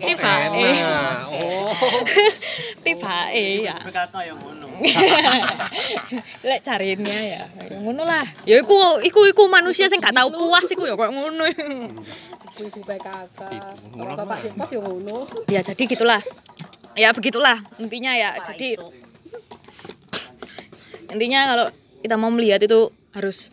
Tiba 0.00 0.32
eh 0.56 0.80
tiba 2.80 3.16
eh 3.32 3.68
ya. 3.68 3.76
Kata 3.76 4.24
yang 4.24 4.40
ngono. 4.40 4.64
lek 6.48 6.60
carinya 6.64 7.12
ya 7.12 7.44
ya 7.44 7.76
ngono 7.80 8.02
lah. 8.08 8.24
Ya 8.48 8.60
iku 8.64 9.00
iku 9.04 9.20
iku 9.28 9.42
manusia 9.52 9.88
sing 9.92 10.00
gak 10.00 10.16
tau 10.16 10.32
puas 10.32 10.64
iku 10.72 10.88
ya 10.88 10.96
kayak 10.96 11.12
ngono. 11.12 11.44
Ibu-ibu 12.56 12.80
PKK. 12.88 13.40
Bapak 13.96 14.38
Depas 14.48 14.70
ya 14.72 14.80
ngono. 14.80 15.28
ya 15.52 15.60
jadi 15.60 15.82
gitulah. 15.84 16.20
Ya 16.96 17.12
begitulah 17.12 17.60
intinya 17.76 18.16
ya. 18.16 18.32
Jadi 18.40 18.80
intinya 21.12 21.40
kalau 21.52 21.66
kita 22.00 22.16
mau 22.16 22.32
melihat 22.32 22.64
itu 22.64 22.88
harus 23.16 23.48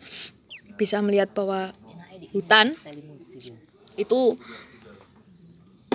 bisa 0.76 1.00
melihat 1.00 1.32
bahwa 1.32 1.72
hutan 2.36 2.76
itu 3.96 4.36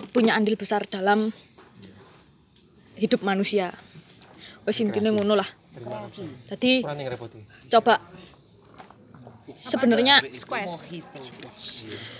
punya 0.10 0.34
andil 0.34 0.58
besar 0.58 0.90
dalam 0.90 1.30
hidup 2.98 3.22
manusia 3.22 3.72
wes 4.66 4.82
intinya 4.82 5.14
ngono 5.14 5.38
lah 5.38 5.48
jadi 6.50 6.84
coba 7.70 8.02
sebenarnya 9.54 10.20
Squash. 10.34 10.90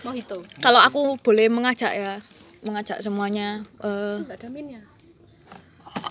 Mojito. 0.06 0.46
kalau 0.64 0.80
aku 0.82 1.18
boleh 1.20 1.50
mengajak 1.50 1.92
ya 1.94 2.14
mengajak 2.62 3.00
semuanya 3.02 3.64
eh 3.82 4.20
Enggak 4.24 4.38
ada 4.44 4.48
minnya. 4.52 4.82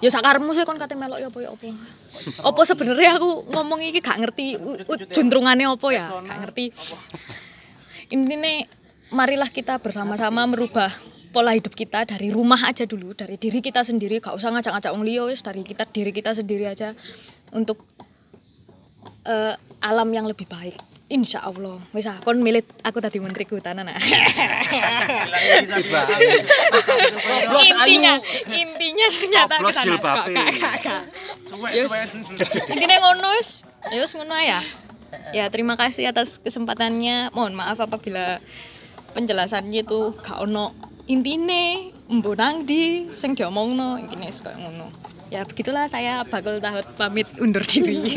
ya 0.05 0.11
sakarmu 0.13 0.53
sih 0.53 0.65
kon 0.69 0.79
kate 0.81 0.95
melok 0.97 1.19
ya 1.21 1.29
apa 1.29 1.39
ya 1.41 1.51
apa 1.53 1.67
apa 2.43 2.61
sebenarnya 2.67 3.19
aku 3.19 3.49
ngomong 3.53 3.81
iki 3.85 4.01
gak 4.03 4.19
ngerti 4.23 4.59
juntrungannya 5.15 5.67
apa 5.69 5.89
ya? 5.93 6.05
Gak 6.23 6.39
ngerti. 6.49 6.65
Intinya 8.15 8.65
marilah 9.13 9.49
kita 9.49 9.81
bersama-sama 9.81 10.45
merubah 10.49 10.93
pola 11.29 11.53
hidup 11.53 11.77
kita 11.77 12.09
dari 12.09 12.33
rumah 12.33 12.59
aja 12.65 12.89
dulu 12.89 13.13
dari 13.13 13.37
diri 13.37 13.61
kita 13.61 13.85
sendiri. 13.85 14.19
Gak 14.19 14.35
usah 14.35 14.49
ngajak-ngajak 14.53 14.91
wong 14.93 15.05
liya 15.05 15.29
wis 15.29 15.45
dari 15.45 15.61
kita 15.61 15.85
diri 15.89 16.11
kita 16.11 16.33
sendiri 16.33 16.65
aja 16.67 16.97
untuk 17.53 17.85
eh, 19.29 19.55
alam 19.85 20.09
yang 20.11 20.25
lebih 20.25 20.49
baik 20.49 20.88
Insya 21.09 21.41
Allah, 21.41 21.81
wis 21.97 22.05
ah, 22.05 22.21
kon 22.21 22.37
milih 22.45 22.61
aku 22.85 23.01
tadi 23.01 23.17
menteri 23.17 23.49
kehutanan. 23.49 23.89
ah. 23.89 23.97
intinya, 27.65 28.21
intinya 28.53 29.07
ternyata 29.17 29.57
Coblos 29.57 29.73
ke 29.73 29.81
sana. 29.81 29.87
jilbabe. 29.89 30.37
Kak, 30.37 30.53
kak, 30.61 30.77
kak. 30.85 31.03
Yes. 31.73 32.13
Intinya 32.69 32.97
ngono 33.09 33.33
wis. 33.41 33.65
Ya 33.89 34.05
wis 34.05 34.13
ngono 34.13 34.37
ya. 34.37 34.61
Ya 35.33 35.49
terima 35.49 35.81
kasih 35.81 36.13
atas 36.13 36.45
kesempatannya. 36.45 37.33
Mohon 37.33 37.57
maaf 37.57 37.81
apabila 37.81 38.37
penjelasannya 39.17 39.89
itu 39.89 40.13
gak 40.21 40.45
ono 40.45 40.77
intine 41.09 41.89
mbok 42.13 42.37
nang 42.37 42.69
di 42.69 43.09
sing 43.17 43.33
diomongno 43.33 43.97
intine 43.97 44.29
wis 44.29 44.45
koyo 44.45 44.61
ngono. 44.61 44.93
Ya 45.33 45.49
begitulah 45.49 45.89
saya 45.89 46.21
bakal 46.29 46.61
tahut 46.61 46.85
pamit 47.01 47.33
undur 47.41 47.65
diri. 47.65 48.13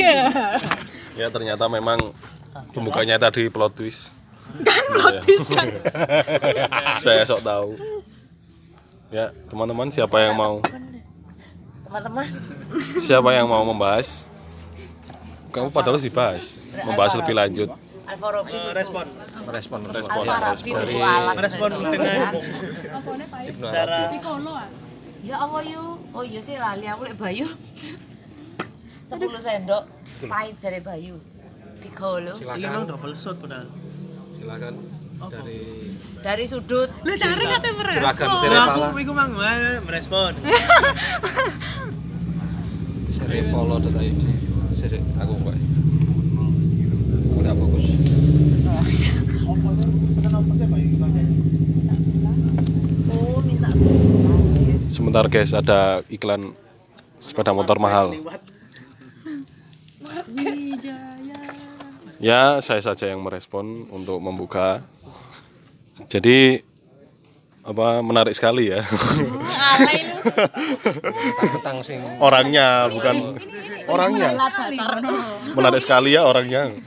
Ya 1.15 1.27
ternyata 1.31 1.71
memang 1.71 1.99
pembukanya 2.71 3.15
tadi 3.17 3.47
plot 3.47 3.73
twist. 3.75 4.11
Plot 4.65 5.15
twist 5.23 5.47
kan. 5.51 5.67
Saya 7.03 7.23
sok 7.23 7.41
tahu. 7.43 7.69
Ya 9.11 9.35
teman-teman 9.51 9.91
siapa 9.91 10.23
yang 10.23 10.35
mau 10.39 10.63
Teman-teman, 11.91 12.23
siapa 13.03 13.29
yang 13.35 13.51
mau 13.51 13.67
membahas? 13.67 14.23
Kamu 15.51 15.67
padahal 15.75 15.99
sih 15.99 16.07
bahas, 16.07 16.63
membahas 16.87 17.19
lebih 17.19 17.35
lanjut. 17.35 17.67
Respon 18.71 19.11
Respon, 19.51 19.79
respon, 19.91 20.19
respon. 20.23 21.35
respon 21.35 21.69
dengan 21.91 22.31
cara 23.59 24.07
Ya 25.21 25.35
Allah 25.37 25.61
yuk. 25.67 25.99
Oh 26.15 26.23
iya 26.25 26.39
sih 26.41 26.55
lali 26.57 26.87
aku 26.87 27.05
lek 27.05 27.19
Bayu. 27.19 27.45
10 29.05 29.19
sendok 29.43 29.83
pahit 30.31 30.55
jare 30.63 30.79
Bayu. 30.79 31.19
Tiga 31.82 32.07
lo. 32.21 32.34
ini 32.38 32.65
memang 32.69 32.86
double 32.86 33.15
shot 33.17 33.38
padahal. 33.41 33.67
Silakan 34.38 34.73
dari 35.29 35.59
Dari 36.21 36.45
sudut. 36.45 36.89
Lu 37.05 37.13
cari 37.13 37.45
kate 37.45 37.69
merespon. 37.73 38.49
Nah, 38.49 38.65
aku 38.93 38.97
iku 39.01 39.13
mang. 39.13 39.34
Merespon. 39.86 40.34
Serepolo.id 43.11 44.23
Siri, 44.77 44.97
aku 45.19 45.34
kok 45.45 45.57
udah 47.38 47.53
fokus. 47.53 47.86
Oh 53.11 53.43
minta 53.45 53.69
Sebentar 54.88 55.25
guys, 55.27 55.51
ada 55.53 56.01
iklan 56.09 56.55
sepeda 57.21 57.53
motor 57.53 57.77
mahal. 57.77 58.15
Ya, 62.22 62.61
saya 62.61 62.78
saja 62.86 63.09
yang 63.09 63.26
merespon 63.26 63.89
untuk 63.89 64.22
membuka. 64.22 64.86
Jadi 66.05 66.61
apa 67.65 68.05
menarik 68.05 68.38
sekali 68.38 68.69
ya. 68.69 68.86
Orangnya 72.22 72.89
bukan 72.93 73.15
orangnya. 73.89 74.38
Menarik 75.57 75.82
sekali 75.82 76.13
ya 76.13 76.30
orangnya. 76.30 76.69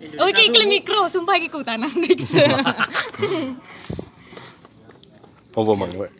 Iki 0.00 0.42
iklim 0.48 0.68
mikro, 0.72 1.12
sumpah 1.12 1.36
iki 1.36 1.52
kehutanan 1.52 1.92
Nix. 1.92 2.32
Apa 5.52 5.72
mang? 5.76 5.92
Wek? 5.92 6.10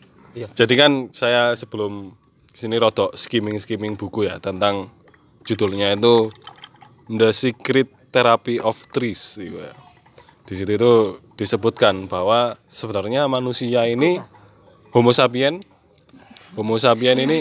Jadi 0.53 0.73
kan 0.77 1.09
saya 1.09 1.57
sebelum 1.57 2.13
sini 2.53 2.77
rodok 2.77 3.17
skimming 3.17 3.57
skimming 3.57 3.97
buku 3.97 4.29
ya 4.29 4.37
tentang 4.37 4.91
judulnya 5.43 5.93
itu 5.93 6.29
The 7.07 7.29
Secret 7.31 7.89
Therapy 8.09 8.59
of 8.59 8.75
Trees 8.89 9.35
gitu 9.35 9.57
ya. 9.57 9.73
Di 10.43 10.53
situ 10.53 10.71
itu 10.75 10.93
disebutkan 11.35 12.05
bahwa 12.05 12.59
sebenarnya 12.67 13.25
manusia 13.25 13.87
ini 13.87 14.19
Homo 14.91 15.15
sapien 15.15 15.63
Homo 16.53 16.75
sapien 16.75 17.15
ini 17.15 17.39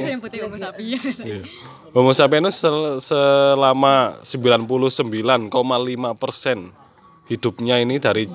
Iya. 1.26 1.42
Homo 1.90 2.14
sapien 2.14 2.38
itu 2.40 2.54
sel- 2.54 3.02
selama 3.02 4.22
99,5 4.22 5.50
persen 6.14 6.70
hidupnya 7.26 7.82
ini 7.82 7.98
dari 7.98 8.30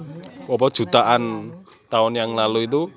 apa 0.45 0.68
jutaan 0.70 1.51
tahun 1.88 2.13
yang 2.16 2.32
lalu 2.36 2.68
itu 2.68 2.91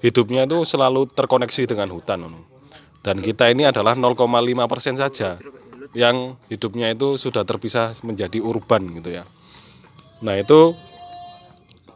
hidupnya 0.00 0.44
itu 0.44 0.62
selalu 0.62 1.08
terkoneksi 1.08 1.64
dengan 1.64 1.88
hutan. 1.88 2.28
Dan 3.00 3.24
kita 3.24 3.48
ini 3.48 3.64
adalah 3.64 3.96
0,5 3.96 4.12
persen 4.68 4.94
saja 4.94 5.40
yang 5.96 6.36
hidupnya 6.52 6.92
itu 6.92 7.16
sudah 7.16 7.48
terpisah 7.48 7.96
menjadi 8.04 8.36
urban 8.44 8.84
gitu 8.92 9.16
ya. 9.16 9.24
Nah 10.20 10.36
itu 10.36 10.76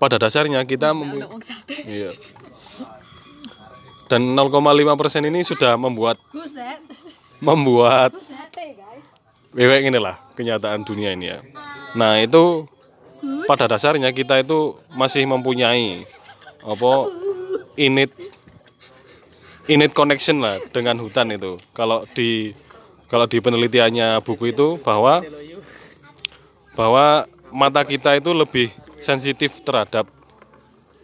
pada 0.00 0.16
dasarnya 0.16 0.64
kita 0.64 0.96
mempu- 0.96 1.20
Iya. 1.84 2.16
Dan 4.08 4.32
0,5 4.32 4.96
persen 4.96 5.22
ini 5.28 5.44
sudah 5.44 5.76
membuat 5.76 6.16
membuat 7.44 8.16
Wewek 9.50 9.92
ini 9.92 9.98
lah 10.00 10.16
kenyataan 10.32 10.82
dunia 10.82 11.12
ini 11.12 11.36
ya. 11.36 11.38
Nah 11.92 12.16
itu 12.18 12.64
pada 13.44 13.68
dasarnya 13.68 14.08
kita 14.10 14.40
itu 14.40 14.80
masih 14.96 15.28
mempunyai 15.28 16.08
apa 16.64 16.90
init 17.76 18.08
init 19.66 19.92
connection 19.92 20.40
lah 20.40 20.56
dengan 20.72 20.96
hutan 20.98 21.28
itu. 21.30 21.60
Kalau 21.74 22.06
di 22.14 22.54
kalau 23.10 23.26
di 23.26 23.42
penelitiannya 23.42 24.22
buku 24.22 24.54
itu 24.54 24.78
bahwa 24.80 25.26
bahwa 26.78 27.26
mata 27.50 27.82
kita 27.82 28.14
itu 28.14 28.30
lebih 28.30 28.70
sensitif 29.02 29.58
terhadap 29.66 30.06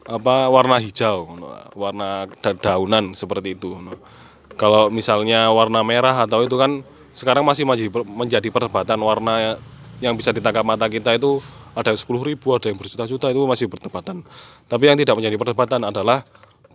apa 0.07 0.47
warna 0.47 0.79
hijau 0.79 1.35
warna 1.75 2.31
da- 2.39 2.55
daunan 2.55 3.11
seperti 3.11 3.59
itu. 3.59 3.75
Kalau 4.55 4.89
misalnya 4.89 5.51
warna 5.51 5.83
merah 5.83 6.15
atau 6.23 6.47
itu 6.47 6.55
kan 6.55 6.87
sekarang 7.11 7.43
masih 7.43 7.67
menjadi 8.07 8.49
perdebatan 8.55 9.03
warna 9.03 9.59
yang 9.99 10.15
bisa 10.15 10.31
ditangkap 10.31 10.63
mata 10.63 10.87
kita 10.87 11.19
itu 11.19 11.43
ada 11.77 11.93
yang 11.93 11.99
10 11.99 12.23
ribu 12.23 12.55
ada 12.55 12.71
yang 12.71 12.79
berjuta-juta 12.79 13.35
itu 13.35 13.43
masih 13.45 13.67
perdebatan. 13.67 14.23
Tapi 14.71 14.85
yang 14.89 14.97
tidak 14.97 15.19
menjadi 15.19 15.37
perdebatan 15.37 15.83
adalah 15.85 16.23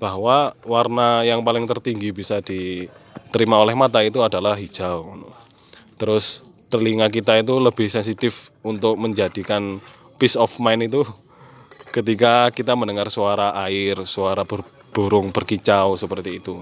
bahwa 0.01 0.57
warna 0.65 1.21
yang 1.21 1.45
paling 1.45 1.69
tertinggi 1.69 2.09
bisa 2.09 2.41
diterima 2.41 3.61
oleh 3.61 3.77
mata 3.77 4.01
itu 4.01 4.17
adalah 4.25 4.57
hijau 4.57 5.29
terus 6.01 6.41
telinga 6.71 7.11
kita 7.11 7.37
itu 7.43 7.59
lebih 7.61 7.91
sensitif 7.91 8.49
untuk 8.65 8.95
menjadikan 8.97 9.83
peace 10.15 10.39
of 10.39 10.49
mind 10.57 10.87
itu 10.87 11.03
ketika 11.95 12.49
kita 12.55 12.73
mendengar 12.73 13.11
suara 13.11 13.51
air, 13.67 13.99
suara 14.07 14.47
burung 14.95 15.29
berkicau 15.35 15.99
seperti 15.99 16.39
itu. 16.39 16.55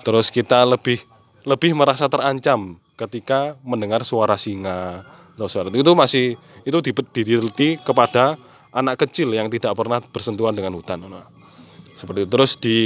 Terus 0.00 0.32
kita 0.32 0.64
lebih 0.64 1.04
lebih 1.44 1.76
merasa 1.76 2.08
terancam 2.08 2.80
ketika 2.96 3.56
mendengar 3.64 4.04
suara 4.04 4.36
singa 4.40 5.04
atau 5.36 5.48
suara 5.48 5.72
itu 5.72 5.92
masih 5.96 6.36
itu 6.64 6.78
di- 6.84 6.92
diteliti 7.16 7.80
kepada 7.80 8.36
anak 8.72 9.04
kecil 9.04 9.32
yang 9.32 9.48
tidak 9.48 9.72
pernah 9.72 10.00
bersentuhan 10.04 10.52
dengan 10.52 10.76
hutan. 10.76 11.00
Seperti 12.00 12.24
itu. 12.24 12.30
Terus 12.32 12.52
di 12.56 12.76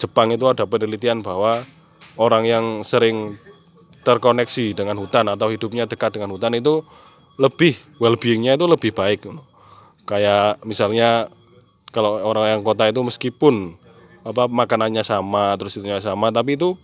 Jepang 0.00 0.32
itu 0.32 0.48
ada 0.48 0.64
penelitian 0.64 1.20
bahwa 1.20 1.60
orang 2.16 2.48
yang 2.48 2.64
sering 2.80 3.36
terkoneksi 4.00 4.72
dengan 4.72 4.96
hutan 4.96 5.28
atau 5.28 5.52
hidupnya 5.52 5.84
dekat 5.84 6.16
dengan 6.16 6.32
hutan 6.32 6.56
itu 6.56 6.80
lebih 7.36 7.76
well-beingnya 8.00 8.56
itu 8.56 8.64
lebih 8.64 8.96
baik. 8.96 9.28
kayak 10.02 10.58
misalnya 10.66 11.30
kalau 11.94 12.18
orang 12.18 12.58
yang 12.58 12.62
kota 12.66 12.90
itu 12.90 12.98
meskipun 12.98 13.78
apa 14.26 14.50
makanannya 14.50 15.06
sama 15.06 15.54
terus 15.54 15.78
itunya 15.78 16.02
sama 16.02 16.34
tapi 16.34 16.58
itu 16.58 16.74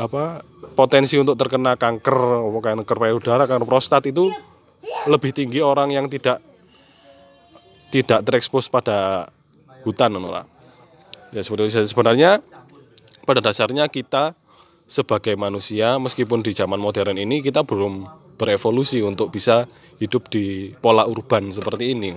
apa 0.00 0.40
potensi 0.72 1.20
untuk 1.20 1.36
terkena 1.36 1.76
kanker 1.76 2.16
kanker 2.64 2.96
payudara 2.96 3.44
kanker 3.44 3.68
prostat 3.68 4.08
itu 4.08 4.32
lebih 5.04 5.36
tinggi 5.36 5.60
orang 5.60 5.92
yang 5.92 6.08
tidak 6.08 6.40
tidak 7.88 8.24
terekspos 8.24 8.68
pada 8.68 9.28
hutan 9.84 10.12
lah. 10.16 10.44
Ya 11.32 11.40
seperti 11.44 11.84
sebenarnya 11.84 12.40
pada 13.28 13.44
dasarnya 13.44 13.88
kita 13.92 14.32
sebagai 14.88 15.36
manusia 15.36 16.00
meskipun 16.00 16.40
di 16.40 16.56
zaman 16.56 16.80
modern 16.80 17.20
ini 17.20 17.44
kita 17.44 17.60
belum 17.60 18.08
berevolusi 18.40 19.04
untuk 19.04 19.34
bisa 19.34 19.68
hidup 20.00 20.30
di 20.32 20.72
pola 20.78 21.04
urban 21.04 21.50
seperti 21.50 21.92
ini. 21.92 22.14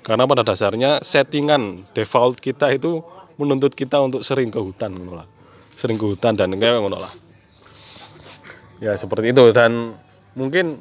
Karena 0.00 0.24
pada 0.24 0.40
dasarnya 0.40 1.04
settingan 1.04 1.84
default 1.92 2.40
kita 2.40 2.72
itu 2.72 3.04
menuntut 3.36 3.76
kita 3.76 4.00
untuk 4.00 4.24
sering 4.24 4.48
ke 4.48 4.56
hutan 4.56 4.96
ngono 4.96 5.20
lah. 5.20 5.28
Sering 5.76 6.00
ke 6.00 6.06
hutan 6.08 6.38
dan 6.38 6.54
ngono 6.56 6.96
lah. 6.96 7.12
Ya 8.80 8.96
seperti 8.96 9.36
itu 9.36 9.44
dan 9.52 9.92
mungkin 10.32 10.80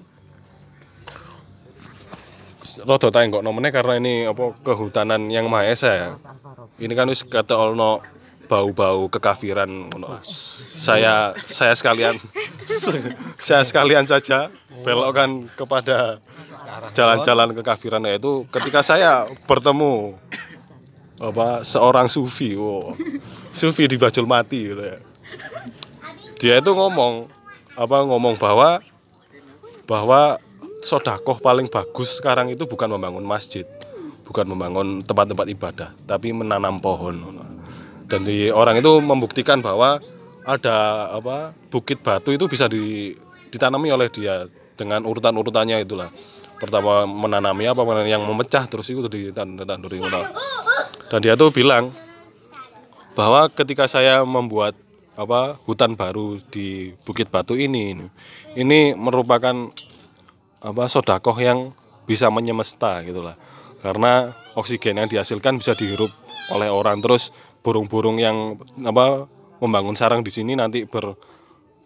Tanya 2.86 3.28
kok 3.34 3.44
nomornya 3.44 3.72
karena 3.76 4.00
ini 4.00 4.24
apa 4.28 4.56
kehutanan 4.64 5.28
yang 5.28 5.52
maha 5.52 5.68
esa 5.72 5.92
ya. 5.92 6.10
Ini 6.80 6.94
kan 6.96 7.12
wis 7.12 7.28
kata 7.28 7.56
ono 7.56 8.00
bau-bau 8.50 9.12
kekafiran. 9.12 9.92
Saya 10.74 11.38
saya 11.46 11.74
sekalian 11.76 12.18
saya 13.38 13.62
sekalian 13.62 14.10
saja 14.10 14.50
belokkan 14.82 15.46
kepada 15.54 16.18
jalan-jalan 16.96 17.54
kekafiran 17.54 18.02
yaitu 18.08 18.48
ketika 18.50 18.80
saya 18.82 19.28
bertemu 19.46 20.16
apa 21.20 21.68
seorang 21.68 22.08
sufi, 22.08 22.56
wow. 22.56 22.96
sufi 23.52 23.92
di 23.92 24.00
Bajul 24.00 24.24
Mati 24.24 24.72
gitu 24.72 24.80
ya. 24.80 24.98
Dia 26.40 26.54
itu 26.64 26.72
ngomong 26.72 27.28
apa 27.76 27.98
ngomong 28.08 28.40
bahwa 28.40 28.80
bahwa 29.84 30.40
sodakoh 30.84 31.40
paling 31.40 31.68
bagus 31.68 32.20
sekarang 32.20 32.52
itu 32.52 32.64
bukan 32.66 32.90
membangun 32.92 33.24
masjid, 33.24 33.68
bukan 34.24 34.46
membangun 34.48 35.04
tempat-tempat 35.04 35.48
ibadah, 35.52 35.90
tapi 36.08 36.32
menanam 36.32 36.80
pohon. 36.80 37.20
Dan 38.10 38.26
di 38.26 38.50
orang 38.50 38.82
itu 38.82 38.98
membuktikan 38.98 39.62
bahwa 39.62 40.02
ada 40.48 41.10
apa 41.14 41.54
bukit 41.70 42.02
batu 42.02 42.34
itu 42.34 42.50
bisa 42.50 42.66
di, 42.66 43.14
ditanami 43.54 43.94
oleh 43.94 44.10
dia 44.10 44.50
dengan 44.74 45.06
urutan-urutannya 45.06 45.84
itulah. 45.86 46.10
Pertama 46.60 47.08
menanami 47.08 47.70
apa 47.72 47.82
yang 48.04 48.26
memecah 48.28 48.68
terus 48.68 48.92
itu 48.92 49.08
ditanduri 49.08 50.02
Dan 51.08 51.20
dia 51.24 51.40
tuh 51.40 51.56
bilang 51.56 51.94
bahwa 53.16 53.48
ketika 53.48 53.88
saya 53.88 54.24
membuat 54.28 54.76
apa 55.20 55.60
hutan 55.68 56.00
baru 56.00 56.40
di 56.48 56.96
Bukit 57.04 57.28
Batu 57.28 57.60
ini 57.60 58.00
ini 58.56 58.96
merupakan 58.96 59.68
apa 60.60 60.88
sodakoh 60.92 61.36
yang 61.40 61.72
bisa 62.04 62.28
menyemesta 62.28 63.00
gitulah 63.06 63.38
karena 63.80 64.36
oksigen 64.60 65.00
yang 65.00 65.08
dihasilkan 65.08 65.56
bisa 65.56 65.72
dihirup 65.76 66.12
oleh 66.52 66.68
orang. 66.68 67.00
Terus 67.00 67.32
burung-burung 67.64 68.20
yang 68.20 68.60
apa 68.84 69.28
membangun 69.64 69.96
sarang 69.96 70.24
di 70.24 70.32
sini 70.32 70.56
nanti 70.56 70.84
ber 70.84 71.16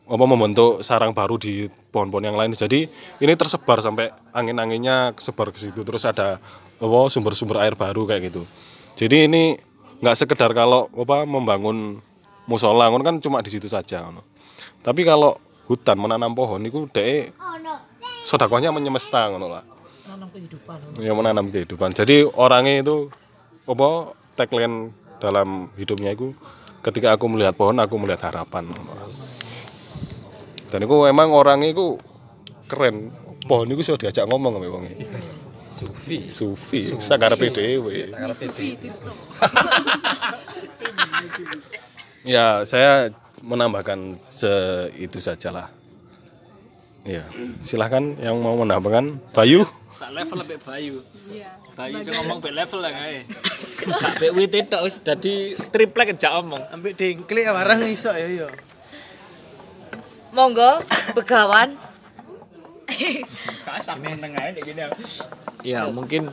apa 0.03 0.25
membentuk 0.27 0.83
sarang 0.83 1.15
baru 1.15 1.39
di 1.39 1.69
pohon-pohon 1.93 2.27
yang 2.27 2.37
lain. 2.37 2.51
Jadi 2.51 2.89
ini 3.23 3.33
tersebar 3.37 3.79
sampai 3.79 4.11
angin-anginnya 4.33 5.15
sebar 5.15 5.53
ke 5.53 5.59
situ. 5.61 5.85
Terus 5.85 6.03
ada 6.03 6.41
apa 6.81 6.99
sumber-sumber 7.07 7.61
air 7.61 7.77
baru 7.77 8.09
kayak 8.09 8.33
gitu. 8.33 8.43
Jadi 8.99 9.29
ini 9.29 9.43
nggak 10.03 10.17
sekedar 10.17 10.51
kalau 10.51 10.89
apa 10.97 11.23
membangun 11.23 12.01
musola. 12.49 12.89
Kan 12.99 13.21
cuma 13.21 13.39
di 13.45 13.53
situ 13.53 13.69
saja 13.69 14.03
tapi 14.83 15.07
kalau 15.07 15.39
hutan 15.63 15.95
menanam 15.95 16.35
pohon 16.35 16.59
itu 16.59 16.83
dek 16.91 17.31
sodakohnya 18.23 18.71
menyemesta 18.71 19.29
ngono 19.29 19.47
lah. 19.51 19.63
Menanam 20.03 20.29
kehidupan. 20.31 20.77
yang 20.99 21.15
menanam 21.15 21.45
kehidupan. 21.51 21.89
Jadi 21.95 22.27
orangnya 22.27 22.83
itu 22.83 23.07
apa 23.63 24.11
tagline 24.35 24.91
dalam 25.23 25.71
hidupnya 25.79 26.11
itu 26.11 26.35
ketika 26.83 27.15
aku 27.15 27.31
melihat 27.31 27.55
pohon 27.55 27.79
aku 27.79 27.95
melihat 27.95 28.27
harapan 28.27 28.67
dan 30.73 30.81
itu 30.81 31.05
emang 31.05 31.29
orangnya 31.29 31.69
itu 31.69 32.01
keren. 32.65 33.13
Pohon 33.45 33.69
itu 33.69 33.85
sudah 33.85 34.07
diajak 34.07 34.25
ngomong 34.25 34.57
sama 34.57 34.67
wong 34.71 34.87
Sufi. 35.73 36.29
sufi. 36.29 36.81
Sakarepe 36.97 37.49
dhewe 37.53 38.07
ya 42.33 42.61
saya 42.63 43.09
menambahkan 43.43 44.15
se 44.17 44.53
itu 44.95 45.19
sajalah 45.19 45.82
ya 47.03 47.23
silahkan 47.59 48.15
yang 48.19 48.39
mau 48.39 48.55
menambahkan 48.55 49.19
Bayu 49.35 49.67
Tak 50.03 50.11
level 50.11 50.37
lebih 50.41 50.59
Bayu. 50.67 50.95
Bayu 51.79 51.95
sing 52.03 52.11
ngomong 52.17 52.43
be 52.43 52.51
level 52.51 52.83
lah 52.83 52.91
kae. 52.91 53.23
Tak 53.87 54.19
be 54.19 54.35
wit 54.35 54.51
tok 54.67 54.83
wis 54.83 54.99
dadi 54.99 55.55
triplek 55.71 56.17
aja 56.17 56.43
omong. 56.43 56.59
Ambek 56.75 56.97
dengklik 56.99 57.47
barang 57.47 57.87
iso 57.87 58.11
ya 58.11 58.27
yo. 58.27 58.47
Monggo 60.35 60.81
begawan. 61.15 61.77
Ya 65.63 65.87
mungkin 65.87 66.27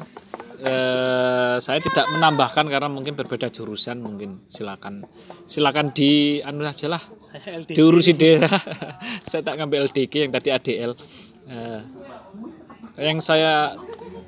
eh, 0.61 1.57
saya 1.59 1.81
tidak 1.81 2.07
menambahkan 2.13 2.69
karena 2.69 2.89
mungkin 2.93 3.17
berbeda 3.17 3.49
jurusan 3.49 4.01
mungkin 4.05 4.45
silakan 4.53 5.09
silakan 5.49 5.91
di 5.91 6.41
anu 6.45 6.69
aja 6.69 6.87
lah. 6.93 7.03
Diurusi 7.67 8.13
deh 8.15 8.41
saya 9.31 9.41
tak 9.41 9.57
ngambil 9.57 9.89
LDG 9.89 10.29
yang 10.29 10.33
tadi 10.33 10.49
ADL 10.53 10.93
Eh, 11.51 11.83
yang 13.03 13.19
saya 13.19 13.75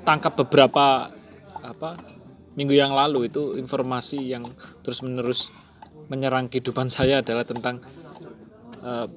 tangkap 0.03 0.35
beberapa 0.35 1.07
apa 1.63 1.95
minggu 2.59 2.75
yang 2.75 2.91
lalu 2.91 3.31
itu 3.31 3.55
informasi 3.55 4.19
yang 4.27 4.43
terus 4.83 4.99
menerus 4.99 5.47
menyerang 6.11 6.51
kehidupan 6.51 6.91
saya 6.95 7.23
adalah 7.23 7.47
tentang 7.47 7.79
eh, 8.83 9.07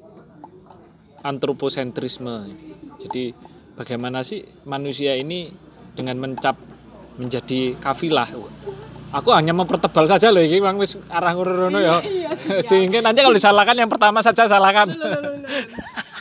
antroposentrisme. 1.26 2.46
Jadi 3.02 3.34
bagaimana 3.74 4.22
sih 4.22 4.46
manusia 4.70 5.18
ini 5.18 5.50
dengan 5.98 6.22
mencap 6.22 6.54
menjadi 7.16 7.76
kafilah. 7.80 8.28
Aku 9.14 9.32
hanya 9.32 9.56
mempertebal 9.56 10.04
saja 10.04 10.28
loh 10.28 10.42
ini 10.42 10.60
Bang 10.60 10.76
wis 10.76 10.98
arah 11.08 11.32
ngono 11.32 11.78
ya. 11.78 12.02
Sehingga 12.68 13.00
nanti 13.00 13.24
kalau 13.24 13.36
disalahkan 13.36 13.76
yang 13.78 13.88
pertama 13.88 14.20
saja 14.20 14.44
salahkan. 14.44 14.92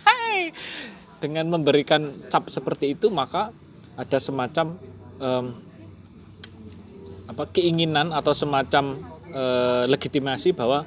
Hai. 0.05 0.53
dengan 1.19 1.49
memberikan 1.49 2.29
cap 2.29 2.45
seperti 2.51 2.93
itu 2.93 3.09
maka 3.09 3.49
ada 3.97 4.19
semacam 4.21 4.77
em, 5.17 5.45
apa 7.25 7.43
keinginan 7.49 8.13
atau 8.13 8.31
semacam 8.35 9.01
eh, 9.33 9.83
legitimasi 9.89 10.53
bahwa 10.53 10.85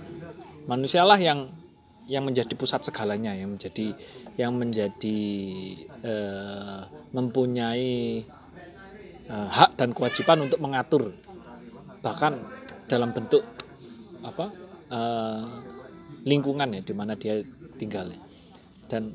manusialah 0.70 1.18
yang 1.18 1.50
yang 2.08 2.24
menjadi 2.24 2.54
pusat 2.56 2.86
segalanya 2.86 3.36
yang 3.36 3.52
menjadi 3.52 3.92
yang 4.38 4.54
menjadi 4.54 5.20
eh, 6.06 6.80
mempunyai 7.12 8.22
eh, 9.28 9.48
hak 9.52 9.76
dan 9.78 9.92
kewajiban 9.92 10.48
untuk 10.48 10.58
mengatur. 10.58 11.12
Bahkan 12.02 12.32
dalam 12.88 13.12
bentuk 13.12 13.44
apa 14.24 14.50
eh, 14.90 15.42
lingkungan 16.24 16.68
ya 16.74 16.80
di 16.82 16.94
mana 16.96 17.14
dia 17.14 17.40
tinggal. 17.78 18.10
Dan 18.88 19.14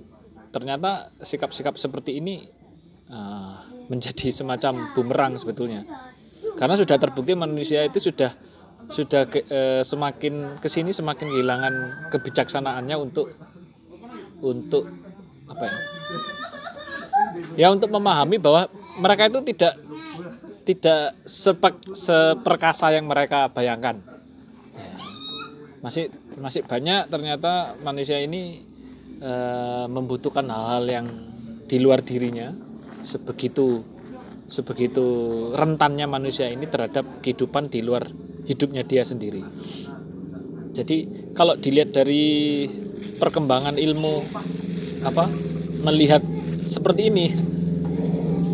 ternyata 0.54 1.10
sikap-sikap 1.18 1.76
seperti 1.76 2.22
ini 2.22 2.46
eh, 3.10 3.56
menjadi 3.90 4.30
semacam 4.32 4.94
bumerang 4.96 5.34
sebetulnya. 5.42 5.84
Karena 6.54 6.78
sudah 6.78 6.96
terbukti 7.02 7.34
manusia 7.34 7.82
itu 7.84 7.98
sudah 7.98 8.32
sudah 8.84 9.26
ke- 9.32 9.48
eh, 9.48 9.82
semakin 9.82 10.60
ke 10.60 10.68
sini 10.68 10.92
semakin 10.92 11.32
kehilangan 11.32 11.74
kebijaksanaannya 12.12 12.96
untuk 13.00 13.32
untuk 14.44 14.86
apa 15.48 15.64
ya? 15.66 15.78
Ya 17.58 17.68
untuk 17.72 17.90
memahami 17.90 18.38
bahwa 18.38 18.70
mereka 19.00 19.32
itu 19.32 19.40
tidak 19.54 19.74
tidak 20.64 21.20
sepek, 21.28 21.92
seperkasa 21.92 22.96
yang 22.96 23.08
mereka 23.08 23.52
bayangkan 23.52 24.00
Ya. 24.74 24.90
masih 25.86 26.10
masih 26.42 26.66
banyak 26.66 27.06
ternyata 27.06 27.78
manusia 27.86 28.18
ini 28.18 28.66
eh, 29.22 29.86
membutuhkan 29.86 30.50
hal-hal 30.50 30.84
yang 30.90 31.06
di 31.70 31.78
luar 31.78 32.02
dirinya 32.02 32.50
sebegitu 33.06 33.86
sebegitu 34.50 35.06
rentannya 35.54 36.10
manusia 36.10 36.50
ini 36.50 36.66
terhadap 36.66 37.22
kehidupan 37.22 37.70
di 37.70 37.86
luar 37.86 38.10
hidupnya 38.50 38.82
dia 38.82 39.06
sendiri. 39.06 39.46
Jadi 40.74 41.30
kalau 41.38 41.54
dilihat 41.54 41.94
dari 41.94 42.66
perkembangan 43.22 43.78
ilmu 43.78 44.14
apa 45.06 45.30
melihat 45.86 46.26
seperti 46.66 47.14
ini 47.14 47.26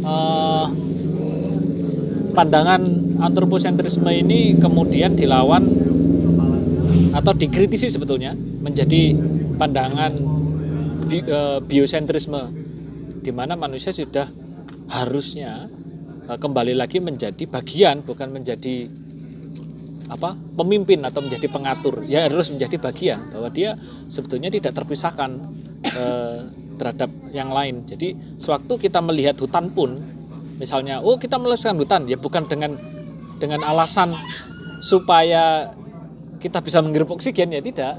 eh, 0.03 0.67
pandangan 2.39 2.81
antroposentrisme 3.19 4.07
ini 4.15 4.55
kemudian 4.55 5.11
dilawan 5.11 5.67
atau 7.11 7.35
dikritisi 7.35 7.91
sebetulnya 7.91 8.31
menjadi 8.63 9.11
pandangan 9.59 10.15
bi- 11.03 11.27
eh, 11.27 11.59
biosentrisme 11.59 12.47
di 13.19 13.35
mana 13.35 13.59
manusia 13.59 13.91
sudah 13.91 14.31
harusnya 14.87 15.67
eh, 16.31 16.39
kembali 16.39 16.79
lagi 16.79 17.03
menjadi 17.03 17.43
bagian 17.43 18.07
bukan 18.07 18.31
menjadi 18.31 18.87
apa 20.09 20.33
pemimpin 20.55 21.03
atau 21.03 21.19
menjadi 21.19 21.51
pengatur. 21.51 22.07
Ya 22.07 22.23
harus 22.25 22.49
menjadi 22.55 22.79
bagian 22.79 23.35
bahwa 23.35 23.51
dia 23.51 23.75
sebetulnya 24.07 24.47
tidak 24.47 24.79
terpisahkan 24.79 25.43
eh, 25.83 26.39
terhadap 26.79 27.11
yang 27.35 27.51
lain. 27.51 27.83
Jadi 27.83 28.39
sewaktu 28.39 28.79
kita 28.79 29.03
melihat 29.03 29.35
hutan 29.43 29.67
pun 29.75 30.18
misalnya 30.59 30.99
oh 30.99 31.15
kita 31.15 31.39
melestarikan 31.39 31.79
hutan. 31.79 32.01
Ya 32.05 32.19
bukan 32.19 32.45
dengan 32.45 32.75
dengan 33.39 33.63
alasan 33.63 34.13
supaya 34.83 35.71
kita 36.43 36.59
bisa 36.59 36.83
menghirup 36.83 37.15
oksigen 37.15 37.55
ya 37.55 37.63
tidak. 37.63 37.97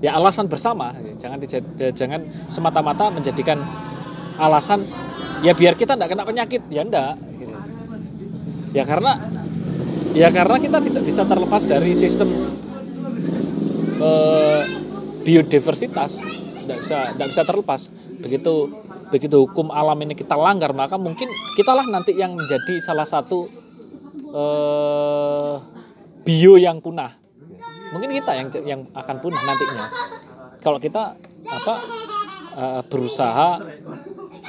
Ya 0.00 0.16
alasan 0.16 0.48
bersama. 0.48 0.96
Jangan 1.20 1.38
dija- 1.38 1.92
jangan 1.92 2.24
semata-mata 2.48 3.12
menjadikan 3.12 3.60
alasan 4.40 4.88
ya 5.44 5.52
biar 5.52 5.76
kita 5.76 5.94
tidak 5.94 6.10
kena 6.12 6.24
penyakit. 6.24 6.64
Ya 6.72 6.82
gitu. 6.82 7.54
ya 8.74 8.82
karena 8.88 9.12
ya 10.16 10.28
karena 10.32 10.56
kita 10.58 10.78
tidak 10.80 11.02
bisa 11.04 11.22
terlepas 11.28 11.62
dari 11.68 11.92
sistem 11.92 12.28
eh, 14.00 14.62
biodiversitas. 15.24 16.20
Tidak 16.64 16.78
bisa 16.80 16.98
tidak 17.16 17.28
bisa 17.28 17.42
terlepas. 17.44 17.80
Begitu 18.24 18.72
begitu 19.14 19.46
hukum 19.46 19.70
alam 19.70 19.94
ini 20.02 20.18
kita 20.18 20.34
langgar 20.34 20.74
maka 20.74 20.98
mungkin 20.98 21.30
kitalah 21.54 21.86
nanti 21.86 22.18
yang 22.18 22.34
menjadi 22.34 22.82
salah 22.82 23.06
satu 23.06 23.46
eh, 24.34 25.54
bio 26.26 26.58
yang 26.58 26.82
punah. 26.82 27.14
Mungkin 27.94 28.10
kita 28.10 28.34
yang 28.34 28.48
yang 28.66 28.80
akan 28.90 29.16
punah 29.22 29.38
nantinya. 29.38 29.86
Kalau 30.58 30.82
kita 30.82 31.14
apa 31.46 31.74
eh, 32.58 32.82
berusaha 32.90 33.62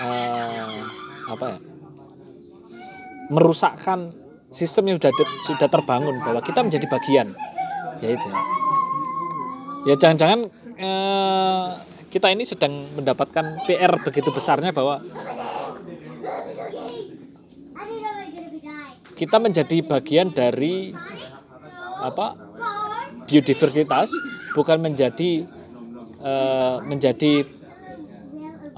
eh, 0.01 0.81
apa 1.29 1.45
ya 1.45 1.57
merusakkan 3.29 4.13
sistem 4.53 4.93
yang 4.93 4.97
sudah 5.01 5.13
sudah 5.45 5.69
terbangun 5.69 6.17
bahwa 6.25 6.41
kita 6.41 6.65
menjadi 6.65 6.89
bagian. 6.89 7.27
Ya 8.01 8.09
itu. 8.17 8.27
Ya 9.85 9.93
jangan-jangan 9.93 10.49
eh, 10.81 11.67
kita 12.15 12.31
ini 12.31 12.47
sedang 12.47 12.71
mendapatkan 12.95 13.67
PR 13.67 13.91
begitu 13.99 14.31
besarnya 14.31 14.71
bahwa 14.71 15.03
kita 19.19 19.35
menjadi 19.35 19.83
bagian 19.83 20.31
dari 20.31 20.95
apa 21.99 22.39
biodiversitas 23.27 24.15
bukan 24.55 24.79
menjadi 24.79 25.43
eh, 26.23 26.75
menjadi 26.87 27.43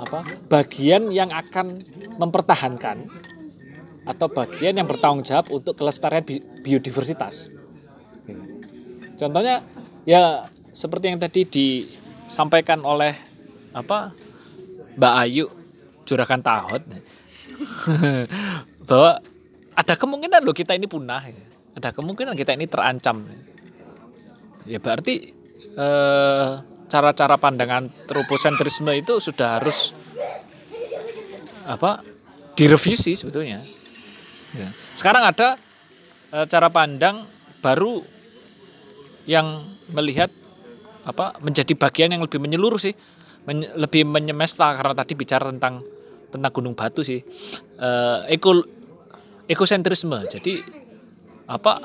apa 0.01 0.25
bagian 0.49 1.13
yang 1.13 1.29
akan 1.29 1.77
mempertahankan 2.17 3.05
atau 4.09 4.27
bagian 4.33 4.81
yang 4.81 4.89
bertanggung 4.89 5.21
jawab 5.21 5.45
untuk 5.53 5.77
kelestarian 5.77 6.25
bi- 6.25 6.41
biodiversitas. 6.65 7.53
Contohnya 9.13 9.61
ya 10.09 10.49
seperti 10.73 11.05
yang 11.13 11.21
tadi 11.21 11.41
disampaikan 12.27 12.83
oleh 12.83 13.15
apa 13.71 14.11
Mbak 14.99 15.13
Ayu 15.23 15.47
Juragan 16.03 16.43
Tahot 16.43 16.83
bahwa 18.87 19.11
ada 19.77 19.93
kemungkinan 19.93 20.41
loh 20.43 20.55
kita 20.57 20.73
ini 20.75 20.89
punah, 20.89 21.23
ada 21.77 21.89
kemungkinan 21.93 22.33
kita 22.33 22.57
ini 22.57 22.65
terancam. 22.65 23.23
Ya 24.67 24.81
berarti 24.81 25.31
eh, 25.77 26.49
cara-cara 26.89 27.35
pandangan 27.37 27.85
antroposentrisme 27.87 28.89
itu 28.97 29.21
sudah 29.21 29.61
harus 29.61 29.93
apa 31.69 32.01
direvisi 32.57 33.13
sebetulnya. 33.13 33.61
Ya. 34.57 34.69
Sekarang 34.97 35.29
ada 35.29 35.55
eh, 36.33 36.45
cara 36.49 36.73
pandang 36.73 37.21
baru 37.61 38.01
yang 39.29 39.61
melihat 39.93 40.31
apa 41.07 41.39
menjadi 41.39 41.71
bagian 41.73 42.11
yang 42.11 42.21
lebih 42.21 42.37
menyeluruh 42.43 42.77
sih, 42.77 42.91
Men- 43.47 43.71
lebih 43.79 44.03
menyemesta 44.03 44.75
karena 44.75 44.91
tadi 44.91 45.15
bicara 45.15 45.47
tentang 45.47 45.79
tentang 46.27 46.51
gunung 46.51 46.75
batu 46.75 46.99
sih, 47.01 47.23
Eh, 47.77 48.19
eko 48.33 48.57
ekosentrisme. 49.45 50.17
Jadi 50.27 50.59
apa 51.47 51.77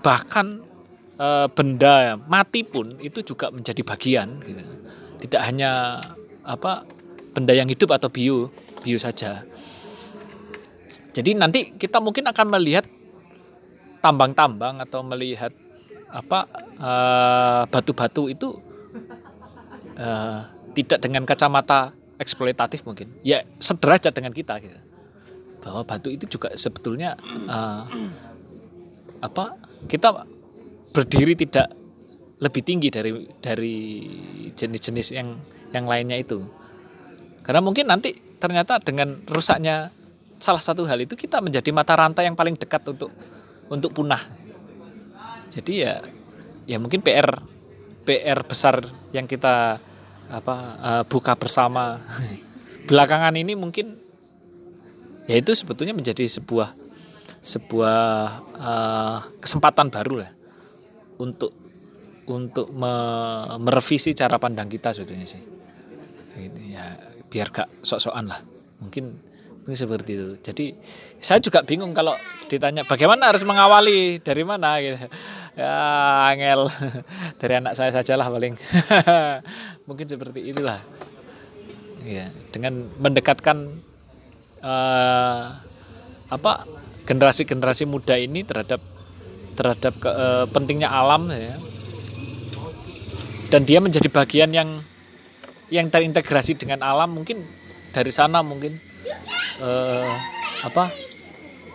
bahkan 0.00 0.62
eh, 1.18 1.46
benda 1.52 2.16
mati 2.30 2.62
pun 2.62 2.96
itu 3.02 3.20
juga 3.26 3.52
menjadi 3.52 3.82
bagian 3.82 4.40
gitu. 4.46 4.62
Tidak 5.26 5.42
hanya 5.42 6.00
apa 6.46 6.86
benda 7.34 7.50
yang 7.50 7.66
hidup 7.66 7.90
atau 7.94 8.08
bio, 8.08 8.50
bio 8.80 8.98
saja. 8.98 9.42
Jadi 11.12 11.36
nanti 11.36 11.76
kita 11.76 12.00
mungkin 12.00 12.24
akan 12.30 12.46
melihat 12.56 12.86
tambang-tambang 14.00 14.80
atau 14.80 15.04
melihat 15.04 15.52
apa 16.12 16.40
eh, 16.76 17.62
batu-batu 17.72 18.28
itu 18.28 18.48
eh, 19.96 20.40
tidak 20.76 20.98
dengan 21.00 21.24
kacamata 21.24 21.96
eksploitatif 22.20 22.84
mungkin. 22.84 23.08
Ya 23.24 23.42
sederajat 23.58 24.12
dengan 24.12 24.36
kita 24.36 24.60
gitu. 24.60 24.76
Bahwa 25.64 25.82
batu 25.88 26.12
itu 26.12 26.28
juga 26.28 26.52
sebetulnya 26.54 27.16
eh, 27.48 27.84
apa 29.24 29.56
kita 29.88 30.28
berdiri 30.92 31.32
tidak 31.34 31.72
lebih 32.42 32.62
tinggi 32.66 32.88
dari 32.92 33.10
dari 33.40 33.76
jenis-jenis 34.52 35.08
yang 35.16 35.28
yang 35.72 35.86
lainnya 35.88 36.20
itu. 36.20 36.44
Karena 37.42 37.64
mungkin 37.64 37.88
nanti 37.88 38.14
ternyata 38.38 38.82
dengan 38.82 39.22
rusaknya 39.26 39.90
salah 40.42 40.58
satu 40.58 40.82
hal 40.90 40.98
itu 40.98 41.14
kita 41.14 41.38
menjadi 41.38 41.70
mata 41.70 41.94
rantai 41.94 42.26
yang 42.26 42.34
paling 42.34 42.58
dekat 42.58 42.82
untuk 42.90 43.14
untuk 43.70 43.94
punah. 43.94 44.20
Jadi 45.52 45.84
ya 45.84 46.00
ya 46.64 46.80
mungkin 46.80 47.04
PR 47.04 47.28
PR 48.08 48.40
besar 48.48 48.80
yang 49.12 49.28
kita 49.28 49.76
apa 50.32 50.54
eh, 50.80 51.04
buka 51.04 51.36
bersama. 51.36 52.00
Belakangan 52.88 53.36
ini 53.36 53.52
mungkin 53.54 53.94
ya 55.28 55.38
itu 55.38 55.52
sebetulnya 55.54 55.92
menjadi 55.92 56.24
sebuah 56.24 56.72
sebuah 57.44 58.00
eh, 58.56 59.18
kesempatan 59.44 59.92
baru 59.92 60.24
lah 60.24 60.30
untuk 61.20 61.52
untuk 62.32 62.70
me- 62.72 63.60
merevisi 63.60 64.16
cara 64.16 64.40
pandang 64.40 64.72
kita 64.72 64.96
sebetulnya 64.96 65.28
sih. 65.28 65.42
Gitu, 66.32 66.58
ya 66.72 66.96
biar 67.28 67.52
gak 67.52 67.68
sok-sokan 67.84 68.24
lah. 68.24 68.40
Mungkin 68.80 69.04
mungkin 69.62 69.78
seperti 69.78 70.16
itu. 70.16 70.28
Jadi 70.40 70.66
saya 71.20 71.38
juga 71.38 71.60
bingung 71.62 71.92
kalau 71.92 72.16
ditanya 72.48 72.82
bagaimana 72.88 73.30
harus 73.30 73.44
mengawali? 73.44 74.18
Dari 74.22 74.42
mana? 74.42 74.80
Gitu 74.80 74.96
ya 75.56 75.74
angel. 76.32 76.68
Dari 77.40 77.54
anak 77.58 77.74
saya 77.76 77.90
sajalah 77.92 78.28
paling. 78.28 78.54
Mungkin 79.88 80.06
seperti 80.08 80.52
itulah. 80.52 80.78
Ya 82.02 82.28
dengan 82.50 82.90
mendekatkan 82.98 83.78
eh, 84.58 85.42
apa 86.32 86.52
generasi-generasi 87.06 87.86
muda 87.86 88.18
ini 88.18 88.42
terhadap 88.42 88.82
terhadap 89.54 89.94
ke- 90.00 90.16
eh, 90.16 90.44
pentingnya 90.50 90.90
alam 90.90 91.30
ya. 91.30 91.54
Dan 93.52 93.68
dia 93.68 93.84
menjadi 93.84 94.08
bagian 94.08 94.50
yang 94.50 94.80
yang 95.68 95.88
terintegrasi 95.88 96.56
dengan 96.56 96.84
alam 96.84 97.12
mungkin 97.12 97.44
dari 97.92 98.08
sana 98.12 98.40
mungkin 98.40 98.76
eh, 99.60 100.12
apa 100.64 101.11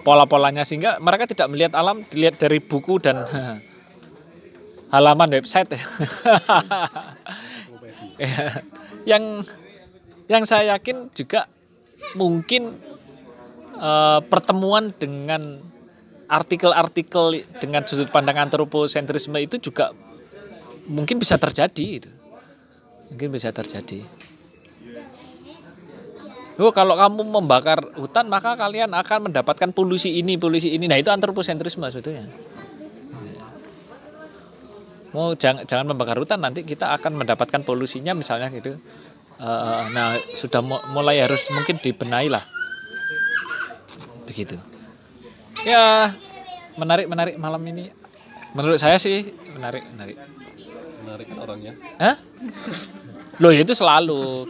pola-polanya 0.08 0.64
sehingga 0.64 1.03
mereka 1.03 1.28
tidak 1.28 1.51
melihat 1.51 1.76
alam 1.76 2.08
dilihat 2.08 2.39
dari 2.39 2.64
buku 2.64 2.95
dan 3.03 3.28
halaman 4.95 5.36
website 5.36 5.76
ya. 5.76 5.84
Ya. 8.18 8.66
yang 9.05 9.45
yang 10.26 10.41
saya 10.49 10.74
yakin 10.74 11.14
juga 11.14 11.45
mungkin 12.18 12.74
eh, 13.78 14.20
pertemuan 14.26 14.89
dengan 14.97 15.62
artikel-artikel 16.26 17.45
dengan 17.62 17.86
sudut 17.86 18.10
pandang 18.10 18.41
antroposentrisme 18.41 19.38
itu 19.38 19.62
juga 19.62 19.93
mungkin 20.89 21.22
bisa 21.22 21.38
terjadi 21.38 22.10
mungkin 23.14 23.30
bisa 23.32 23.53
terjadi 23.53 24.01
Oh, 26.58 26.74
kalau 26.74 26.97
kamu 26.97 27.22
membakar 27.22 27.86
hutan 28.01 28.26
maka 28.26 28.58
kalian 28.58 28.89
akan 28.89 29.30
mendapatkan 29.30 29.70
polusi 29.70 30.18
ini, 30.18 30.41
polusi 30.41 30.74
ini. 30.74 30.89
Nah, 30.89 30.97
itu 30.97 31.14
antroposentrisme 31.14 31.86
sebetulnya. 31.93 32.26
Mau 35.14 35.38
jangan 35.38 35.70
jangan 35.70 35.86
membakar 35.93 36.18
hutan 36.18 36.41
nanti 36.41 36.66
kita 36.66 36.97
akan 36.97 37.22
mendapatkan 37.22 37.62
polusinya 37.62 38.18
misalnya 38.18 38.49
gitu. 38.49 38.74
Eh, 39.38 39.82
nah, 39.93 40.18
sudah 40.34 40.66
mu- 40.66 40.82
mulai 40.97 41.22
harus 41.22 41.45
mungkin 41.53 41.78
dibenahi 41.78 42.26
lah. 42.26 42.41
Begitu. 44.26 44.58
Ya, 45.62 46.14
menarik 46.74 47.05
menarik 47.05 47.38
malam 47.38 47.62
ini. 47.70 47.93
Menurut 48.58 48.82
saya 48.82 48.97
sih 48.97 49.30
menarik 49.53 49.86
menarik. 49.93 50.18
Menarik 51.05 51.26
kan 51.30 51.38
orangnya. 51.38 51.74
Hah? 52.01 52.18
Loh 53.38 53.53
ya 53.53 53.62
itu 53.62 53.78
selalu 53.78 54.49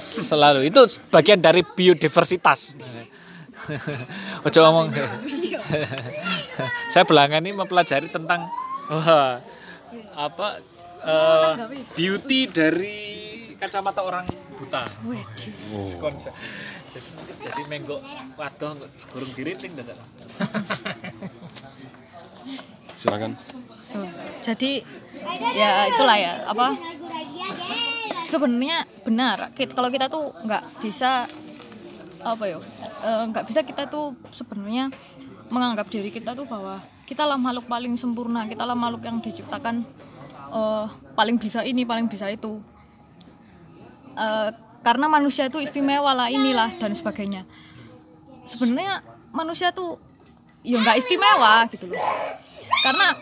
selalu 0.00 0.72
itu 0.72 0.80
bagian 1.12 1.40
dari 1.40 1.60
biodiversitas. 1.62 2.76
Ojo 4.46 4.58
ngomong. 4.64 4.88
Saya 6.92 7.04
belakangan 7.06 7.44
ini 7.44 7.52
mempelajari 7.54 8.08
tentang 8.08 8.48
wah, 8.88 9.38
apa 10.16 10.48
eh, 11.04 11.52
beauty 11.94 12.48
dari 12.48 12.98
kacamata 13.60 14.00
orang 14.00 14.24
buta. 14.56 14.88
Konsep. 16.00 16.32
Jadi, 17.40 17.62
menggok 17.70 18.02
waduh 18.34 18.74
burung 19.14 19.32
diriting. 19.36 19.72
Silakan. 22.98 23.32
Oh, 23.90 24.06
jadi 24.38 24.86
ya 25.50 25.90
itulah 25.90 26.14
ya 26.14 26.32
apa 26.46 26.78
sebenarnya 28.30 28.86
benar. 29.02 29.50
Kit- 29.58 29.74
kalau 29.74 29.90
kita 29.90 30.06
tuh 30.06 30.30
nggak 30.46 30.62
bisa 30.78 31.26
apa 32.20 32.44
ya 32.46 32.60
eh, 33.02 33.22
nggak 33.32 33.44
bisa 33.48 33.64
kita 33.64 33.88
tuh 33.88 34.12
sebenarnya 34.30 34.92
menganggap 35.48 35.88
diri 35.88 36.12
kita 36.12 36.36
tuh 36.36 36.44
bahwa 36.44 36.84
kita 37.08 37.24
lah 37.24 37.40
makhluk 37.40 37.64
paling 37.64 37.96
sempurna 37.96 38.44
kita 38.44 38.62
lah 38.62 38.76
makhluk 38.76 39.02
yang 39.02 39.18
diciptakan 39.18 39.82
eh, 40.54 40.86
paling 41.18 41.36
bisa 41.42 41.66
ini 41.66 41.82
paling 41.82 42.06
bisa 42.06 42.30
itu. 42.30 42.62
Eh, 44.14 44.50
karena 44.80 45.12
manusia 45.12 45.44
itu 45.50 45.60
istimewa 45.60 46.14
lah 46.14 46.28
inilah 46.32 46.72
dan 46.80 46.94
sebagainya. 46.94 47.44
Sebenarnya 48.48 49.04
manusia 49.34 49.74
tuh 49.74 50.00
ya 50.64 50.80
nggak 50.80 50.96
istimewa 51.02 51.66
gitu 51.68 51.88
loh. 51.88 52.00
Karena 52.80 53.12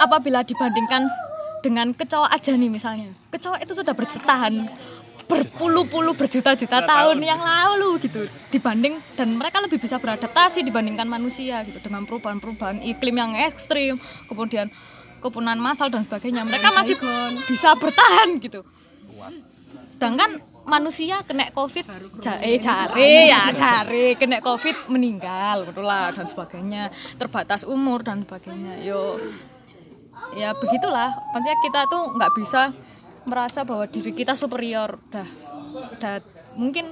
apabila 0.00 0.40
dibandingkan 0.44 1.08
dengan 1.60 1.92
kecoa 1.92 2.28
aja 2.32 2.52
nih 2.56 2.70
misalnya. 2.72 3.12
Kecoa 3.32 3.60
itu 3.60 3.72
sudah 3.76 3.92
bertahan 3.92 4.68
berpuluh-puluh 5.30 6.18
berjuta-juta 6.18 6.82
tahun 6.82 7.22
yang 7.22 7.38
lalu 7.38 8.02
gitu. 8.02 8.26
Dibanding 8.50 8.98
dan 9.14 9.38
mereka 9.38 9.62
lebih 9.62 9.78
bisa 9.78 10.02
beradaptasi 10.02 10.66
dibandingkan 10.66 11.06
manusia 11.06 11.62
gitu. 11.62 11.78
Dengan 11.78 12.02
perubahan-perubahan 12.08 12.82
iklim 12.82 13.14
yang 13.14 13.32
ekstrim 13.38 13.94
kemudian 14.26 14.66
kepunahan 15.22 15.60
massal 15.60 15.86
dan 15.86 16.02
sebagainya. 16.02 16.42
Mereka 16.42 16.68
masih 16.74 16.98
bisa 17.46 17.76
bertahan 17.78 18.42
gitu. 18.42 18.66
Sedangkan 19.86 20.42
manusia 20.60 21.18
kena 21.26 21.50
covid 21.50 21.82
eh 22.44 22.60
cari 22.60 23.26
ya 23.26 23.48
cari 23.50 24.14
kena 24.14 24.38
covid 24.44 24.92
meninggal 24.92 25.66
gitu 25.68 25.82
lah 25.84 26.10
dan 26.10 26.26
sebagainya. 26.26 26.90
Terbatas 27.20 27.62
umur 27.62 28.02
dan 28.02 28.24
sebagainya. 28.24 28.82
Yo 28.82 29.20
ya 30.36 30.54
begitulah. 30.56 31.14
Maksudnya 31.34 31.58
kita 31.62 31.80
tuh 31.90 32.02
nggak 32.16 32.32
bisa 32.38 32.62
merasa 33.26 33.66
bahwa 33.66 33.84
diri 33.86 34.12
kita 34.14 34.34
superior. 34.34 34.98
Dah 35.10 35.28
dah 36.00 36.18
mungkin 36.56 36.86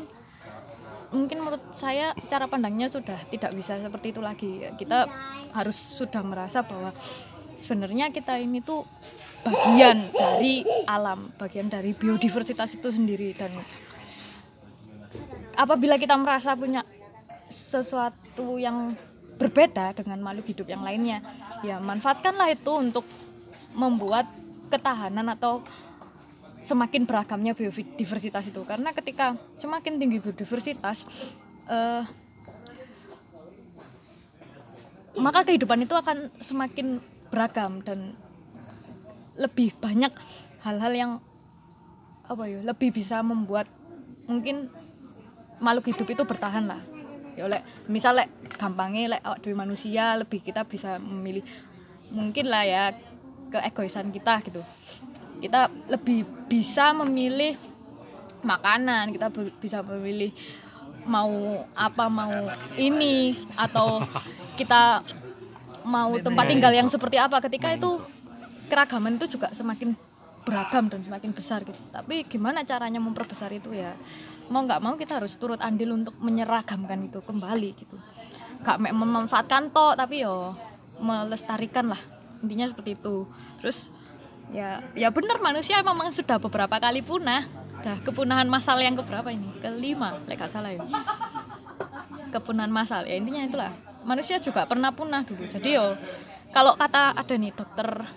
mungkin 1.08 1.40
menurut 1.40 1.72
saya 1.72 2.12
cara 2.28 2.44
pandangnya 2.44 2.86
sudah 2.92 3.16
tidak 3.32 3.56
bisa 3.56 3.80
seperti 3.80 4.12
itu 4.12 4.20
lagi. 4.20 4.62
Kita 4.76 5.08
harus 5.56 5.76
sudah 5.76 6.20
merasa 6.20 6.60
bahwa 6.62 6.92
sebenarnya 7.56 8.12
kita 8.12 8.36
ini 8.38 8.60
tuh 8.60 8.84
bagian 9.42 10.04
dari 10.12 10.66
alam 10.84 11.32
bagian 11.40 11.72
dari 11.72 11.96
biodiversitas 11.96 12.76
itu 12.76 12.92
sendiri. 12.92 13.32
Dan 13.32 13.50
apabila 15.56 15.96
kita 15.96 16.14
merasa 16.20 16.52
punya 16.54 16.84
sesuatu 17.48 18.60
yang 18.60 18.92
berbeda 19.39 19.95
dengan 19.95 20.18
makhluk 20.20 20.51
hidup 20.51 20.66
yang 20.66 20.82
lainnya. 20.82 21.22
Ya 21.62 21.78
manfaatkanlah 21.78 22.53
itu 22.53 22.72
untuk 22.74 23.07
membuat 23.72 24.26
ketahanan 24.68 25.30
atau 25.32 25.62
semakin 26.61 27.07
beragamnya 27.07 27.55
biodiversitas 27.55 28.45
itu. 28.51 28.61
Karena 28.66 28.91
ketika 28.91 29.39
semakin 29.55 29.97
tinggi 29.97 30.18
biodiversitas 30.18 31.07
eh, 31.70 32.03
maka 35.18 35.47
kehidupan 35.47 35.82
itu 35.82 35.95
akan 35.95 36.30
semakin 36.39 37.03
beragam 37.28 37.82
dan 37.82 38.14
lebih 39.39 39.74
banyak 39.78 40.11
hal-hal 40.62 40.93
yang 40.95 41.12
apa 42.28 42.45
ya 42.45 42.61
lebih 42.61 42.93
bisa 42.93 43.22
membuat 43.22 43.70
mungkin 44.28 44.68
makhluk 45.59 45.95
hidup 45.95 46.09
itu 46.12 46.22
bertahan 46.26 46.68
lah 46.68 46.82
ya 47.39 47.47
oleh 47.47 47.62
misalnya 47.86 48.26
gampangnya 48.59 49.14
lek 49.14 49.22
awak 49.22 49.39
dewe 49.47 49.55
manusia 49.55 50.18
lebih 50.18 50.43
kita 50.43 50.66
bisa 50.66 50.99
memilih 50.99 51.47
mungkin 52.11 52.51
lah 52.51 52.66
ya 52.66 52.91
keegoisan 53.55 54.11
kita 54.11 54.43
gitu. 54.43 54.59
Kita 55.39 55.70
lebih 55.86 56.26
bisa 56.51 56.91
memilih 56.91 57.55
makanan 58.43 59.14
kita 59.14 59.30
bisa 59.62 59.86
memilih 59.86 60.34
mau 61.07 61.62
apa 61.78 62.11
mau 62.11 62.34
ini 62.76 63.39
atau 63.55 64.02
kita 64.59 65.02
mau 65.89 66.12
tempat 66.20 66.44
tinggal 66.51 66.73
yang 66.74 66.90
seperti 66.90 67.16
apa. 67.16 67.39
Ketika 67.39 67.73
itu 67.73 68.02
keragaman 68.69 69.16
itu 69.16 69.39
juga 69.39 69.48
semakin 69.55 69.97
beragam 70.44 70.89
dan 70.89 71.01
semakin 71.05 71.31
besar 71.32 71.65
gitu. 71.65 71.78
Tapi 71.93 72.24
gimana 72.28 72.65
caranya 72.65 73.01
memperbesar 73.01 73.52
itu 73.52 73.73
ya 73.73 73.93
mau 74.48 74.64
nggak 74.64 74.80
mau 74.80 74.94
kita 74.96 75.20
harus 75.20 75.36
turut 75.36 75.60
andil 75.60 75.94
untuk 75.96 76.16
menyeragamkan 76.20 77.08
itu 77.08 77.20
kembali 77.20 77.70
gitu. 77.76 77.96
Gak 78.64 78.80
memanfaatkan 78.80 79.70
toh 79.70 79.94
tapi 79.94 80.24
yo 80.24 80.56
melestarikan 80.98 81.94
lah. 81.94 82.00
Intinya 82.42 82.66
seperti 82.68 82.98
itu. 82.98 83.28
Terus 83.62 83.92
ya 84.48 84.80
ya 84.96 85.12
benar 85.12 85.38
manusia 85.38 85.84
memang 85.84 86.10
sudah 86.10 86.40
beberapa 86.40 86.80
kali 86.80 87.04
punah. 87.04 87.46
Dah 87.78 88.02
kepunahan 88.02 88.50
massal 88.50 88.82
yang 88.82 88.98
keberapa 88.98 89.30
ini? 89.30 89.46
Kelima 89.62 90.18
lek 90.26 90.42
gak 90.42 90.50
salah 90.50 90.74
ya. 90.74 90.82
Kepunahan 92.34 92.72
massal 92.72 93.06
ya 93.06 93.14
intinya 93.14 93.46
itulah. 93.46 93.72
Manusia 94.02 94.40
juga 94.42 94.66
pernah 94.66 94.90
punah 94.90 95.22
dulu. 95.22 95.46
Jadi 95.46 95.78
yo 95.78 95.94
kalau 96.50 96.74
kata 96.74 97.14
ada 97.14 97.34
nih 97.36 97.52
dokter 97.52 98.08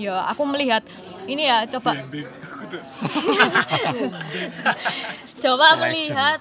ya 0.00 0.26
aku 0.30 0.42
melihat 0.48 0.82
ini 1.30 1.48
ya 1.48 1.66
coba. 1.68 1.94
Coba 5.44 5.66
melihat 5.78 6.40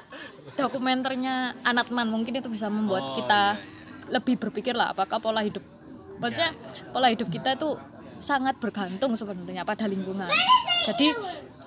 dokumenternya 0.55 1.53
Anatman. 1.61 2.09
Mungkin 2.09 2.39
itu 2.39 2.49
bisa 2.49 2.71
membuat 2.71 3.13
kita 3.19 3.59
lebih 4.09 4.39
berpikir 4.39 4.73
lah 4.75 4.91
apakah 4.91 5.19
pola 5.19 5.41
hidup 5.41 5.63
maksudnya 6.19 6.51
pola 6.91 7.09
hidup 7.09 7.27
kita 7.31 7.55
itu 7.57 7.75
sangat 8.23 8.55
bergantung 8.59 9.15
sebenarnya 9.19 9.67
pada 9.67 9.83
lingkungan. 9.83 10.31
Jadi 10.87 11.11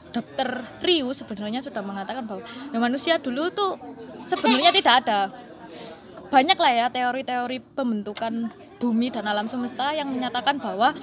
dokter 0.09 0.49
Riu 0.81 1.13
sebenarnya 1.13 1.61
sudah 1.61 1.85
mengatakan 1.85 2.25
bahwa 2.25 2.43
ya 2.73 2.79
manusia 2.81 3.15
dulu 3.21 3.53
tuh 3.53 3.77
sebenarnya 4.25 4.73
tidak 4.73 5.05
ada. 5.05 5.21
Banyak 6.33 6.59
lah 6.59 6.73
ya 6.73 6.87
teori-teori 6.89 7.61
pembentukan 7.77 8.49
bumi 8.81 9.13
dan 9.13 9.29
alam 9.29 9.47
semesta 9.47 9.93
yang 9.93 10.09
menyatakan 10.09 10.57
bahwa 10.57 10.97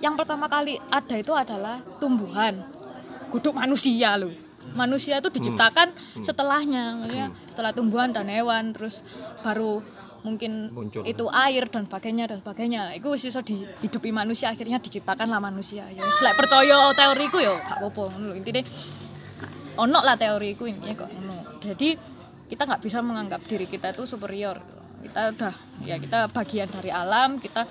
yang 0.00 0.16
pertama 0.16 0.48
kali 0.48 0.80
ada 0.88 1.14
itu 1.16 1.32
adalah 1.36 1.80
tumbuhan. 2.00 2.60
Kudu 3.30 3.54
manusia 3.54 4.18
loh 4.18 4.50
manusia 4.74 5.18
itu 5.18 5.30
diciptakan 5.32 5.90
setelahnya 6.22 7.00
maksudnya 7.00 7.28
setelah 7.50 7.72
tumbuhan 7.74 8.14
dan 8.14 8.30
hewan 8.30 8.70
terus 8.70 9.02
baru 9.42 9.82
mungkin 10.20 10.68
itu 11.08 11.24
air 11.32 11.64
dan 11.72 11.88
sebagainya 11.88 12.28
dan 12.28 12.38
sebagainya. 12.44 12.92
Itu 12.92 13.16
wis 13.16 13.24
iso 13.24 13.40
dihidupi 13.40 14.12
manusia 14.12 14.52
akhirnya 14.52 14.76
diciptakanlah 14.76 15.40
manusia. 15.40 15.88
Ya 15.88 16.04
lek 16.04 16.34
percaya 16.36 16.92
teoriku 16.92 17.40
ya 17.40 17.56
gak 17.56 17.80
apa-apa 17.80 18.20
ngono 18.20 18.36
intine 18.36 18.60
ono 19.80 19.98
lah 20.04 20.16
teoriku 20.20 20.68
ini 20.68 20.92
kok 20.92 21.08
jadi 21.64 21.96
kita 22.52 22.66
nggak 22.66 22.82
bisa 22.84 22.98
menganggap 23.00 23.40
diri 23.46 23.64
kita 23.64 23.96
itu 23.96 24.04
superior 24.04 24.60
kita 25.00 25.32
udah 25.32 25.54
ya 25.80 25.96
kita 25.96 26.28
bagian 26.28 26.68
dari 26.68 26.92
alam 26.92 27.40
kita 27.40 27.64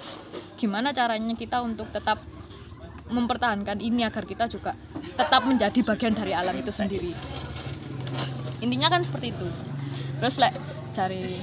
gimana 0.58 0.90
caranya 0.92 1.38
kita 1.38 1.62
untuk 1.62 1.86
tetap 1.94 2.18
mempertahankan 3.10 3.82
ini 3.82 4.06
agar 4.06 4.26
kita 4.26 4.46
juga 4.46 4.78
tetap 5.18 5.44
menjadi 5.44 5.80
bagian 5.84 6.14
dari 6.14 6.32
alam 6.32 6.56
itu 6.56 6.72
sendiri. 6.72 7.12
Intinya 8.62 8.88
kan 8.92 9.02
seperti 9.04 9.34
itu. 9.34 9.48
Terus 10.22 10.36
lek 10.40 10.54
cari 10.94 11.40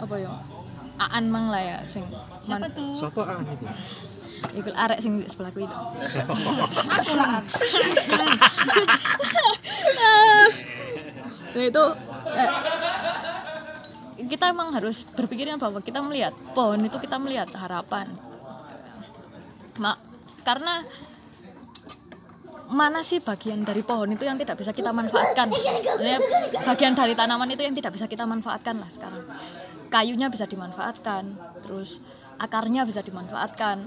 apa 0.00 0.14
ya? 0.16 0.32
Aan 0.96 1.28
mang 1.28 1.52
lah 1.52 1.60
ya 1.60 1.78
sing 1.84 2.08
siapa 2.40 2.72
tuh? 2.72 2.96
Sopo 2.96 3.20
ah 3.22 3.38
itu. 3.44 3.66
Iku 4.56 4.70
arek 4.72 4.98
sing 5.04 5.20
di 5.20 5.28
sebelahku 5.28 5.60
itu. 5.64 5.76
nah 9.96 11.64
itu 11.64 11.84
eh, 12.36 12.50
kita 14.16 14.48
emang 14.48 14.72
harus 14.72 15.04
berpikirnya 15.04 15.60
bahwa 15.60 15.84
kita 15.84 16.00
melihat 16.00 16.32
pohon 16.56 16.80
itu 16.80 16.96
kita 16.96 17.20
melihat 17.20 17.52
harapan. 17.52 18.08
Mak, 19.76 19.96
karena 20.40 20.80
mana 22.72 23.04
sih 23.04 23.20
bagian 23.20 23.62
dari 23.62 23.84
pohon 23.84 24.10
itu 24.16 24.24
yang 24.24 24.40
tidak 24.40 24.56
bisa 24.56 24.72
kita 24.72 24.90
manfaatkan? 24.90 25.52
Bagian 26.64 26.96
dari 26.96 27.12
tanaman 27.12 27.52
itu 27.52 27.62
yang 27.62 27.76
tidak 27.76 27.92
bisa 27.92 28.08
kita 28.08 28.24
manfaatkan 28.24 28.80
lah 28.80 28.88
sekarang. 28.88 29.22
Kayunya 29.92 30.32
bisa 30.32 30.48
dimanfaatkan, 30.48 31.36
terus 31.62 32.00
akarnya 32.40 32.88
bisa 32.88 33.04
dimanfaatkan, 33.04 33.86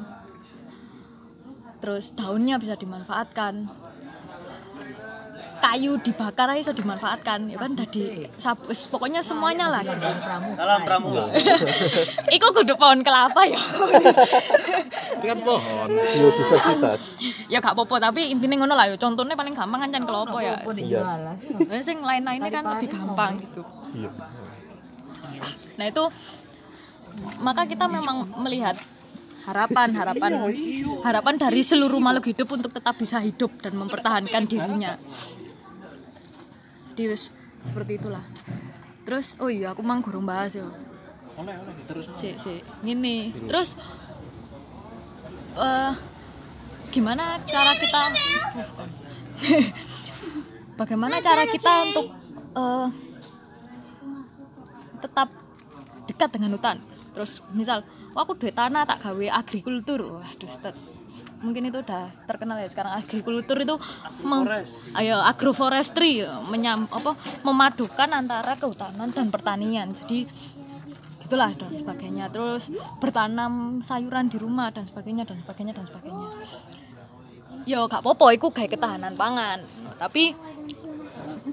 terus 1.81 2.13
daunnya 2.13 2.55
bisa 2.61 2.77
dimanfaatkan 2.77 3.67
kayu 5.59 5.99
dibakar 5.99 6.47
aja 6.55 6.69
bisa 6.69 6.85
dimanfaatkan 6.85 7.49
ya 7.49 7.57
kan 7.57 7.73
dari 7.73 8.29
sabus 8.37 8.85
pokoknya 8.93 9.25
semuanya 9.25 9.65
lah 9.73 9.81
Salam 10.53 10.81
pramuka. 10.85 11.23
Iku 12.35 12.47
kudu 12.53 12.73
pohon 12.77 13.01
kelapa 13.01 13.41
ya. 13.49 13.57
Kan 15.25 15.39
pohon. 15.41 15.87
ya 17.49 17.57
gak 17.57 17.73
apa-apa 17.73 18.11
tapi 18.11 18.29
intinya 18.29 18.61
ngono 18.61 18.77
lah 18.77 18.85
ya. 18.85 18.95
Contohnya 19.01 19.33
paling 19.33 19.57
gampang 19.57 19.81
kan 19.89 20.03
kelapa 20.05 20.37
ya. 20.45 20.61
Ya 20.77 21.81
sing 21.81 22.05
lain-lainnya 22.05 22.49
kan 22.53 22.63
lebih 22.77 22.89
gampang 22.93 23.41
gitu. 23.41 23.61
Nah 25.81 25.85
itu 25.89 26.03
maka 27.41 27.65
kita 27.65 27.89
memang 27.89 28.29
melihat 28.45 28.77
harapan 29.49 29.89
harapan 29.97 30.31
harapan 31.01 31.35
dari 31.41 31.61
seluruh 31.65 31.97
makhluk 31.97 32.29
hidup 32.29 32.47
untuk 32.53 32.69
tetap 32.69 32.93
bisa 33.01 33.17
hidup 33.17 33.49
dan 33.63 33.73
mempertahankan 33.73 34.45
dirinya. 34.45 34.93
Jadi 36.99 37.15
wis 37.15 37.31
seperti 37.63 37.95
itulah. 37.95 38.19
Terus 39.07 39.39
oh 39.39 39.47
iya 39.47 39.71
aku 39.71 39.79
mang 39.79 40.03
gurung 40.03 40.27
bahas 40.27 40.51
ya. 40.51 40.67
Sik 42.19 42.35
sik 42.35 42.59
ngene. 42.83 43.31
Terus 43.47 43.79
eh 45.55 45.95
gimana 46.91 47.39
cara 47.47 47.71
kita 47.79 48.01
bagaimana 50.83 51.23
cara 51.23 51.47
kita 51.47 51.73
untuk 51.87 52.07
eh, 52.59 52.87
tetap 54.99 55.31
dekat 56.03 56.29
dengan 56.35 56.59
hutan 56.59 56.83
terus 57.15 57.39
misal 57.55 57.87
wah 58.11 58.27
aku 58.27 58.35
duit 58.35 58.51
tanah 58.57 58.83
tak 58.83 59.07
gawe 59.07 59.39
agrikultur 59.39 60.19
waduh 60.19 60.49
Ustaz. 60.51 60.75
Mungkin 61.41 61.73
itu 61.73 61.81
udah 61.81 62.11
terkenal 62.29 62.61
ya 62.61 62.69
sekarang 62.69 62.93
agrikultur 63.01 63.57
itu 63.57 63.75
mem- 64.21 64.45
ayo 64.93 65.17
agroforestry 65.25 66.21
menyam 66.53 66.85
apa 66.91 67.17
memadukan 67.41 68.09
antara 68.13 68.53
kehutanan 68.55 69.09
dan 69.09 69.33
pertanian. 69.33 69.89
Jadi 69.95 70.29
gitulah 71.25 71.53
dan 71.53 71.71
sebagainya. 71.73 72.25
Terus 72.33 72.73
bertanam 72.97 73.81
sayuran 73.85 74.29
di 74.29 74.37
rumah 74.41 74.73
dan 74.73 74.85
sebagainya 74.89 75.29
dan 75.29 75.37
sebagainya 75.45 75.73
dan 75.77 75.85
sebagainya. 75.85 76.27
Yo 77.69 77.85
gak 77.85 78.01
apa-apa 78.01 78.33
iku 78.33 78.49
kayak 78.49 78.73
ketahanan 78.73 79.13
pangan. 79.13 79.61
Tapi 80.01 80.33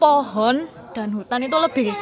pohon 0.00 0.64
dan 0.96 1.12
hutan 1.12 1.44
itu 1.44 1.56
lebih 1.60 1.92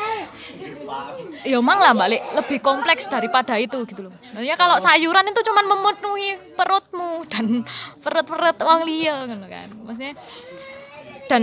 ya 1.45 1.59
emang 1.61 1.79
lah 1.81 1.93
balik 1.97 2.21
lebih 2.37 2.59
kompleks 2.61 3.09
daripada 3.09 3.57
itu 3.57 3.85
gitu 3.89 4.09
loh. 4.09 4.15
Maksudnya 4.33 4.57
kalau 4.57 4.77
sayuran 4.81 5.27
itu 5.29 5.41
cuman 5.45 5.65
memenuhi 5.69 6.31
perutmu 6.57 7.25
dan 7.29 7.65
perut-perut 8.01 8.59
wong 8.61 8.81
liya 8.85 9.25
gitu 9.29 9.47
kan. 9.49 9.69
Maksudnya 9.85 10.15
dan 11.29 11.43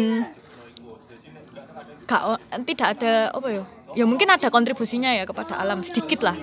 gak 2.05 2.23
tidak 2.67 2.87
ada 2.99 3.31
apa 3.31 3.47
ya 3.49 3.63
ya 3.95 4.03
mungkin 4.03 4.27
ada 4.27 4.51
kontribusinya 4.51 5.15
ya 5.15 5.23
kepada 5.25 5.57
alam 5.57 5.81
sedikit 5.81 6.25
lah. 6.25 6.37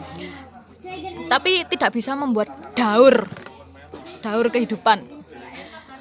Tapi 1.29 1.69
tidak 1.69 1.93
bisa 1.95 2.17
membuat 2.17 2.49
daur 2.75 3.29
daur 4.25 4.47
kehidupan. 4.51 5.19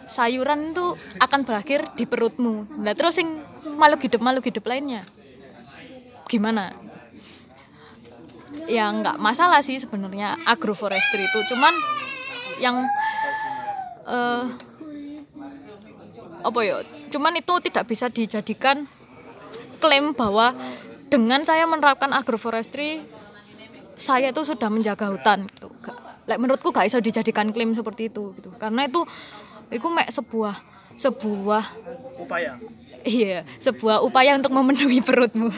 Sayuran 0.08 0.72
itu 0.72 0.96
akan 1.20 1.44
berakhir 1.44 1.84
di 2.00 2.08
perutmu. 2.08 2.80
Nah 2.80 2.96
terus 2.96 3.20
sing 3.20 3.44
makhluk 3.76 4.08
hidup 4.08 4.24
makhluk 4.24 4.48
hidup 4.48 4.64
lainnya 4.64 5.04
gimana? 6.28 6.76
Ya 8.68 8.92
nggak 8.92 9.16
masalah 9.18 9.64
sih 9.64 9.80
sebenarnya 9.80 10.36
agroforestry 10.44 11.24
itu, 11.24 11.40
cuman 11.56 11.74
yang 12.60 12.84
eh 14.08 14.44
apa 16.44 16.60
ya? 16.64 16.84
Cuman 17.08 17.40
itu 17.40 17.54
tidak 17.64 17.88
bisa 17.88 18.12
dijadikan 18.12 18.88
klaim 19.80 20.12
bahwa 20.12 20.52
dengan 21.08 21.44
saya 21.48 21.64
menerapkan 21.64 22.12
agroforestry 22.12 23.04
saya 23.98 24.30
itu 24.30 24.44
sudah 24.44 24.70
menjaga 24.70 25.10
hutan 25.10 25.48
gitu. 25.50 25.72
Like, 26.28 26.44
menurutku 26.44 26.76
gak 26.76 26.92
bisa 26.92 27.00
dijadikan 27.00 27.56
klaim 27.56 27.72
seperti 27.72 28.12
itu 28.12 28.36
gitu. 28.36 28.52
Karena 28.60 28.84
itu 28.84 29.08
itu 29.72 29.88
mek 29.88 30.12
sebuah 30.12 30.60
sebuah 31.00 31.64
Upaya. 32.20 32.60
Iya, 33.04 33.44
sebuah 33.60 34.02
upaya 34.02 34.36
untuk 34.38 34.52
memenuhi 34.54 35.02
perutmu. 35.04 35.52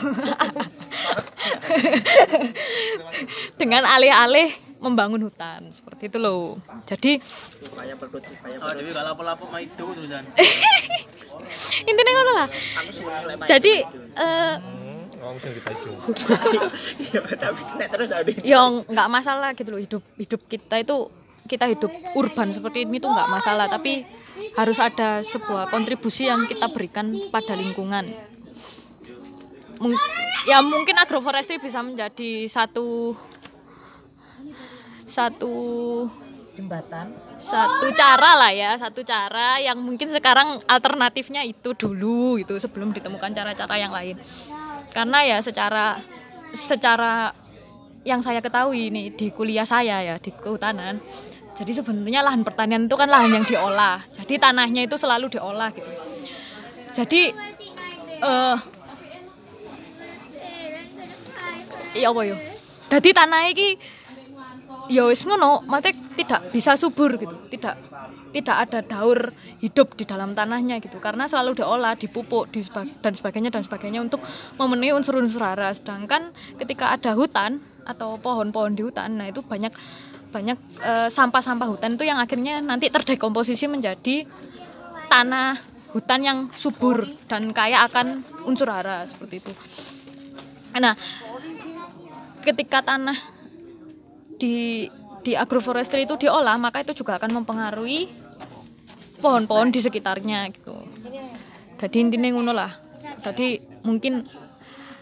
Dengan 3.60 3.84
alih-alih 3.86 4.50
membangun 4.80 5.28
hutan 5.28 5.68
seperti 5.68 6.08
itu 6.08 6.16
loh. 6.16 6.56
Jadi 6.88 7.20
Upaya 7.68 7.92
perkut 7.94 8.24
upaya. 8.24 8.56
Oh, 8.64 8.72
Dewi 8.72 8.90
gak 8.90 9.04
lapo-lapo 9.04 9.44
mah 9.52 9.60
itu 9.60 9.84
intinya 11.90 12.12
ngono 12.16 12.32
lah. 12.36 12.48
Jadi 13.44 13.74
eh 14.24 14.56
yang 18.40 18.80
nggak 18.88 19.08
masalah 19.12 19.52
gitu 19.52 19.76
loh 19.76 19.80
hidup 19.80 20.02
hidup 20.16 20.40
kita 20.48 20.80
itu 20.80 20.96
kita 21.44 21.68
hidup 21.68 21.92
urban 22.16 22.56
seperti 22.56 22.88
ini 22.88 22.96
tuh 22.96 23.12
nggak 23.12 23.28
masalah 23.28 23.68
tapi 23.68 24.08
harus 24.58 24.78
ada 24.82 25.22
sebuah 25.22 25.70
kontribusi 25.70 26.26
yang 26.26 26.46
kita 26.46 26.70
berikan 26.70 27.14
pada 27.30 27.54
lingkungan. 27.54 28.10
Mung- 29.80 29.96
ya 30.44 30.60
mungkin 30.60 30.96
agroforestry 31.00 31.56
bisa 31.56 31.80
menjadi 31.80 32.44
satu 32.48 33.16
satu 35.08 35.54
jembatan. 36.54 37.10
satu 37.40 37.88
cara 37.96 38.36
lah 38.36 38.52
ya 38.52 38.76
satu 38.76 39.00
cara 39.00 39.56
yang 39.56 39.80
mungkin 39.80 40.12
sekarang 40.12 40.60
alternatifnya 40.68 41.40
itu 41.40 41.72
dulu 41.72 42.36
itu 42.36 42.52
sebelum 42.60 42.92
ditemukan 42.92 43.32
cara-cara 43.32 43.74
yang 43.80 43.92
lain. 43.96 44.20
Karena 44.92 45.24
ya 45.24 45.38
secara 45.40 46.04
secara 46.52 47.32
yang 48.04 48.20
saya 48.20 48.44
ketahui 48.44 48.92
nih 48.92 49.12
di 49.12 49.32
kuliah 49.32 49.64
saya 49.64 50.04
ya 50.04 50.16
di 50.20 50.32
kehutanan 50.32 51.00
jadi 51.60 51.76
sebenarnya 51.76 52.24
lahan 52.24 52.40
pertanian 52.40 52.88
itu 52.88 52.96
kan 52.96 53.04
lahan 53.04 53.36
yang 53.36 53.44
diolah. 53.44 54.00
Jadi 54.16 54.40
tanahnya 54.40 54.88
itu 54.88 54.96
selalu 54.96 55.28
diolah 55.28 55.68
gitu. 55.76 55.92
Jadi 56.96 57.36
eh 58.20 58.58
iya 62.00 62.08
apa 62.08 62.22
yo 62.24 62.36
jadi 62.88 63.08
tanah 63.12 63.52
iki 63.52 63.76
ya 64.88 65.04
wis 65.04 65.28
ngono 65.28 65.60
mate 65.68 65.92
tidak 66.16 66.48
bisa 66.48 66.80
subur 66.80 67.20
gitu. 67.20 67.36
Tidak 67.52 67.76
tidak 68.32 68.56
ada 68.56 68.80
daur 68.80 69.36
hidup 69.60 70.00
di 70.00 70.08
dalam 70.08 70.32
tanahnya 70.32 70.80
gitu. 70.80 70.96
Karena 70.96 71.28
selalu 71.28 71.60
diolah 71.60 71.92
dipupuk 71.92 72.48
di 72.48 72.64
dan 73.04 73.12
sebagainya 73.12 73.52
dan 73.52 73.68
sebagainya 73.68 74.00
untuk 74.00 74.24
memenuhi 74.56 74.96
unsur-unsur 74.96 75.44
hara. 75.44 75.76
Sedangkan 75.76 76.32
ketika 76.56 76.96
ada 76.96 77.12
hutan 77.12 77.60
atau 77.84 78.16
pohon-pohon 78.16 78.72
di 78.76 78.82
hutan 78.86 79.18
nah 79.18 79.26
itu 79.26 79.42
banyak 79.42 79.72
banyak 80.30 80.58
eh, 80.80 81.08
sampah-sampah 81.10 81.68
hutan 81.68 81.98
itu 81.98 82.06
yang 82.06 82.22
akhirnya 82.22 82.62
nanti 82.62 82.88
terdekomposisi 82.88 83.66
menjadi 83.66 84.24
tanah 85.10 85.58
hutan 85.90 86.20
yang 86.22 86.38
subur 86.54 87.02
dan 87.26 87.50
kaya 87.50 87.82
akan 87.90 88.22
unsur 88.46 88.70
hara 88.70 89.02
seperti 89.04 89.42
itu. 89.42 89.52
Nah 90.78 90.94
ketika 92.40 92.80
tanah 92.80 93.18
di 94.38 94.86
di 95.20 95.36
agroforestry 95.36 96.08
itu 96.08 96.16
diolah 96.16 96.56
maka 96.56 96.80
itu 96.80 96.96
juga 96.96 97.20
akan 97.20 97.42
mempengaruhi 97.42 98.08
pohon-pohon 99.20 99.68
di 99.68 99.82
sekitarnya 99.84 100.48
gitu. 100.54 100.78
Jadi 101.76 101.96
intinya 102.00 102.28
ngono 102.32 102.52
lah. 102.56 102.72
Jadi 103.20 103.60
mungkin 103.84 104.24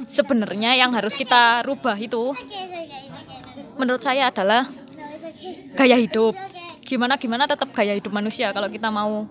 sebenarnya 0.07 0.79
yang 0.79 0.95
harus 0.95 1.15
kita 1.15 1.63
rubah 1.67 1.95
itu 1.99 2.35
menurut 3.79 4.03
saya 4.03 4.31
adalah 4.31 4.67
gaya 5.75 5.97
hidup. 5.99 6.35
Gimana 6.83 7.21
gimana 7.21 7.45
tetap 7.45 7.69
gaya 7.77 7.93
hidup 7.93 8.13
manusia 8.13 8.51
kalau 8.51 8.69
kita 8.73 8.89
mau 8.89 9.29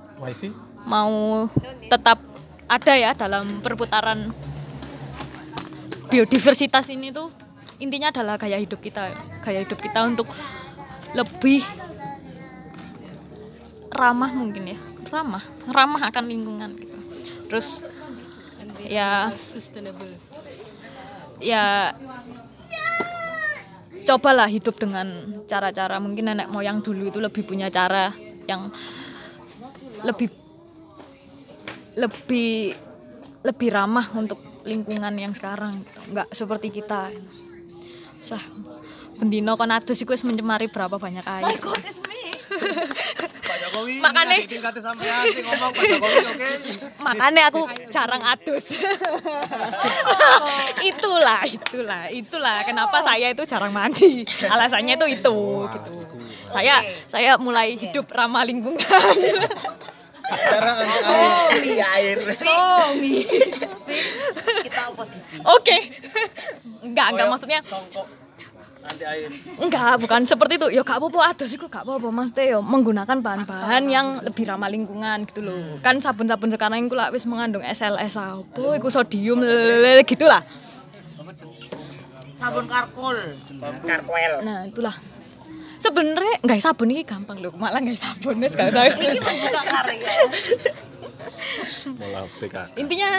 mau 0.87 1.47
tetap 1.89 2.21
ada 2.67 2.93
ya 2.95 3.11
dalam 3.17 3.59
perputaran 3.63 4.31
biodiversitas 6.07 6.87
ini 6.93 7.11
tuh. 7.11 7.31
Intinya 7.77 8.09
adalah 8.09 8.41
gaya 8.41 8.57
hidup 8.57 8.81
kita 8.81 9.13
gaya 9.45 9.61
hidup 9.61 9.77
kita 9.77 10.01
untuk 10.05 10.29
lebih 11.13 11.61
ramah 13.93 14.31
mungkin 14.33 14.75
ya. 14.75 14.79
Ramah 15.07 15.43
ramah 15.71 16.01
akan 16.11 16.23
lingkungan 16.27 16.71
gitu. 16.77 16.97
Terus 17.47 17.67
ya 18.87 19.33
sustainable. 19.35 20.13
ya 21.37 21.93
cobalah 24.07 24.47
hidup 24.47 24.79
dengan 24.79 25.07
cara-cara. 25.43 25.99
Mungkin 25.99 26.31
nenek 26.31 26.47
moyang 26.47 26.79
dulu 26.79 27.11
itu 27.11 27.19
lebih 27.19 27.43
punya 27.43 27.67
cara 27.67 28.15
yang 28.47 28.71
lebih 30.07 30.31
lebih 31.99 32.71
lebih 33.43 33.69
ramah 33.69 34.07
untuk 34.15 34.39
lingkungan 34.63 35.11
yang 35.19 35.35
sekarang. 35.35 35.83
Gitu. 35.83 35.99
nggak 36.15 36.27
seperti 36.31 36.67
kita. 36.71 37.11
Sah 38.23 38.41
bendino 39.17 39.57
kon 39.57 39.73
adus 39.73 40.05
mencemari 40.23 40.69
berapa 40.69 40.95
banyak 40.95 41.25
air 41.25 41.57
Pak 43.47 43.57
Jokowi 43.63 43.95
Makanya- 44.01 44.37
ini 44.39 44.47
tingkatnya 44.49 44.81
sampean 44.81 45.23
sih 45.29 45.41
ngomong 45.43 45.71
Pak 45.71 45.83
Jokowi 45.83 46.17
oke. 46.27 46.49
makanya 47.01 47.41
aku 47.49 47.61
jarang 47.87 48.23
adus 48.23 48.65
itulah 50.81 51.41
itulah 51.47 52.03
itulah 52.11 52.57
kenapa 52.63 52.97
saya 53.01 53.31
itu 53.31 53.43
jarang 53.43 53.71
mandi. 53.71 54.23
Alasannya 54.45 54.95
itu 54.95 55.07
itu 55.09 55.37
gitu. 55.69 55.93
saya 56.49 56.83
saya 57.05 57.35
mulai 57.37 57.75
hidup 57.75 58.07
ramah 58.11 58.43
lingkungan. 58.43 58.79
Sekarang 60.27 60.75
anti 60.83 61.79
air. 61.79 62.19
Air. 62.19 62.35
Somi. 62.35 63.23
Kita 64.67 64.81
oposisi. 64.91 65.39
Oke. 65.39 65.77
Enggak 66.83 67.15
enggak 67.15 67.27
maksudnya 67.31 67.59
Songkok 67.63 68.26
anti 68.87 69.05
air. 69.05 69.29
enggak 69.59 69.99
bukan 69.99 70.21
seperti 70.23 70.57
itu. 70.57 70.67
Ya 70.71 70.81
gak 70.81 70.97
apa-apa 71.03 71.35
adus 71.35 71.51
itu 71.53 71.65
gak 71.67 71.83
apa-apa. 71.83 72.07
Mas 72.09 72.31
Teo 72.31 72.63
menggunakan 72.63 73.19
bahan-bahan 73.19 73.83
yang 73.91 74.23
lebih 74.23 74.47
ramah 74.47 74.71
lingkungan 74.71 75.27
gitu 75.27 75.43
loh. 75.43 75.77
Kan 75.83 75.99
sabun-sabun 75.99 76.49
sekarang 76.49 76.87
itu 76.87 76.95
lah 76.95 77.11
wis 77.11 77.27
mengandung 77.27 77.61
SLS 77.61 78.15
apa 78.15 78.65
itu 78.79 78.87
sodium 78.87 79.43
lelele 79.43 80.07
gitulah. 80.07 80.41
Sabun 82.37 82.65
karkol 82.69 83.17
Nah, 84.45 84.69
itulah. 84.69 84.93
Sebenarnya 85.77 86.41
nggak 86.41 86.57
sabun 86.57 86.89
ini 86.89 87.05
gampang 87.05 87.37
loh, 87.37 87.53
malah 87.53 87.77
nggak 87.77 87.97
sabun 88.01 88.41
wis 88.41 88.53
gak 88.57 88.73
usah. 88.73 88.89
ini 88.89 89.21
membuka 89.21 89.61
karya. 89.61 90.09
Malah 91.97 92.25
PK 92.41 92.55
Intinya 92.81 93.09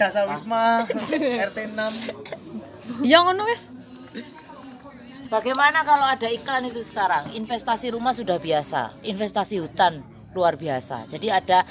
Dasa 0.00 0.20
Wisma 0.24 0.82
RT 0.88 1.58
6. 1.72 3.04
ya 3.04 3.18
ngono 3.24 3.44
wis. 3.48 3.68
Bagaimana 5.34 5.82
kalau 5.82 6.06
ada 6.06 6.30
iklan 6.30 6.70
itu 6.70 6.78
sekarang? 6.86 7.26
Investasi 7.34 7.90
rumah 7.90 8.14
sudah 8.14 8.38
biasa, 8.38 8.94
investasi 9.02 9.58
hutan 9.58 9.98
luar 10.30 10.54
biasa. 10.54 11.10
Jadi 11.10 11.26
ada 11.26 11.66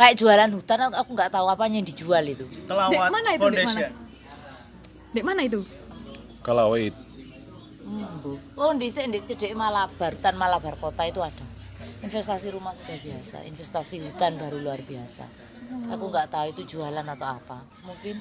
kayak 0.00 0.16
jualan 0.16 0.48
hutan 0.48 0.88
aku- 0.88 1.12
nggak 1.12 1.28
tahu 1.28 1.44
apanya 1.52 1.84
yang 1.84 1.88
dijual 1.88 2.24
itu. 2.24 2.48
Kelawat 2.64 2.96
Dek, 2.96 3.12
mana 3.12 3.28
itu, 3.28 3.28
Dek, 3.28 3.40
Foundation. 3.60 3.92
Dek 5.12 5.24
mana 5.24 5.40
itu? 5.44 5.60
kalau 6.40 6.72
wait 6.72 6.96
Oh, 8.56 8.72
di 8.72 8.88
sini 8.88 9.16
di 9.16 9.20
Cedek 9.20 9.52
Malabar, 9.52 10.16
hutan 10.16 10.40
Malabar 10.40 10.72
kota 10.80 11.04
itu 11.04 11.20
ada. 11.20 11.44
Investasi 12.00 12.56
rumah 12.56 12.72
sudah 12.72 12.96
biasa, 12.96 13.44
investasi 13.44 14.00
hutan 14.00 14.40
baru 14.40 14.56
luar 14.56 14.80
biasa. 14.80 15.28
Aku 15.92 16.08
nggak 16.08 16.32
tahu 16.32 16.46
itu 16.56 16.76
jualan 16.76 17.04
atau 17.04 17.28
apa. 17.36 17.60
Mungkin 17.84 18.16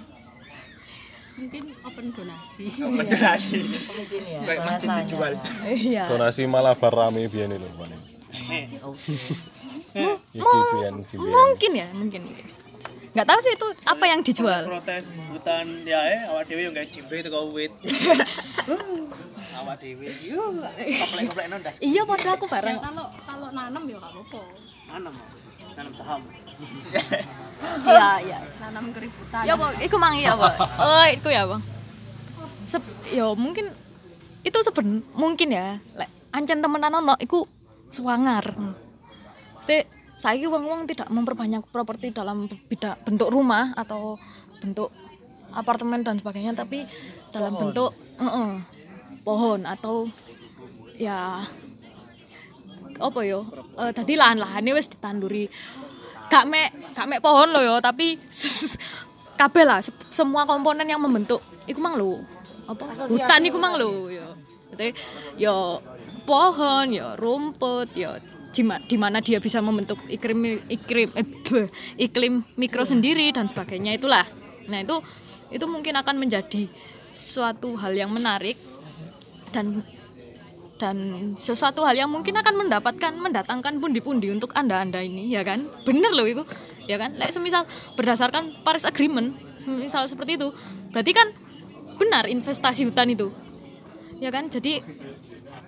mungkin 1.34 1.64
open 1.82 2.06
donasi 2.14 2.66
Federasi. 2.70 3.58
mungkin 3.66 4.22
ya 4.22 4.40
masjid 4.62 4.90
dijual. 5.04 5.34
Iya. 5.66 6.04
donasi 6.10 6.42
malah 6.46 6.78
rame 6.78 7.26
paling 7.30 8.02
iki 10.34 10.60
biyen 10.74 10.96
sih 11.06 11.18
biyen. 11.18 11.32
Mungkin 11.34 11.72
ya, 11.74 11.88
mungkin. 11.94 12.22
Nggak 13.14 13.28
tahu 13.30 13.40
sih 13.46 13.54
itu 13.54 13.68
apa 13.86 14.04
yang 14.10 14.22
dijual. 14.26 14.64
Protes 14.66 15.06
hutan 15.30 15.68
ya 15.86 16.02
eh 16.10 16.22
awak 16.34 16.50
dhewe 16.50 16.66
yo 16.66 16.72
gawe 16.74 16.88
jimbe 16.90 17.16
teko 17.22 17.54
wit. 17.54 17.74
Awak 19.54 19.76
dhewe 19.86 20.10
yo 20.26 20.42
koplek-koplek 20.74 21.48
nondas. 21.54 21.78
Iya, 21.78 22.02
padahal 22.10 22.42
aku 22.42 22.46
bareng. 22.50 22.78
kalau 22.82 23.06
kalau 23.22 23.48
nanam 23.54 23.84
ya 23.86 23.98
nggak 24.02 24.14
apa-apa 24.18 24.63
Nanam. 24.94 25.14
Nanam 25.74 25.94
saham. 25.98 26.22
Iya, 27.84 28.10
iya. 28.22 28.38
nanam 28.62 28.94
keributan 28.94 29.42
Ya, 29.42 29.58
Bang, 29.58 29.74
iku 29.82 29.96
mang 29.98 30.14
iya, 30.14 30.38
Bang. 30.38 30.54
Oh, 30.78 31.06
itu 31.10 31.30
ya, 31.34 31.50
Bang. 31.50 31.66
Sep, 32.70 32.84
ya 33.10 33.34
mungkin 33.34 33.74
itu 34.46 34.58
seben 34.62 35.02
mungkin 35.18 35.50
ya. 35.50 35.82
Lek 35.98 36.10
ancen 36.30 36.62
temenan 36.62 36.94
ono 36.94 37.18
iku 37.18 37.50
suwangar. 37.90 38.54
Mesti 39.58 39.90
saiki 40.14 40.46
wong-wong 40.46 40.86
tidak 40.86 41.10
memperbanyak 41.10 41.66
properti 41.74 42.14
dalam 42.14 42.46
bidang 42.46 43.02
bentuk 43.02 43.34
rumah 43.34 43.74
atau 43.74 44.22
bentuk 44.62 44.94
apartemen 45.54 46.06
dan 46.06 46.22
sebagainya, 46.22 46.54
tapi 46.54 46.86
dalam 47.34 47.54
bentuk 47.58 47.94
heeh, 48.22 48.62
pohon 49.26 49.62
atau 49.66 50.06
ya 50.98 51.42
apa 53.00 53.20
yo? 53.26 53.48
Eh 53.80 53.92
tadi 53.96 54.14
lahan 54.18 54.42
lahannya 54.42 54.74
wis 54.76 54.90
ditanduri. 54.92 55.50
Gak 56.30 56.46
mek 56.50 56.70
gak 56.98 57.08
mek 57.10 57.22
pohon 57.22 57.50
lo 57.54 57.62
yo 57.62 57.78
tapi 57.82 58.18
kabeh 59.42 59.64
lah 59.66 59.80
se- 59.82 59.96
semua 60.14 60.46
komponen 60.46 60.86
yang 60.86 61.02
membentuk. 61.02 61.42
Iku 61.66 61.80
mang 61.82 61.98
lo 61.98 62.22
apa? 62.70 63.08
Hutan 63.10 63.42
iku 63.46 63.58
mang 63.58 63.78
lo 63.78 64.10
yo. 64.10 64.28
Jadi 64.74 64.94
yo 65.38 65.82
pohon 66.26 66.90
yo 66.90 67.14
rumput 67.18 67.94
yo 67.94 68.18
di 68.54 68.98
mana 69.02 69.18
dia 69.18 69.42
bisa 69.42 69.58
membentuk 69.66 69.98
iklim 70.06 70.62
iklim 70.70 71.10
eh, 71.18 71.26
beuh, 71.26 71.66
iklim 71.98 72.46
mikro 72.54 72.86
sendiri 72.86 73.34
dan 73.34 73.50
sebagainya 73.50 73.98
itulah. 73.98 74.26
Nah 74.70 74.86
itu 74.86 75.02
itu 75.50 75.66
mungkin 75.66 75.98
akan 75.98 76.22
menjadi 76.22 76.70
suatu 77.14 77.78
hal 77.78 77.94
yang 77.94 78.14
menarik 78.14 78.58
dan 79.54 79.86
dan 80.82 80.98
sesuatu 81.38 81.86
hal 81.86 81.94
yang 81.94 82.10
mungkin 82.10 82.34
akan 82.34 82.66
mendapatkan 82.66 83.14
mendatangkan 83.16 83.78
pundi-pundi 83.78 84.34
untuk 84.34 84.52
anda-anda 84.58 85.00
ini 85.00 85.30
ya 85.30 85.46
kan? 85.46 85.70
Bener 85.86 86.12
loh 86.12 86.26
itu 86.26 86.44
ya 86.90 86.98
kan? 86.98 87.14
Like 87.16 87.32
semisal 87.32 87.64
berdasarkan 87.96 88.66
Paris 88.66 88.84
Agreement 88.84 89.38
misal 89.64 90.10
seperti 90.12 90.36
itu 90.36 90.52
berarti 90.92 91.12
kan 91.16 91.28
benar 91.96 92.28
investasi 92.28 92.90
hutan 92.90 93.14
itu 93.14 93.30
ya 94.18 94.34
kan? 94.34 94.50
Jadi 94.50 94.82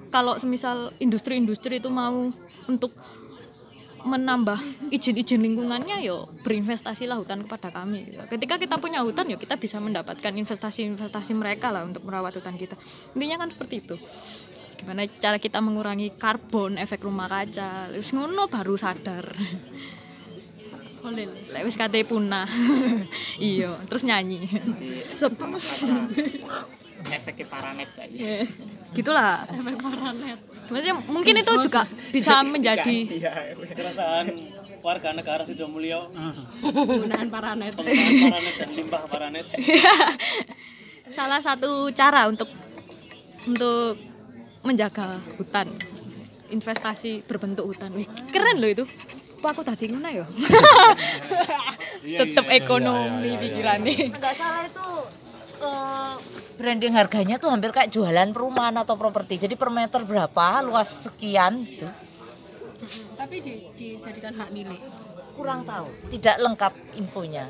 kalau 0.09 0.39
semisal 0.39 0.95
industri-industri 0.99 1.77
itu 1.77 1.91
mau 1.91 2.31
untuk 2.65 2.91
menambah 4.05 4.61
izin-izin 4.93 5.41
lingkungannya 5.41 6.05
yo 6.05 6.29
berinvestasilah 6.45 7.17
hutan 7.17 7.41
kepada 7.41 7.73
kami. 7.73 8.05
Ketika 8.29 8.61
kita 8.61 8.77
punya 8.77 9.01
hutan 9.01 9.25
yo 9.25 9.41
kita 9.41 9.57
bisa 9.57 9.81
mendapatkan 9.81 10.29
investasi-investasi 10.29 11.33
mereka 11.33 11.73
lah 11.73 11.89
untuk 11.89 12.05
merawat 12.05 12.37
hutan 12.37 12.53
kita. 12.53 12.77
Intinya 13.17 13.41
kan 13.41 13.49
seperti 13.49 13.81
itu 13.81 13.97
gimana 14.75 15.07
cara 15.07 15.39
kita 15.39 15.63
mengurangi 15.63 16.13
karbon 16.19 16.77
efek 16.77 17.07
rumah 17.07 17.31
kaca? 17.31 17.89
Terus 17.89 18.11
ngono 18.11 18.47
baru 18.51 18.75
sadar. 18.75 19.25
Lek 21.05 21.63
wis 21.63 21.77
kate 21.77 22.01
punah. 22.01 22.49
iya, 23.37 23.71
terus 23.85 24.03
nyanyi. 24.03 24.41
Sop- 25.15 25.37
efeknya 27.05 27.45
paranet 27.45 27.89
saja. 27.93 28.17
Gitulah. 28.91 29.45
efek 29.45 29.75
paranet. 29.77 30.39
Maksudnya 30.65 30.95
mungkin 31.05 31.33
itu 31.37 31.53
juga 31.61 31.85
bisa 32.09 32.41
menjadi 32.41 33.21
Iya, 33.21 33.53
kerasaan 33.53 34.33
warga 34.81 35.13
negara 35.13 35.45
Sido 35.45 35.69
Mulyo, 35.69 36.09
penggunaan 36.61 37.29
paranet. 37.29 37.77
Penggunaan 37.77 38.33
paranet 38.33 38.53
dan 38.57 38.69
limbah 38.73 39.03
paranet. 39.05 39.45
salah 41.13 41.37
satu 41.37 41.93
cara 41.93 42.25
untuk 42.25 42.49
untuk 43.45 44.14
menjaga 44.65 45.21
hutan. 45.37 45.69
Investasi 46.49 47.21
berbentuk 47.25 47.69
hutan. 47.69 47.93
Wih, 47.93 48.09
keren 48.33 48.57
loh 48.59 48.69
itu. 48.69 48.85
Apa 49.45 49.53
aku 49.53 49.61
tadi 49.61 49.93
ngono 49.93 50.09
ya? 50.09 50.25
Tetap 52.25 52.49
ekonomi 52.49 53.37
pikirannya. 53.37 54.09
nggak 54.17 54.33
salah 54.33 54.65
itu 54.65 54.89
eh, 55.61 56.13
branding 56.57 56.97
harganya 56.97 57.37
tuh 57.37 57.53
hampir 57.53 57.69
kayak 57.69 57.93
jualan 57.93 58.33
perumahan 58.33 58.73
atau 58.81 58.97
properti. 58.97 59.37
Jadi 59.37 59.53
per 59.53 59.69
meter 59.69 60.01
berapa 60.01 60.65
luas 60.65 61.05
sekian 61.05 61.61
gitu. 61.69 61.85
Tapi 63.13 63.35
di, 63.37 63.53
dijadikan 63.77 64.33
hak 64.33 64.49
milik. 64.49 64.81
kurang 65.35 65.67
tahu. 65.67 65.91
Tidak 66.15 66.41
lengkap 66.41 66.73
infonya. 66.95 67.45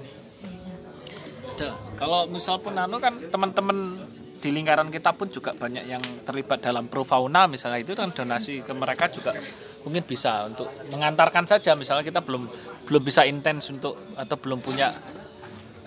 Ada. 1.56 1.70
Kalau 1.96 2.26
misal 2.28 2.58
pun 2.58 2.74
anu 2.74 2.98
kan 2.98 3.14
teman-teman 3.30 4.02
di 4.46 4.54
lingkaran 4.54 4.94
kita 4.94 5.18
pun 5.18 5.26
juga 5.34 5.58
banyak 5.58 5.90
yang 5.90 6.04
terlibat 6.22 6.62
dalam 6.62 6.86
pro 6.86 7.02
fauna 7.02 7.50
misalnya 7.50 7.82
itu 7.82 7.98
kan 7.98 8.14
donasi 8.14 8.62
ke 8.62 8.70
mereka 8.78 9.10
juga 9.10 9.34
mungkin 9.82 10.06
bisa 10.06 10.46
untuk 10.46 10.70
mengantarkan 10.94 11.50
saja. 11.50 11.74
Misalnya 11.74 12.06
kita 12.06 12.22
belum 12.22 12.46
belum 12.86 13.02
bisa 13.02 13.26
intens 13.26 13.74
untuk 13.74 13.98
atau 14.14 14.38
belum 14.38 14.62
punya 14.62 14.94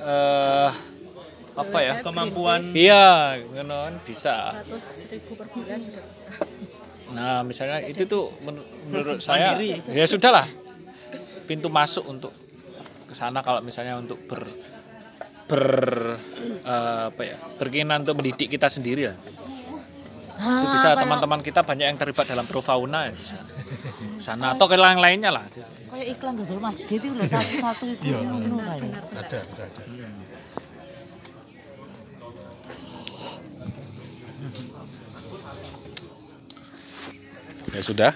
eh 0.02 0.70
apa 1.54 1.78
ya 1.78 2.02
Kemampuan. 2.02 2.74
Iya 2.74 3.38
ngono 3.46 3.76
kan 3.90 3.94
bisa. 4.02 4.58
100 4.66 5.14
ribu 5.14 5.38
per 5.38 5.46
bulan 5.54 5.78
juga 5.86 6.02
bisa. 6.02 6.26
nah 7.08 7.40
misalnya 7.40 7.78
itu 7.88 8.04
tuh 8.04 8.28
men- 8.42 8.66
menurut 8.90 9.22
saya 9.22 9.54
ya 9.86 10.06
sudahlah. 10.10 10.50
Pintu 11.46 11.70
masuk 11.70 12.10
untuk 12.10 12.34
ke 13.06 13.14
sana 13.14 13.38
kalau 13.46 13.62
misalnya 13.62 13.94
untuk 13.98 14.18
ber 14.26 14.46
ber 15.48 15.66
eh, 16.62 17.02
apa 17.08 17.22
ya 17.24 17.36
berkeinginan 17.56 18.04
untuk 18.04 18.20
mendidik 18.20 18.52
kita 18.52 18.68
sendiri 18.68 19.10
lah 19.10 19.18
itu 20.38 20.66
bisa 20.70 20.94
teman-teman 20.94 21.42
kita 21.42 21.66
banyak 21.66 21.90
yang 21.90 21.98
terlibat 21.98 22.30
dalam 22.30 22.46
pro 22.46 22.62
fauna 22.62 23.10
ya 23.10 23.12
bisa 23.16 23.42
sana 24.22 24.54
atau 24.54 24.70
ke 24.70 24.78
yang 24.78 25.02
lainnya 25.02 25.34
lah 25.34 25.42
kayak 25.98 26.14
iklan 26.14 26.34
dodol 26.38 26.58
masjid 26.62 27.00
itu 27.00 27.10
loh 27.10 27.26
satu-satu 27.26 27.84
itu 27.90 28.12
ngono 28.12 28.56
kali. 28.62 28.88
Ada, 29.18 29.38
ada, 29.42 29.62
ada. 29.66 29.82
Ya 37.68 37.82
sudah. 37.84 38.12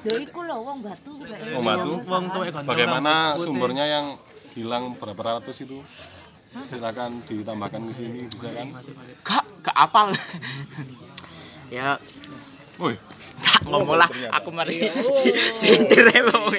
Lho 0.00 0.16
iku 0.16 0.40
lho 0.48 0.56
wong 0.64 0.78
batu. 0.80 1.12
Oh, 1.56 1.62
Batu. 1.64 1.92
wong 2.08 2.24
tuwek 2.32 2.48
gondrong 2.56 2.68
Bagaimana 2.72 3.12
sumbernya 3.36 3.84
yang 3.84 4.06
hilang 4.60 4.92
berapa 5.00 5.40
ratus 5.40 5.64
itu? 5.64 5.80
Silakan 6.50 7.22
ditambahkan 7.24 7.80
ke 7.88 7.92
sini 7.94 8.20
bisa 8.28 8.52
kan? 8.52 8.68
Gak, 9.24 9.44
gak 9.64 9.76
apal. 9.76 10.10
ya, 11.70 11.96
Woi, 12.80 12.96
tak 13.44 13.60
ngomong 13.68 13.96
lah. 14.00 14.08
Aku 14.40 14.48
mari 14.52 14.88
sintir 15.60 16.08
ya 16.08 16.20
ngomong. 16.28 16.56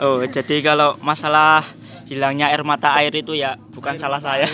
Oh, 0.00 0.24
jadi 0.24 0.56
kalau 0.64 0.96
masalah 1.04 1.62
hilangnya 2.08 2.48
air 2.48 2.64
mata 2.64 2.96
air 2.96 3.12
itu 3.12 3.36
ya 3.36 3.60
bukan 3.72 4.00
salah 4.00 4.20
saya. 4.20 4.48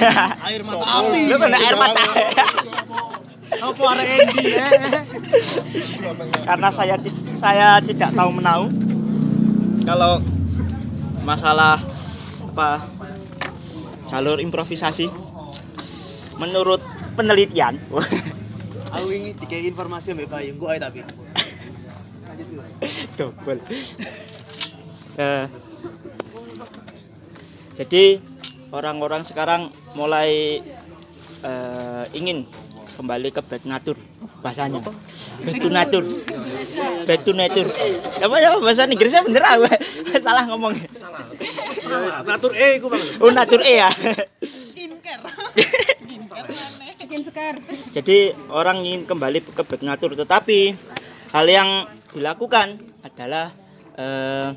air 0.50 0.62
mata 0.62 0.86
api 0.86 1.20
Lu 1.30 1.36
kena 1.42 1.58
air 1.58 1.76
mata 1.78 2.00
air. 2.00 2.34
Apa 3.64 3.82
arek 3.96 4.08
Endi 4.20 4.46
eh? 4.52 4.70
Karena 6.44 6.68
saya 6.68 7.00
saya 7.40 7.80
tidak 7.80 8.12
tahu 8.12 8.30
menau. 8.36 8.68
Kalau 9.88 10.20
masalah 11.24 11.80
apa 12.52 12.84
jalur 14.12 14.38
improvisasi 14.38 15.08
menurut 16.36 16.84
penelitian. 17.16 17.80
Aku 18.94 19.10
ingin 19.10 19.34
dikei 19.42 19.66
informasi 19.66 20.14
mbak 20.14 20.30
Bayu 20.30 20.54
gue 20.54 20.74
tapi. 20.78 21.02
Double. 23.18 23.58
Eh, 25.18 25.46
jadi 27.74 28.22
orang-orang 28.70 29.26
sekarang 29.26 29.74
mulai 29.98 30.62
eh, 31.42 32.04
ingin 32.14 32.46
kembali 32.94 33.28
ke 33.34 33.40
back 33.42 33.62
nature 33.66 33.98
bahasanya. 34.40 34.80
Back 35.42 35.58
to 35.60 35.68
nature 35.68 36.06
back 37.04 37.20
to 37.22 37.32
nature 37.36 37.68
apa 38.18 38.36
ya 38.40 38.56
bahasa 38.58 38.88
Inggrisnya 38.88 39.22
bener 39.26 39.44
aku 39.44 39.66
salah 40.24 40.44
ngomong. 40.48 40.74
Natur 42.24 42.52
eh 42.56 42.80
gue 42.80 42.88
bang 42.88 43.04
oh 43.20 43.30
nature 43.30 43.62
e 43.62 43.74
ya. 43.82 43.90
Skin 43.94 44.94
sekar. 47.28 47.54
jadi 47.94 48.34
orang 48.50 48.82
ingin 48.82 49.06
kembali 49.06 49.38
ke 49.54 49.62
back 49.62 49.82
nature 49.86 50.18
tetapi 50.18 50.74
hal 51.30 51.46
yang 51.46 51.86
dilakukan 52.10 52.74
adalah 53.06 53.54
eh, 53.94 54.50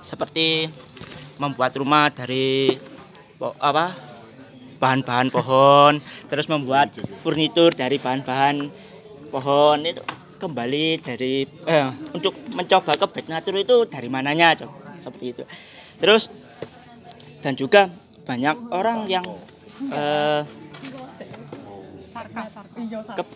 seperti 0.00 0.72
membuat 1.36 1.76
rumah 1.76 2.08
dari 2.08 2.72
apa 3.60 4.07
bahan-bahan 4.78 5.28
pohon 5.28 5.98
terus 6.30 6.46
membuat 6.46 6.94
furnitur 7.22 7.74
dari 7.74 7.98
bahan-bahan 7.98 8.70
pohon 9.28 9.78
itu 9.84 10.00
kembali 10.38 11.02
dari 11.02 11.44
eh, 11.66 11.90
untuk 12.14 12.34
mencoba 12.54 12.94
ke 12.94 13.06
back 13.10 13.26
nature 13.26 13.58
itu 13.58 13.76
dari 13.90 14.06
mananya 14.06 14.54
coba 14.54 14.94
seperti 14.96 15.34
itu 15.34 15.42
terus 15.98 16.30
dan 17.42 17.58
juga 17.58 17.90
banyak 18.22 18.56
orang 18.70 19.10
yang 19.10 19.26
eh, 19.90 20.42
ke- 23.14 23.26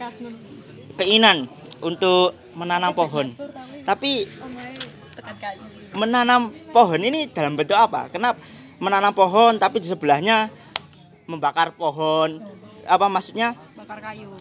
keinginan 0.99 1.47
untuk 1.83 2.35
menanam 2.55 2.95
pohon. 2.95 3.35
Tapi 3.83 4.27
menanam 5.99 6.55
pohon 6.71 7.01
ini 7.03 7.29
dalam 7.29 7.59
bentuk 7.59 7.77
apa? 7.77 8.09
Kenapa 8.09 8.39
menanam 8.83 9.13
pohon 9.15 9.59
tapi 9.59 9.79
di 9.79 9.89
sebelahnya 9.91 10.51
membakar 11.33 11.73
pohon? 11.73 12.45
Apa 12.85 13.09
maksudnya? 13.09 13.57
Bakar 13.73 13.99
kayu. 14.05 14.37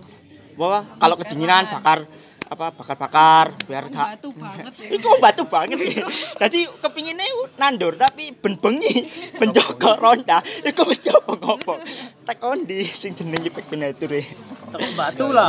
Bahwa 0.60 0.84
kalau 1.00 1.16
kedinginan 1.16 1.72
bakar 1.72 2.04
apa 2.52 2.68
bakar-bakar 2.76 3.56
biar 3.64 3.88
gak 3.88 4.20
Batu 4.20 4.36
banget 4.36 4.74
ya. 4.76 4.88
Iku 5.00 5.10
batu 5.24 5.44
banget 5.48 5.80
ya. 5.80 6.04
Jadi 6.44 6.68
kepinginnya 6.84 7.24
nandur 7.56 7.96
tapi 7.96 8.36
ben 8.36 8.60
bengi 8.60 9.08
ben 9.40 9.56
jaga 9.56 9.96
ronda 9.96 10.44
iku 10.68 10.84
mesti 10.84 11.16
apa 11.16 11.32
ngopo. 11.32 11.80
Tekon 12.28 12.68
di 12.68 12.84
sing 12.84 13.16
jenenge 13.16 13.48
pekinatur 13.56 14.20
e. 14.20 14.28
takut 14.68 14.92
batu 15.00 15.32
lah 15.32 15.48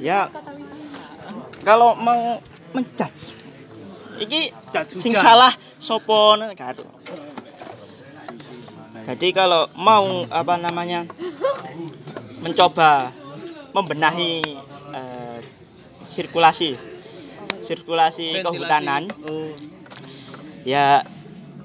ya 0.00 0.28
kalau 1.62 1.94
mau 1.94 2.40
menjudge 2.72 3.32
iki 4.22 4.50
Judge 4.72 4.98
sing 4.98 5.12
salah 5.12 5.52
sopo 5.76 6.38
karo 6.56 6.86
jadi 9.06 9.28
kalau 9.34 9.66
mau 9.74 10.22
apa 10.30 10.54
namanya 10.58 11.06
mencoba 12.42 13.10
membenahi 13.72 14.42
eh, 14.94 15.38
sirkulasi 16.02 16.76
sirkulasi 17.62 18.42
kehutanan 18.42 19.06
oh 19.26 19.54
ya 20.62 21.02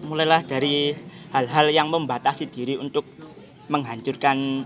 mulailah 0.06 0.46
dari 0.46 0.94
hal-hal 1.34 1.68
yang 1.70 1.88
membatasi 1.90 2.50
diri 2.50 2.78
untuk 2.78 3.06
menghancurkan 3.68 4.64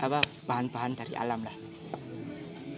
apa 0.00 0.24
bahan-bahan 0.48 0.96
dari 0.96 1.12
alam 1.12 1.44
lah. 1.44 1.52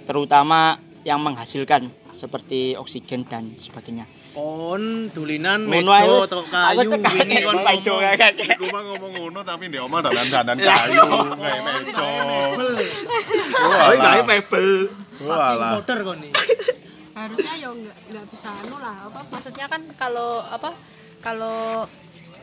Terutama 0.02 0.74
yang 1.02 1.18
menghasilkan 1.18 1.90
seperti 2.10 2.78
oksigen 2.78 3.26
dan 3.26 3.54
sebagainya 3.58 4.06
kon 4.32 5.12
dulinan 5.12 5.68
wis. 5.68 5.84
atau 5.84 6.40
Aku 6.40 6.48
kayu 6.48 6.88
cekak 6.88 7.12
wingi 7.12 7.38
kon 7.42 7.58
paido 7.60 7.94
kakek. 8.00 8.32
Iku 8.56 8.64
mah 8.72 8.80
ngomong 8.82 9.12
ngono 9.12 9.40
tapi 9.44 9.68
di 9.68 9.76
omah 9.76 10.00
dalan-dalan 10.00 10.56
kayu, 10.56 11.04
kayak 11.36 11.60
meco. 11.60 12.08
Oh, 13.52 13.92
gawe 13.92 14.20
mebel. 14.24 14.68
Walah. 15.20 15.76
Motor 15.76 15.98
kon. 16.02 16.18
Harusnya 17.12 17.54
ya 17.60 17.68
nggak 17.68 17.98
nggak 18.08 18.24
bisa 18.24 18.48
anu 18.56 18.76
lah 18.80 18.96
apa 19.04 19.20
maksudnya 19.28 19.68
kan 19.68 19.84
kalau 20.00 20.40
apa 20.40 20.72
kalau 21.20 21.84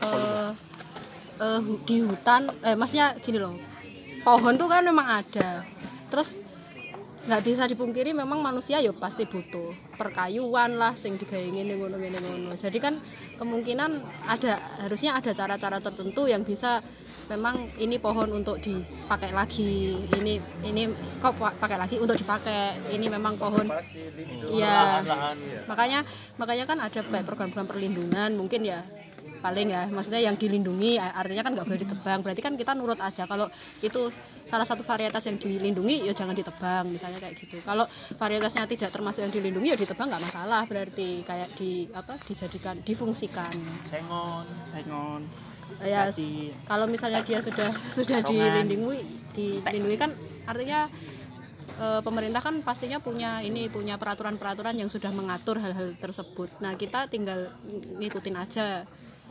eh 0.00 0.48
eh, 1.42 1.58
hu- 1.58 1.82
di 1.82 2.06
hutan 2.06 2.46
eh 2.62 2.78
maksudnya 2.78 3.18
gini 3.18 3.42
loh 3.42 3.58
pohon 4.22 4.54
tuh 4.54 4.70
kan 4.70 4.86
memang 4.86 5.20
ada 5.20 5.66
terus 6.06 6.38
nggak 7.30 7.46
bisa 7.46 7.62
dipungkiri 7.64 8.10
memang 8.10 8.42
manusia 8.42 8.82
ya 8.82 8.90
pasti 8.90 9.22
butuh 9.22 9.70
perkayuan 9.94 10.74
lah 10.74 10.98
sing 10.98 11.14
digawe 11.14 11.38
ngene 11.38 11.78
ngono 11.78 11.94
ngene 11.94 12.18
ngono. 12.18 12.50
Jadi 12.58 12.82
kan 12.82 12.98
kemungkinan 13.38 13.90
ada 14.26 14.58
harusnya 14.82 15.14
ada 15.14 15.30
cara-cara 15.30 15.78
tertentu 15.78 16.26
yang 16.26 16.42
bisa 16.42 16.82
memang 17.30 17.70
ini 17.78 18.02
pohon 18.02 18.26
untuk 18.34 18.58
dipakai 18.58 19.30
lagi. 19.30 19.94
Ini 20.10 20.32
ini 20.66 20.90
kok 21.22 21.38
pa- 21.38 21.54
pakai 21.54 21.78
lagi 21.78 22.02
untuk 22.02 22.18
dipakai. 22.18 22.74
Ini 22.90 23.06
memang 23.06 23.38
pohon 23.38 23.70
Iya. 24.50 25.06
Makanya 25.70 26.02
makanya 26.34 26.64
kan 26.66 26.78
ada 26.82 26.98
kayak 26.98 27.22
program-program 27.22 27.70
perlindungan 27.70 28.34
mungkin 28.34 28.66
ya 28.66 28.82
paling 29.40 29.72
ya 29.72 29.88
maksudnya 29.88 30.20
yang 30.20 30.36
dilindungi 30.36 31.00
artinya 31.00 31.42
kan 31.42 31.52
nggak 31.56 31.66
boleh 31.66 31.80
ditebang. 31.82 32.18
Berarti 32.20 32.40
kan 32.44 32.54
kita 32.54 32.72
nurut 32.76 33.00
aja. 33.00 33.24
Kalau 33.24 33.48
itu 33.80 34.12
salah 34.44 34.68
satu 34.68 34.84
varietas 34.84 35.24
yang 35.26 35.40
dilindungi 35.40 36.06
ya 36.06 36.12
jangan 36.12 36.36
ditebang 36.36 36.84
misalnya 36.88 37.18
kayak 37.18 37.34
gitu. 37.40 37.56
Kalau 37.64 37.88
varietasnya 38.20 38.68
tidak 38.68 38.92
termasuk 38.92 39.24
yang 39.24 39.32
dilindungi 39.32 39.74
ya 39.74 39.78
ditebang 39.80 40.06
nggak 40.12 40.22
masalah. 40.22 40.62
Berarti 40.68 41.24
kayak 41.24 41.48
di 41.56 41.88
apa 41.90 42.20
dijadikan 42.28 42.76
difungsikan. 42.84 43.52
Sengon. 43.88 44.46
Sengon. 44.70 45.22
Ya 45.80 46.10
Hati. 46.10 46.50
kalau 46.66 46.90
misalnya 46.90 47.22
dia 47.22 47.38
sudah 47.38 47.70
sudah 47.94 48.20
dilindungi 48.26 49.00
dilindungi 49.30 49.96
kan 49.96 50.10
artinya 50.42 50.90
eh, 51.78 52.00
pemerintah 52.02 52.42
kan 52.42 52.58
pastinya 52.66 52.98
punya 52.98 53.38
ini 53.40 53.70
punya 53.70 53.94
peraturan-peraturan 53.94 54.74
yang 54.74 54.90
sudah 54.90 55.14
mengatur 55.14 55.62
hal-hal 55.62 55.94
tersebut. 55.94 56.50
Nah 56.58 56.74
kita 56.74 57.06
tinggal 57.06 57.54
ngikutin 58.02 58.36
aja 58.36 58.82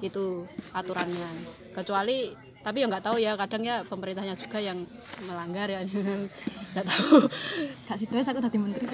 itu 0.01 0.47
aturannya. 0.71 1.29
Kecuali 1.75 2.49
tapi 2.59 2.83
ya 2.83 2.85
nggak 2.91 3.03
tahu 3.07 3.17
ya 3.23 3.31
kadang 3.39 3.63
ya 3.63 3.75
pemerintahnya 3.87 4.35
juga 4.35 4.59
yang 4.59 4.83
melanggar 5.23 5.71
ya 5.71 5.79
nggak 6.75 6.85
tahu 6.85 7.23
kak 7.87 7.95
Sidoes 7.95 8.27
aku 8.27 8.39
tadi 8.43 8.57
menteri 8.59 8.85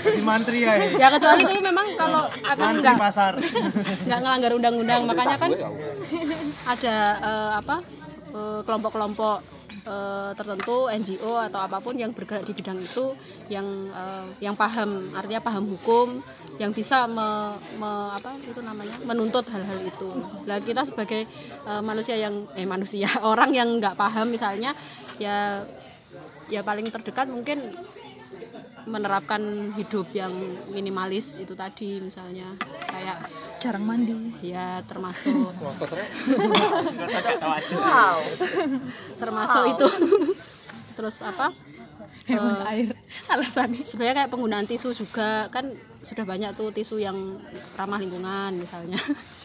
Di 0.00 0.22
mantri 0.22 0.62
ya. 0.62 0.78
ya 0.78 1.08
kecuali 1.10 1.42
itu 1.42 1.58
memang 1.58 1.86
kalau 1.98 2.24
akan 2.30 2.64
Mantri 2.70 2.82
nggak 2.86 2.98
pasar. 3.02 3.32
nggak 4.06 4.20
ngelanggar 4.22 4.52
undang-undang 4.54 5.00
makanya 5.10 5.36
kan 5.42 5.50
ada 6.70 6.96
eh, 7.18 7.50
apa 7.58 7.76
eh, 8.30 8.60
kelompok-kelompok 8.62 9.59
eh, 9.90 10.30
tertentu 10.38 10.86
NGO 10.86 11.34
atau 11.50 11.60
apa 11.66 11.82
pun 11.82 11.98
yang 11.98 12.14
bergerak 12.14 12.46
di 12.46 12.54
bidang 12.54 12.78
itu 12.78 13.12
yang 13.50 13.66
eh, 13.90 14.26
yang 14.38 14.54
paham 14.54 15.10
artinya 15.12 15.42
paham 15.42 15.66
hukum 15.66 16.22
yang 16.62 16.70
bisa 16.70 17.08
me, 17.10 17.56
me- 17.80 18.10
apa 18.14 18.36
itu 18.38 18.60
namanya 18.62 18.94
menuntut 19.08 19.48
hal-hal 19.50 19.80
itu. 19.82 20.08
Lah 20.46 20.62
kita 20.62 20.86
sebagai 20.86 21.26
eh, 21.66 21.82
manusia 21.82 22.14
yang 22.14 22.46
eh 22.54 22.68
manusia 22.68 23.10
orang 23.30 23.50
yang 23.50 23.68
nggak 23.82 23.98
paham 23.98 24.30
misalnya 24.30 24.70
ya 25.18 25.66
ya 26.50 26.60
paling 26.66 26.86
terdekat 26.90 27.30
mungkin 27.30 27.62
menerapkan 28.88 29.40
hidup 29.76 30.08
yang 30.14 30.32
minimalis 30.72 31.36
itu 31.36 31.52
tadi 31.56 32.00
misalnya 32.00 32.46
kayak 32.88 33.28
jarang 33.60 33.84
mandi. 33.84 34.14
Ya 34.40 34.80
termasuk. 34.88 35.52
Termasuk 39.20 39.62
itu. 39.76 39.86
Terus 40.96 41.16
apa 41.24 41.52
hemat 42.30 42.58
Eh, 42.62 42.72
air. 42.72 42.90
Alasannya? 43.28 43.82
sebenarnya 43.82 44.14
kayak 44.16 44.30
penggunaan 44.30 44.64
tisu 44.64 44.94
juga. 44.94 45.46
Kan 45.48 45.70
sudah 46.00 46.24
banyak 46.24 46.50
tuh 46.52 46.70
tisu 46.70 46.96
yang 46.96 47.36
ramah 47.74 47.98
lingkungan 47.98 48.54
misalnya. 48.54 48.96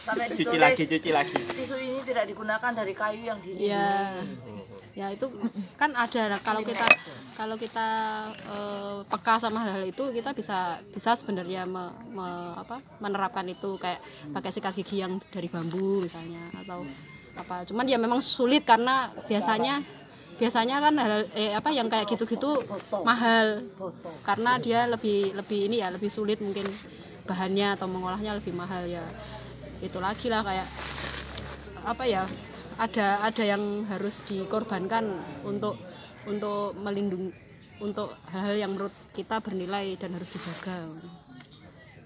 Sampai 0.02 0.30
cuci 0.30 0.56
lagi 0.56 0.84
cuci 0.84 1.10
lagi. 1.10 1.34
tisu 1.34 1.76
ini 1.76 2.00
tidak 2.02 2.26
digunakan 2.26 2.72
dari 2.72 2.94
kayu 2.94 3.22
yang 3.24 3.38
dilindungi. 3.38 3.68
ya 3.68 4.14
ya 4.94 5.08
itu 5.10 5.28
kan 5.76 5.92
ada. 5.92 6.32
Nah, 6.32 6.40
kalau 6.40 6.62
kita 6.62 6.86
kalau 7.34 7.56
kita 7.56 7.88
eh, 8.32 8.98
peka 9.04 9.36
sama 9.38 9.60
hal-hal 9.60 9.84
itu 9.84 10.04
kita 10.12 10.32
bisa 10.32 10.58
bisa 10.88 11.12
sebenarnya 11.14 11.66
me- 11.66 11.92
me- 12.08 12.56
apa, 12.56 12.80
menerapkan 12.98 13.44
itu. 13.46 13.76
Kayak 13.76 14.00
pakai 14.32 14.50
sikat 14.50 14.74
gigi 14.74 15.02
yang 15.02 15.20
dari 15.28 15.46
bambu 15.46 16.00
misalnya 16.00 16.40
atau 16.56 16.86
apa. 17.36 17.66
Cuman 17.66 17.84
ya 17.84 17.98
memang 17.98 18.24
sulit 18.24 18.64
karena 18.64 19.10
biasanya 19.26 19.84
biasanya 20.36 20.84
kan 20.84 20.94
eh, 21.36 21.56
apa 21.56 21.70
yang 21.72 21.88
kayak 21.88 22.08
gitu-gitu 22.12 22.60
mahal. 23.04 23.64
Karena 24.24 24.60
dia 24.60 24.88
lebih 24.88 25.36
lebih 25.36 25.72
ini 25.72 25.80
ya 25.84 25.92
lebih 25.92 26.12
sulit 26.12 26.40
mungkin 26.44 26.68
bahannya 27.26 27.74
atau 27.80 27.88
mengolahnya 27.88 28.36
lebih 28.38 28.54
mahal 28.54 28.84
ya. 28.86 29.04
Itu 29.80 30.04
lagi 30.04 30.28
lah 30.28 30.44
kayak 30.44 30.68
apa 31.86 32.04
ya 32.10 32.26
ada 32.76 33.24
ada 33.24 33.44
yang 33.46 33.88
harus 33.88 34.26
dikorbankan 34.28 35.16
untuk 35.48 35.80
untuk 36.28 36.76
melindungi 36.76 37.32
untuk 37.80 38.16
hal-hal 38.32 38.56
yang 38.56 38.72
menurut 38.76 38.94
kita 39.16 39.40
bernilai 39.40 39.96
dan 40.00 40.16
harus 40.16 40.30
dijaga. 40.32 40.88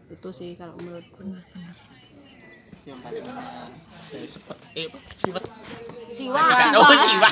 Itu 0.09 0.29
sih 0.33 0.57
kalau 0.57 0.77
paling 2.89 3.25
dari 4.09 4.27
sepet 4.27 4.57
eh 4.73 4.85
apa? 4.85 4.97
siwet 5.15 5.43
Siwa. 6.09 6.41
oh 6.75 6.89
siwa 6.91 7.29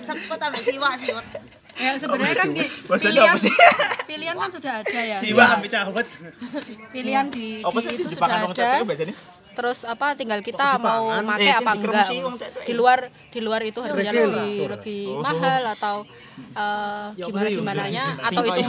Sempet 0.00 0.38
ambil 0.40 0.62
siwa, 0.62 0.88
siwa. 0.96 1.22
ya 1.76 1.96
sebenarnya 1.96 2.36
kan 2.36 2.48
di- 2.50 2.68
pilihan 2.98 3.24
apa 3.26 3.38
sih? 3.38 3.54
pilihan 4.04 4.34
kan 4.34 4.50
sudah 4.50 4.72
ada 4.80 5.00
ya. 5.02 5.16
Siwa 5.16 5.44
sampai 5.46 5.70
cahut 5.70 6.06
pilihan 6.90 7.26
di, 7.28 7.46
apa 7.60 7.72
di 7.72 7.82
sih 7.82 7.92
itu 7.94 8.08
sudah 8.10 8.28
ada. 8.46 8.70
terus 9.50 9.78
apa 9.84 10.12
tinggal 10.12 10.40
kita 10.40 10.76
mau 10.76 11.08
make 11.22 11.40
Eh, 11.42 11.54
apa 11.54 11.72
enggak. 11.74 12.08
di 12.62 12.72
luar 12.72 12.98
di 13.28 13.40
luar 13.40 13.60
itu 13.62 13.80
harganya 13.80 14.12
lebih 14.12 14.56
lebih 14.70 15.02
mahal 15.18 15.62
atau 15.70 15.96
eh, 16.50 17.06
gimana 17.18 17.48
gimana 17.50 17.82
nya? 17.86 18.04
Atau 18.18 18.42
itu 18.46 18.62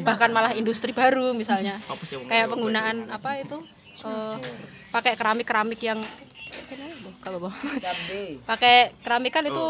bahkan 0.00 0.30
malah 0.30 0.52
industri 0.52 0.92
baru 0.92 1.32
misalnya. 1.32 1.80
Kayak 2.24 2.48
penggunaan 2.48 3.08
apa 3.08 3.40
itu? 3.40 3.60
Eh, 3.96 4.36
pakai 4.94 5.18
keramik 5.18 5.42
keramik 5.42 5.82
yang 5.82 5.98
pakai 8.46 8.94
keramik 9.02 9.32
kan 9.34 9.44
itu 9.48 9.66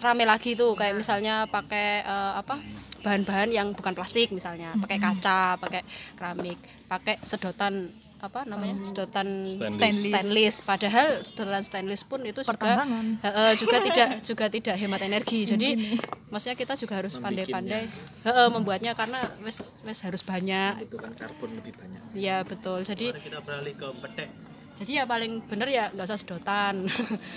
rame 0.00 0.24
lagi 0.24 0.56
tuh. 0.56 0.72
Kayak 0.78 0.96
misalnya 0.96 1.44
pakai 1.50 2.00
eh, 2.00 2.32
apa 2.40 2.56
bahan-bahan 3.04 3.52
yang 3.52 3.68
bukan 3.76 3.92
plastik 3.92 4.32
misalnya. 4.32 4.72
Pakai 4.78 4.96
kaca 4.96 5.60
pakai 5.60 5.82
keramik 6.16 6.56
pakai 6.88 7.14
sedotan 7.18 7.92
apa 8.24 8.40
namanya 8.48 8.80
sedotan 8.80 9.28
Stainless. 9.68 10.08
stainless. 10.08 10.56
padahal 10.64 11.20
sedotan 11.20 11.60
stainless 11.60 12.08
pun 12.08 12.24
itu 12.24 12.40
juga 12.40 12.80
eh, 13.20 13.28
eh, 13.28 13.52
juga 13.60 13.76
tidak 13.86 14.08
juga 14.24 14.46
tidak 14.48 14.76
hemat 14.80 15.00
energi. 15.04 15.44
Jadi 15.44 16.00
maksudnya 16.32 16.56
kita 16.56 16.72
juga 16.80 17.04
harus 17.04 17.20
pandai-pandai 17.20 17.84
eh, 18.24 18.30
eh, 18.32 18.48
membuatnya 18.48 18.96
karena 18.96 19.20
wes 19.44 19.60
wes 19.84 20.00
harus 20.00 20.24
banyak. 20.24 20.88
Itu 20.88 20.96
kan 20.96 21.12
karbon 21.12 21.52
lebih 21.60 21.76
banyak. 21.76 22.16
Ya 22.16 22.40
betul. 22.48 22.80
Jadi 22.80 23.12
kita 23.12 23.44
beralih 23.44 23.76
ke 23.76 23.88
petek 24.00 24.53
jadi 24.74 25.02
ya 25.02 25.04
paling 25.06 25.38
bener 25.46 25.70
ya 25.70 25.86
nggak 25.94 26.02
usah 26.02 26.18
sedotan. 26.18 26.82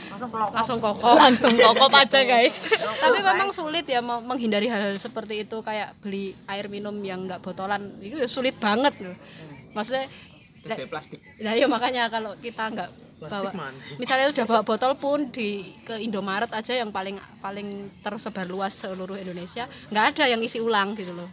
Langsung 0.10 0.30
kelok. 0.34 0.50
langsung 0.58 0.78
kokop 0.82 1.16
langsung 1.22 1.54
kokop 1.54 1.94
aja 1.94 2.26
guys. 2.26 2.66
Tapi 2.74 3.20
memang 3.22 3.54
sulit 3.54 3.86
ya 3.86 4.02
mau 4.02 4.18
menghindari 4.26 4.66
hal-hal 4.66 4.98
seperti 4.98 5.46
itu 5.46 5.62
kayak 5.62 5.94
beli 6.02 6.34
air 6.50 6.66
minum 6.66 6.98
yang 7.06 7.30
nggak 7.30 7.46
botolan. 7.46 7.94
Itu 8.02 8.18
ya 8.18 8.26
sulit 8.26 8.58
banget 8.58 8.98
loh. 9.06 9.14
Maksudnya 9.78 10.10
Tidak 10.66 10.90
plastik. 10.90 11.22
nah 11.40 11.54
ya 11.54 11.70
makanya 11.70 12.10
kalau 12.10 12.34
kita 12.42 12.74
nggak 12.74 12.90
bawa 13.18 13.50
misalnya 13.98 14.30
udah 14.30 14.46
bawa 14.46 14.62
botol 14.62 14.94
pun 14.94 15.30
di 15.34 15.74
ke 15.82 15.98
Indomaret 15.98 16.54
aja 16.54 16.74
yang 16.74 16.94
paling 16.94 17.18
paling 17.42 17.90
tersebar 18.06 18.46
luas 18.46 18.78
seluruh 18.78 19.18
Indonesia 19.18 19.66
nggak 19.90 20.06
ada 20.18 20.24
yang 20.30 20.42
isi 20.42 20.58
ulang 20.58 20.98
gitu 20.98 21.14
loh. 21.14 21.30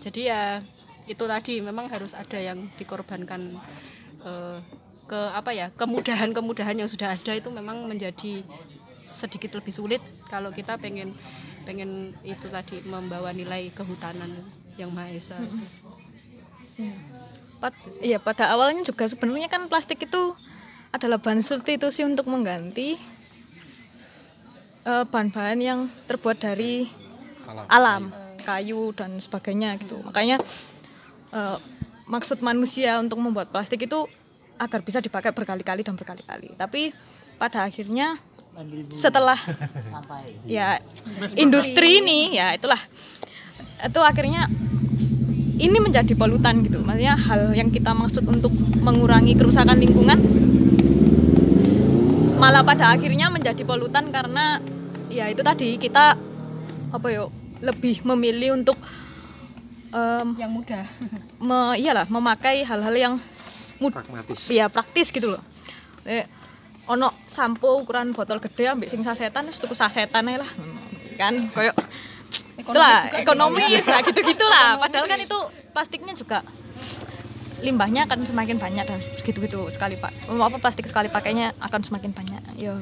Jadi 0.00 0.32
ya 0.32 0.64
itu 1.04 1.24
tadi 1.28 1.60
memang 1.60 1.92
harus 1.92 2.16
ada 2.16 2.40
yang 2.40 2.58
dikorbankan 2.80 3.52
eh, 4.24 4.58
ke 5.12 5.20
apa 5.36 5.52
ya 5.52 5.68
kemudahan-kemudahan 5.76 6.72
yang 6.72 6.88
sudah 6.88 7.12
ada 7.12 7.32
itu 7.36 7.52
memang 7.52 7.84
menjadi 7.84 8.40
sedikit 8.96 9.60
lebih 9.60 9.68
sulit 9.68 10.00
kalau 10.32 10.48
kita 10.48 10.80
pengen 10.80 11.12
pengen 11.68 12.16
itu 12.24 12.48
tadi 12.48 12.80
membawa 12.88 13.28
nilai 13.36 13.68
kehutanan 13.76 14.32
yang 14.80 14.88
maha 14.88 15.12
esa 15.12 15.36
Pad- 17.60 18.00
iya 18.00 18.16
pada 18.16 18.56
awalnya 18.56 18.88
juga 18.88 19.04
sebenarnya 19.04 19.52
kan 19.52 19.68
plastik 19.68 20.08
itu 20.08 20.32
adalah 20.96 21.20
bahan 21.20 21.44
substitusi 21.44 22.08
untuk 22.08 22.32
mengganti 22.32 22.96
eh, 24.88 25.04
bahan-bahan 25.04 25.60
yang 25.60 25.80
terbuat 26.08 26.40
dari 26.40 26.88
alam, 27.68 28.08
kayu 28.42 28.90
dan 28.96 29.20
sebagainya 29.20 29.76
gitu. 29.78 30.00
Makanya 30.02 30.40
eh, 31.36 31.56
maksud 32.08 32.42
manusia 32.42 32.98
untuk 32.98 33.20
membuat 33.22 33.54
plastik 33.54 33.86
itu 33.86 34.08
agar 34.62 34.80
bisa 34.86 35.02
dipakai 35.02 35.34
berkali-kali 35.34 35.82
dan 35.82 35.98
berkali-kali. 35.98 36.54
Tapi 36.54 36.94
pada 37.36 37.66
akhirnya 37.66 38.14
setelah 38.92 39.38
Sampai. 39.94 40.38
ya 40.46 40.78
industri 41.34 41.98
ini 42.04 42.38
ya 42.38 42.54
itulah. 42.54 42.78
Itu 43.82 43.98
akhirnya 43.98 44.46
ini 45.58 45.78
menjadi 45.82 46.14
polutan 46.14 46.62
gitu. 46.62 46.78
Maksudnya 46.82 47.18
hal 47.18 47.50
yang 47.54 47.74
kita 47.74 47.90
maksud 47.90 48.22
untuk 48.26 48.54
mengurangi 48.82 49.34
kerusakan 49.34 49.78
lingkungan 49.78 50.18
malah 52.42 52.66
pada 52.66 52.90
akhirnya 52.90 53.30
menjadi 53.30 53.62
polutan 53.62 54.10
karena 54.10 54.58
ya 55.06 55.30
itu 55.30 55.46
tadi 55.46 55.78
kita 55.78 56.18
apa 56.90 57.06
yo 57.14 57.30
lebih 57.62 58.02
memilih 58.02 58.58
untuk 58.58 58.74
em, 59.94 60.34
yang 60.34 60.50
mudah. 60.50 60.82
me, 61.38 61.78
iyalah 61.78 62.10
memakai 62.10 62.66
hal-hal 62.66 62.94
yang 62.98 63.14
mud, 63.82 63.90
pragmatis. 63.90 64.46
ya 64.46 64.70
praktis 64.70 65.10
gitu 65.10 65.34
loh. 65.34 65.42
Eh, 66.06 66.22
ono 66.90 67.14
sampo 67.26 67.78
ukuran 67.78 68.10
botol 68.10 68.42
gede 68.42 68.70
ambek 68.74 68.90
sing 68.90 69.06
sasetan 69.06 69.46
wis 69.46 69.58
tuku 69.58 69.74
sasetan 69.74 70.26
ae 70.30 70.38
lah. 70.38 70.50
Kan 71.18 71.50
koyo 71.54 71.74
itulah 72.58 73.10
ekonomis 73.18 73.86
lah 73.86 74.00
gitu-gitulah. 74.02 74.78
Padahal 74.78 75.06
kan 75.06 75.18
itu 75.18 75.38
plastiknya 75.70 76.14
juga 76.14 76.38
limbahnya 77.62 78.10
akan 78.10 78.26
semakin 78.26 78.58
banyak 78.58 78.84
dan 78.84 78.98
gitu-gitu 79.22 79.70
sekali 79.70 79.94
pak. 79.94 80.10
Apa 80.26 80.58
plastik 80.58 80.86
sekali 80.90 81.06
pakainya 81.06 81.54
akan 81.62 81.80
semakin 81.86 82.10
banyak. 82.10 82.42
Ya 82.58 82.74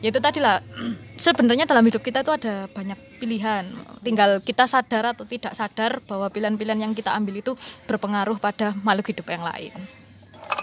ya 0.00 0.08
itu 0.08 0.20
tadi 0.20 0.40
lah. 0.40 0.64
Sebenarnya 1.20 1.68
dalam 1.68 1.84
hidup 1.84 2.00
kita 2.00 2.24
itu 2.24 2.32
ada 2.32 2.64
banyak 2.72 2.96
pilihan. 3.20 3.68
Tinggal 4.00 4.40
kita 4.40 4.64
sadar 4.64 5.12
atau 5.12 5.28
tidak 5.28 5.52
sadar 5.52 6.00
bahwa 6.08 6.32
pilihan-pilihan 6.32 6.80
yang 6.80 6.92
kita 6.96 7.12
ambil 7.12 7.44
itu 7.44 7.52
berpengaruh 7.84 8.40
pada 8.40 8.72
makhluk 8.80 9.12
hidup 9.12 9.28
yang 9.28 9.44
lain 9.44 9.76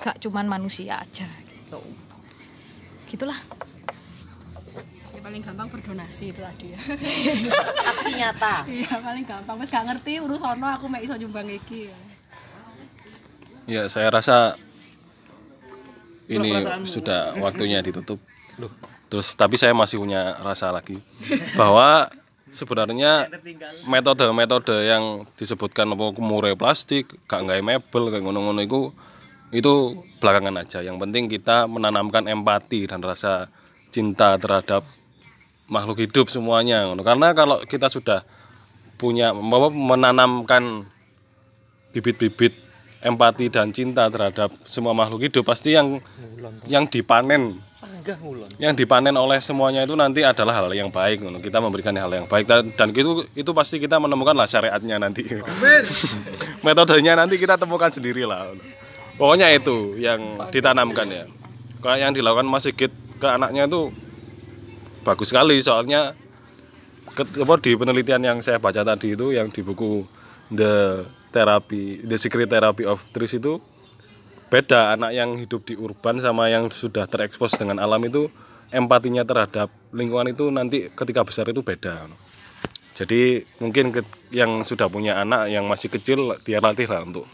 gak 0.06 0.22
cuman 0.22 0.46
manusia 0.46 1.02
aja 1.02 1.26
gitu. 1.50 1.82
Gitulah. 3.10 3.42
Ya 5.18 5.20
paling 5.26 5.42
gampang 5.42 5.66
berdonasi 5.74 6.30
itu 6.30 6.46
tadi 6.46 6.78
ya. 6.78 6.80
Aksi 7.90 8.12
nyata. 8.14 8.62
Iya 8.70 9.02
paling 9.02 9.26
gampang. 9.26 9.58
Wis 9.58 9.74
gak 9.74 9.90
ngerti 9.90 10.22
urus 10.22 10.46
ono 10.46 10.70
aku 10.70 10.86
mek 10.86 11.02
iso 11.02 11.18
nyumbang 11.18 11.50
iki. 11.50 11.90
Ya. 11.90 11.98
Ya, 13.66 13.84
saya 13.90 14.14
rasa 14.14 14.62
ini 16.30 16.54
sudah 16.86 17.34
waktunya 17.46 17.82
ditutup. 17.82 18.22
Terus 19.10 19.34
tapi 19.34 19.58
saya 19.58 19.74
masih 19.74 19.98
punya 19.98 20.38
rasa 20.38 20.70
lagi 20.70 21.02
bahwa 21.58 22.14
sebenarnya 22.54 23.26
metode-metode 23.90 24.86
yang 24.86 25.26
disebutkan 25.34 25.90
apa 25.98 26.14
kemure 26.14 26.54
plastik, 26.54 27.10
gak 27.26 27.42
nggak 27.42 27.66
mebel 27.66 28.14
kayak 28.14 28.22
ngono-ngono 28.22 28.62
itu 28.62 28.94
itu 29.54 30.02
belakangan 30.22 30.62
aja. 30.62 30.80
Yang 30.82 30.98
penting 31.06 31.24
kita 31.30 31.70
menanamkan 31.70 32.26
empati 32.26 32.90
dan 32.90 33.04
rasa 33.04 33.50
cinta 33.94 34.38
terhadap 34.42 34.82
makhluk 35.70 36.02
hidup 36.02 36.30
semuanya. 36.30 36.86
Karena 37.02 37.34
kalau 37.34 37.62
kita 37.66 37.90
sudah 37.90 38.26
punya 38.96 39.36
menanamkan 39.70 40.88
bibit-bibit 41.92 42.66
empati 43.06 43.54
dan 43.54 43.70
cinta 43.70 44.10
terhadap 44.10 44.50
semua 44.66 44.98
makhluk 44.98 45.30
hidup 45.30 45.46
pasti 45.46 45.78
yang 45.78 46.02
yang 46.66 46.90
dipanen 46.90 47.54
yang 48.62 48.74
dipanen 48.74 49.14
oleh 49.14 49.38
semuanya 49.42 49.86
itu 49.86 49.94
nanti 49.98 50.22
adalah 50.22 50.62
hal 50.62 50.74
yang 50.74 50.90
baik 50.90 51.22
kita 51.42 51.58
memberikan 51.58 51.94
hal 51.98 52.10
yang 52.10 52.26
baik 52.26 52.46
dan, 52.50 52.70
dan 52.74 52.90
itu 52.94 53.26
itu 53.38 53.52
pasti 53.54 53.82
kita 53.82 53.98
menemukan 54.02 54.34
lah 54.34 54.50
syariatnya 54.50 55.02
nanti. 55.02 55.26
Metodenya 56.66 57.18
nanti 57.18 57.38
kita 57.38 57.58
temukan 57.58 57.90
sendiri 57.90 58.26
lah 58.26 58.54
pokoknya 59.16 59.52
itu 59.56 60.00
yang 60.00 60.40
ditanamkan 60.52 61.08
ya. 61.08 61.26
Kayak 61.84 62.00
yang 62.02 62.12
dilakukan 62.18 62.48
Mas 62.50 62.66
Sigit 62.66 62.92
ke 63.20 63.28
anaknya 63.28 63.70
itu 63.70 63.94
bagus 65.06 65.30
sekali 65.30 65.62
soalnya 65.62 66.18
di 67.62 67.72
penelitian 67.78 68.22
yang 68.26 68.38
saya 68.42 68.60
baca 68.60 68.82
tadi 68.84 69.14
itu 69.16 69.32
yang 69.32 69.48
di 69.48 69.62
buku 69.64 70.04
The 70.52 71.06
Therapy 71.32 72.04
The 72.04 72.18
Secret 72.20 72.50
Therapy 72.52 72.84
of 72.84 73.00
Trees 73.14 73.38
itu 73.38 73.62
beda 74.50 74.98
anak 74.98 75.12
yang 75.16 75.40
hidup 75.40 75.64
di 75.64 75.80
urban 75.80 76.20
sama 76.20 76.52
yang 76.52 76.68
sudah 76.70 77.08
terekspos 77.08 77.56
dengan 77.56 77.80
alam 77.80 78.02
itu 78.04 78.28
empatinya 78.74 79.24
terhadap 79.24 79.72
lingkungan 79.96 80.34
itu 80.34 80.50
nanti 80.52 80.90
ketika 80.92 81.22
besar 81.24 81.48
itu 81.50 81.62
beda. 81.64 82.10
Jadi 82.96 83.44
mungkin 83.60 83.92
yang 84.32 84.64
sudah 84.64 84.88
punya 84.88 85.20
anak 85.20 85.52
yang 85.52 85.68
masih 85.68 85.92
kecil 85.92 86.36
dia 86.48 86.64
latih 86.64 86.88
lah 86.88 87.04
untuk 87.04 87.28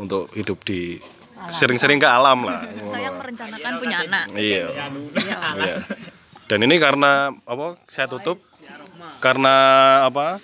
untuk 0.00 0.32
hidup 0.32 0.64
di 0.64 0.96
sering-sering 1.50 1.98
ke 1.98 2.06
alam 2.06 2.46
lah 2.46 2.62
saya 2.68 3.08
merencanakan 3.10 3.72
punya 3.80 3.96
anak 4.06 4.24
Iya. 4.36 4.66
Iya. 5.58 5.76
Dan 6.52 6.68
ini 6.68 6.76
karena 6.76 7.32
apa? 7.48 7.80
Saya 7.88 8.12
tutup 8.12 8.36
karena 9.24 9.54
apa? 10.04 10.36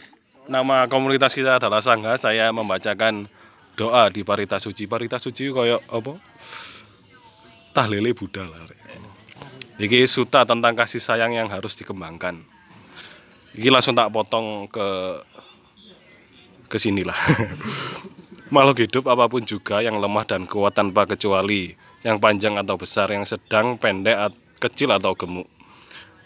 Nama 0.48 0.88
komunitas 0.88 1.36
kita 1.36 1.60
adalah 1.60 1.84
Sangha. 1.84 2.16
Saya 2.16 2.48
membacakan 2.48 3.28
doa 3.76 4.08
di 4.08 4.24
Parita 4.24 4.56
Suci. 4.56 4.88
Parita 4.88 5.20
Suci 5.20 5.52
kayak 5.52 5.84
apa? 5.92 6.16
Tahlile 7.76 8.16
Buddha 8.16 8.48
lah. 8.48 8.64
Iki 9.78 10.08
suta 10.08 10.42
tentang 10.48 10.72
kasih 10.74 10.98
sayang 10.98 11.36
yang 11.36 11.52
harus 11.52 11.76
dikembangkan. 11.76 12.40
Iki 13.54 13.68
langsung 13.68 13.92
tak 13.92 14.08
potong 14.08 14.64
ke 14.72 14.88
ke 16.72 16.76
sinilah. 16.80 17.14
Makhluk 18.48 18.88
hidup 18.88 19.04
apa 19.12 19.28
pun 19.28 19.44
juga 19.44 19.84
yang 19.84 20.00
lemah 20.00 20.24
dan 20.24 20.48
kuat 20.48 20.72
tanpa 20.72 21.04
kecuali, 21.04 21.76
yang 22.00 22.16
panjang 22.16 22.56
atau 22.56 22.80
besar, 22.80 23.12
yang 23.12 23.28
sedang, 23.28 23.76
pendek, 23.76 24.16
at- 24.16 24.40
kecil 24.58 24.90
atau 24.90 25.14
gemuk, 25.14 25.46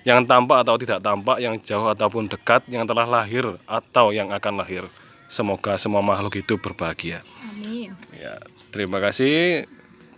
yang 0.03 0.24
tampak 0.24 0.65
atau 0.65 0.74
tidak 0.81 1.05
tampak, 1.05 1.39
yang 1.39 1.61
jauh 1.61 1.86
ataupun 1.90 2.27
dekat, 2.32 2.65
yang 2.70 2.89
telah 2.89 3.05
lahir 3.05 3.44
atau 3.69 4.11
yang 4.11 4.32
akan 4.32 4.65
lahir. 4.65 4.89
Semoga 5.28 5.77
semua 5.81 6.05
makhluk 6.05 6.36
hidup 6.40 6.61
berbahagia. 6.61 7.24
amin 7.49 7.93
Ya, 8.16 8.36
terima 8.69 9.01
kasih 9.01 9.65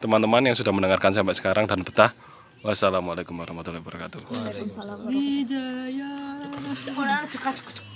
teman-teman 0.03 0.43
yang 0.43 0.57
sudah 0.59 0.75
mendengarkan 0.75 1.15
sampai 1.15 1.35
sekarang 1.39 1.65
dan 1.71 1.87
betah. 1.87 2.11
Wassalamualaikum 2.65 3.37
warahmatullahi 3.37 3.85
wabarakatuh. 3.85 4.25
Waalaikumsalam 4.25 5.05
cekas 7.29 7.94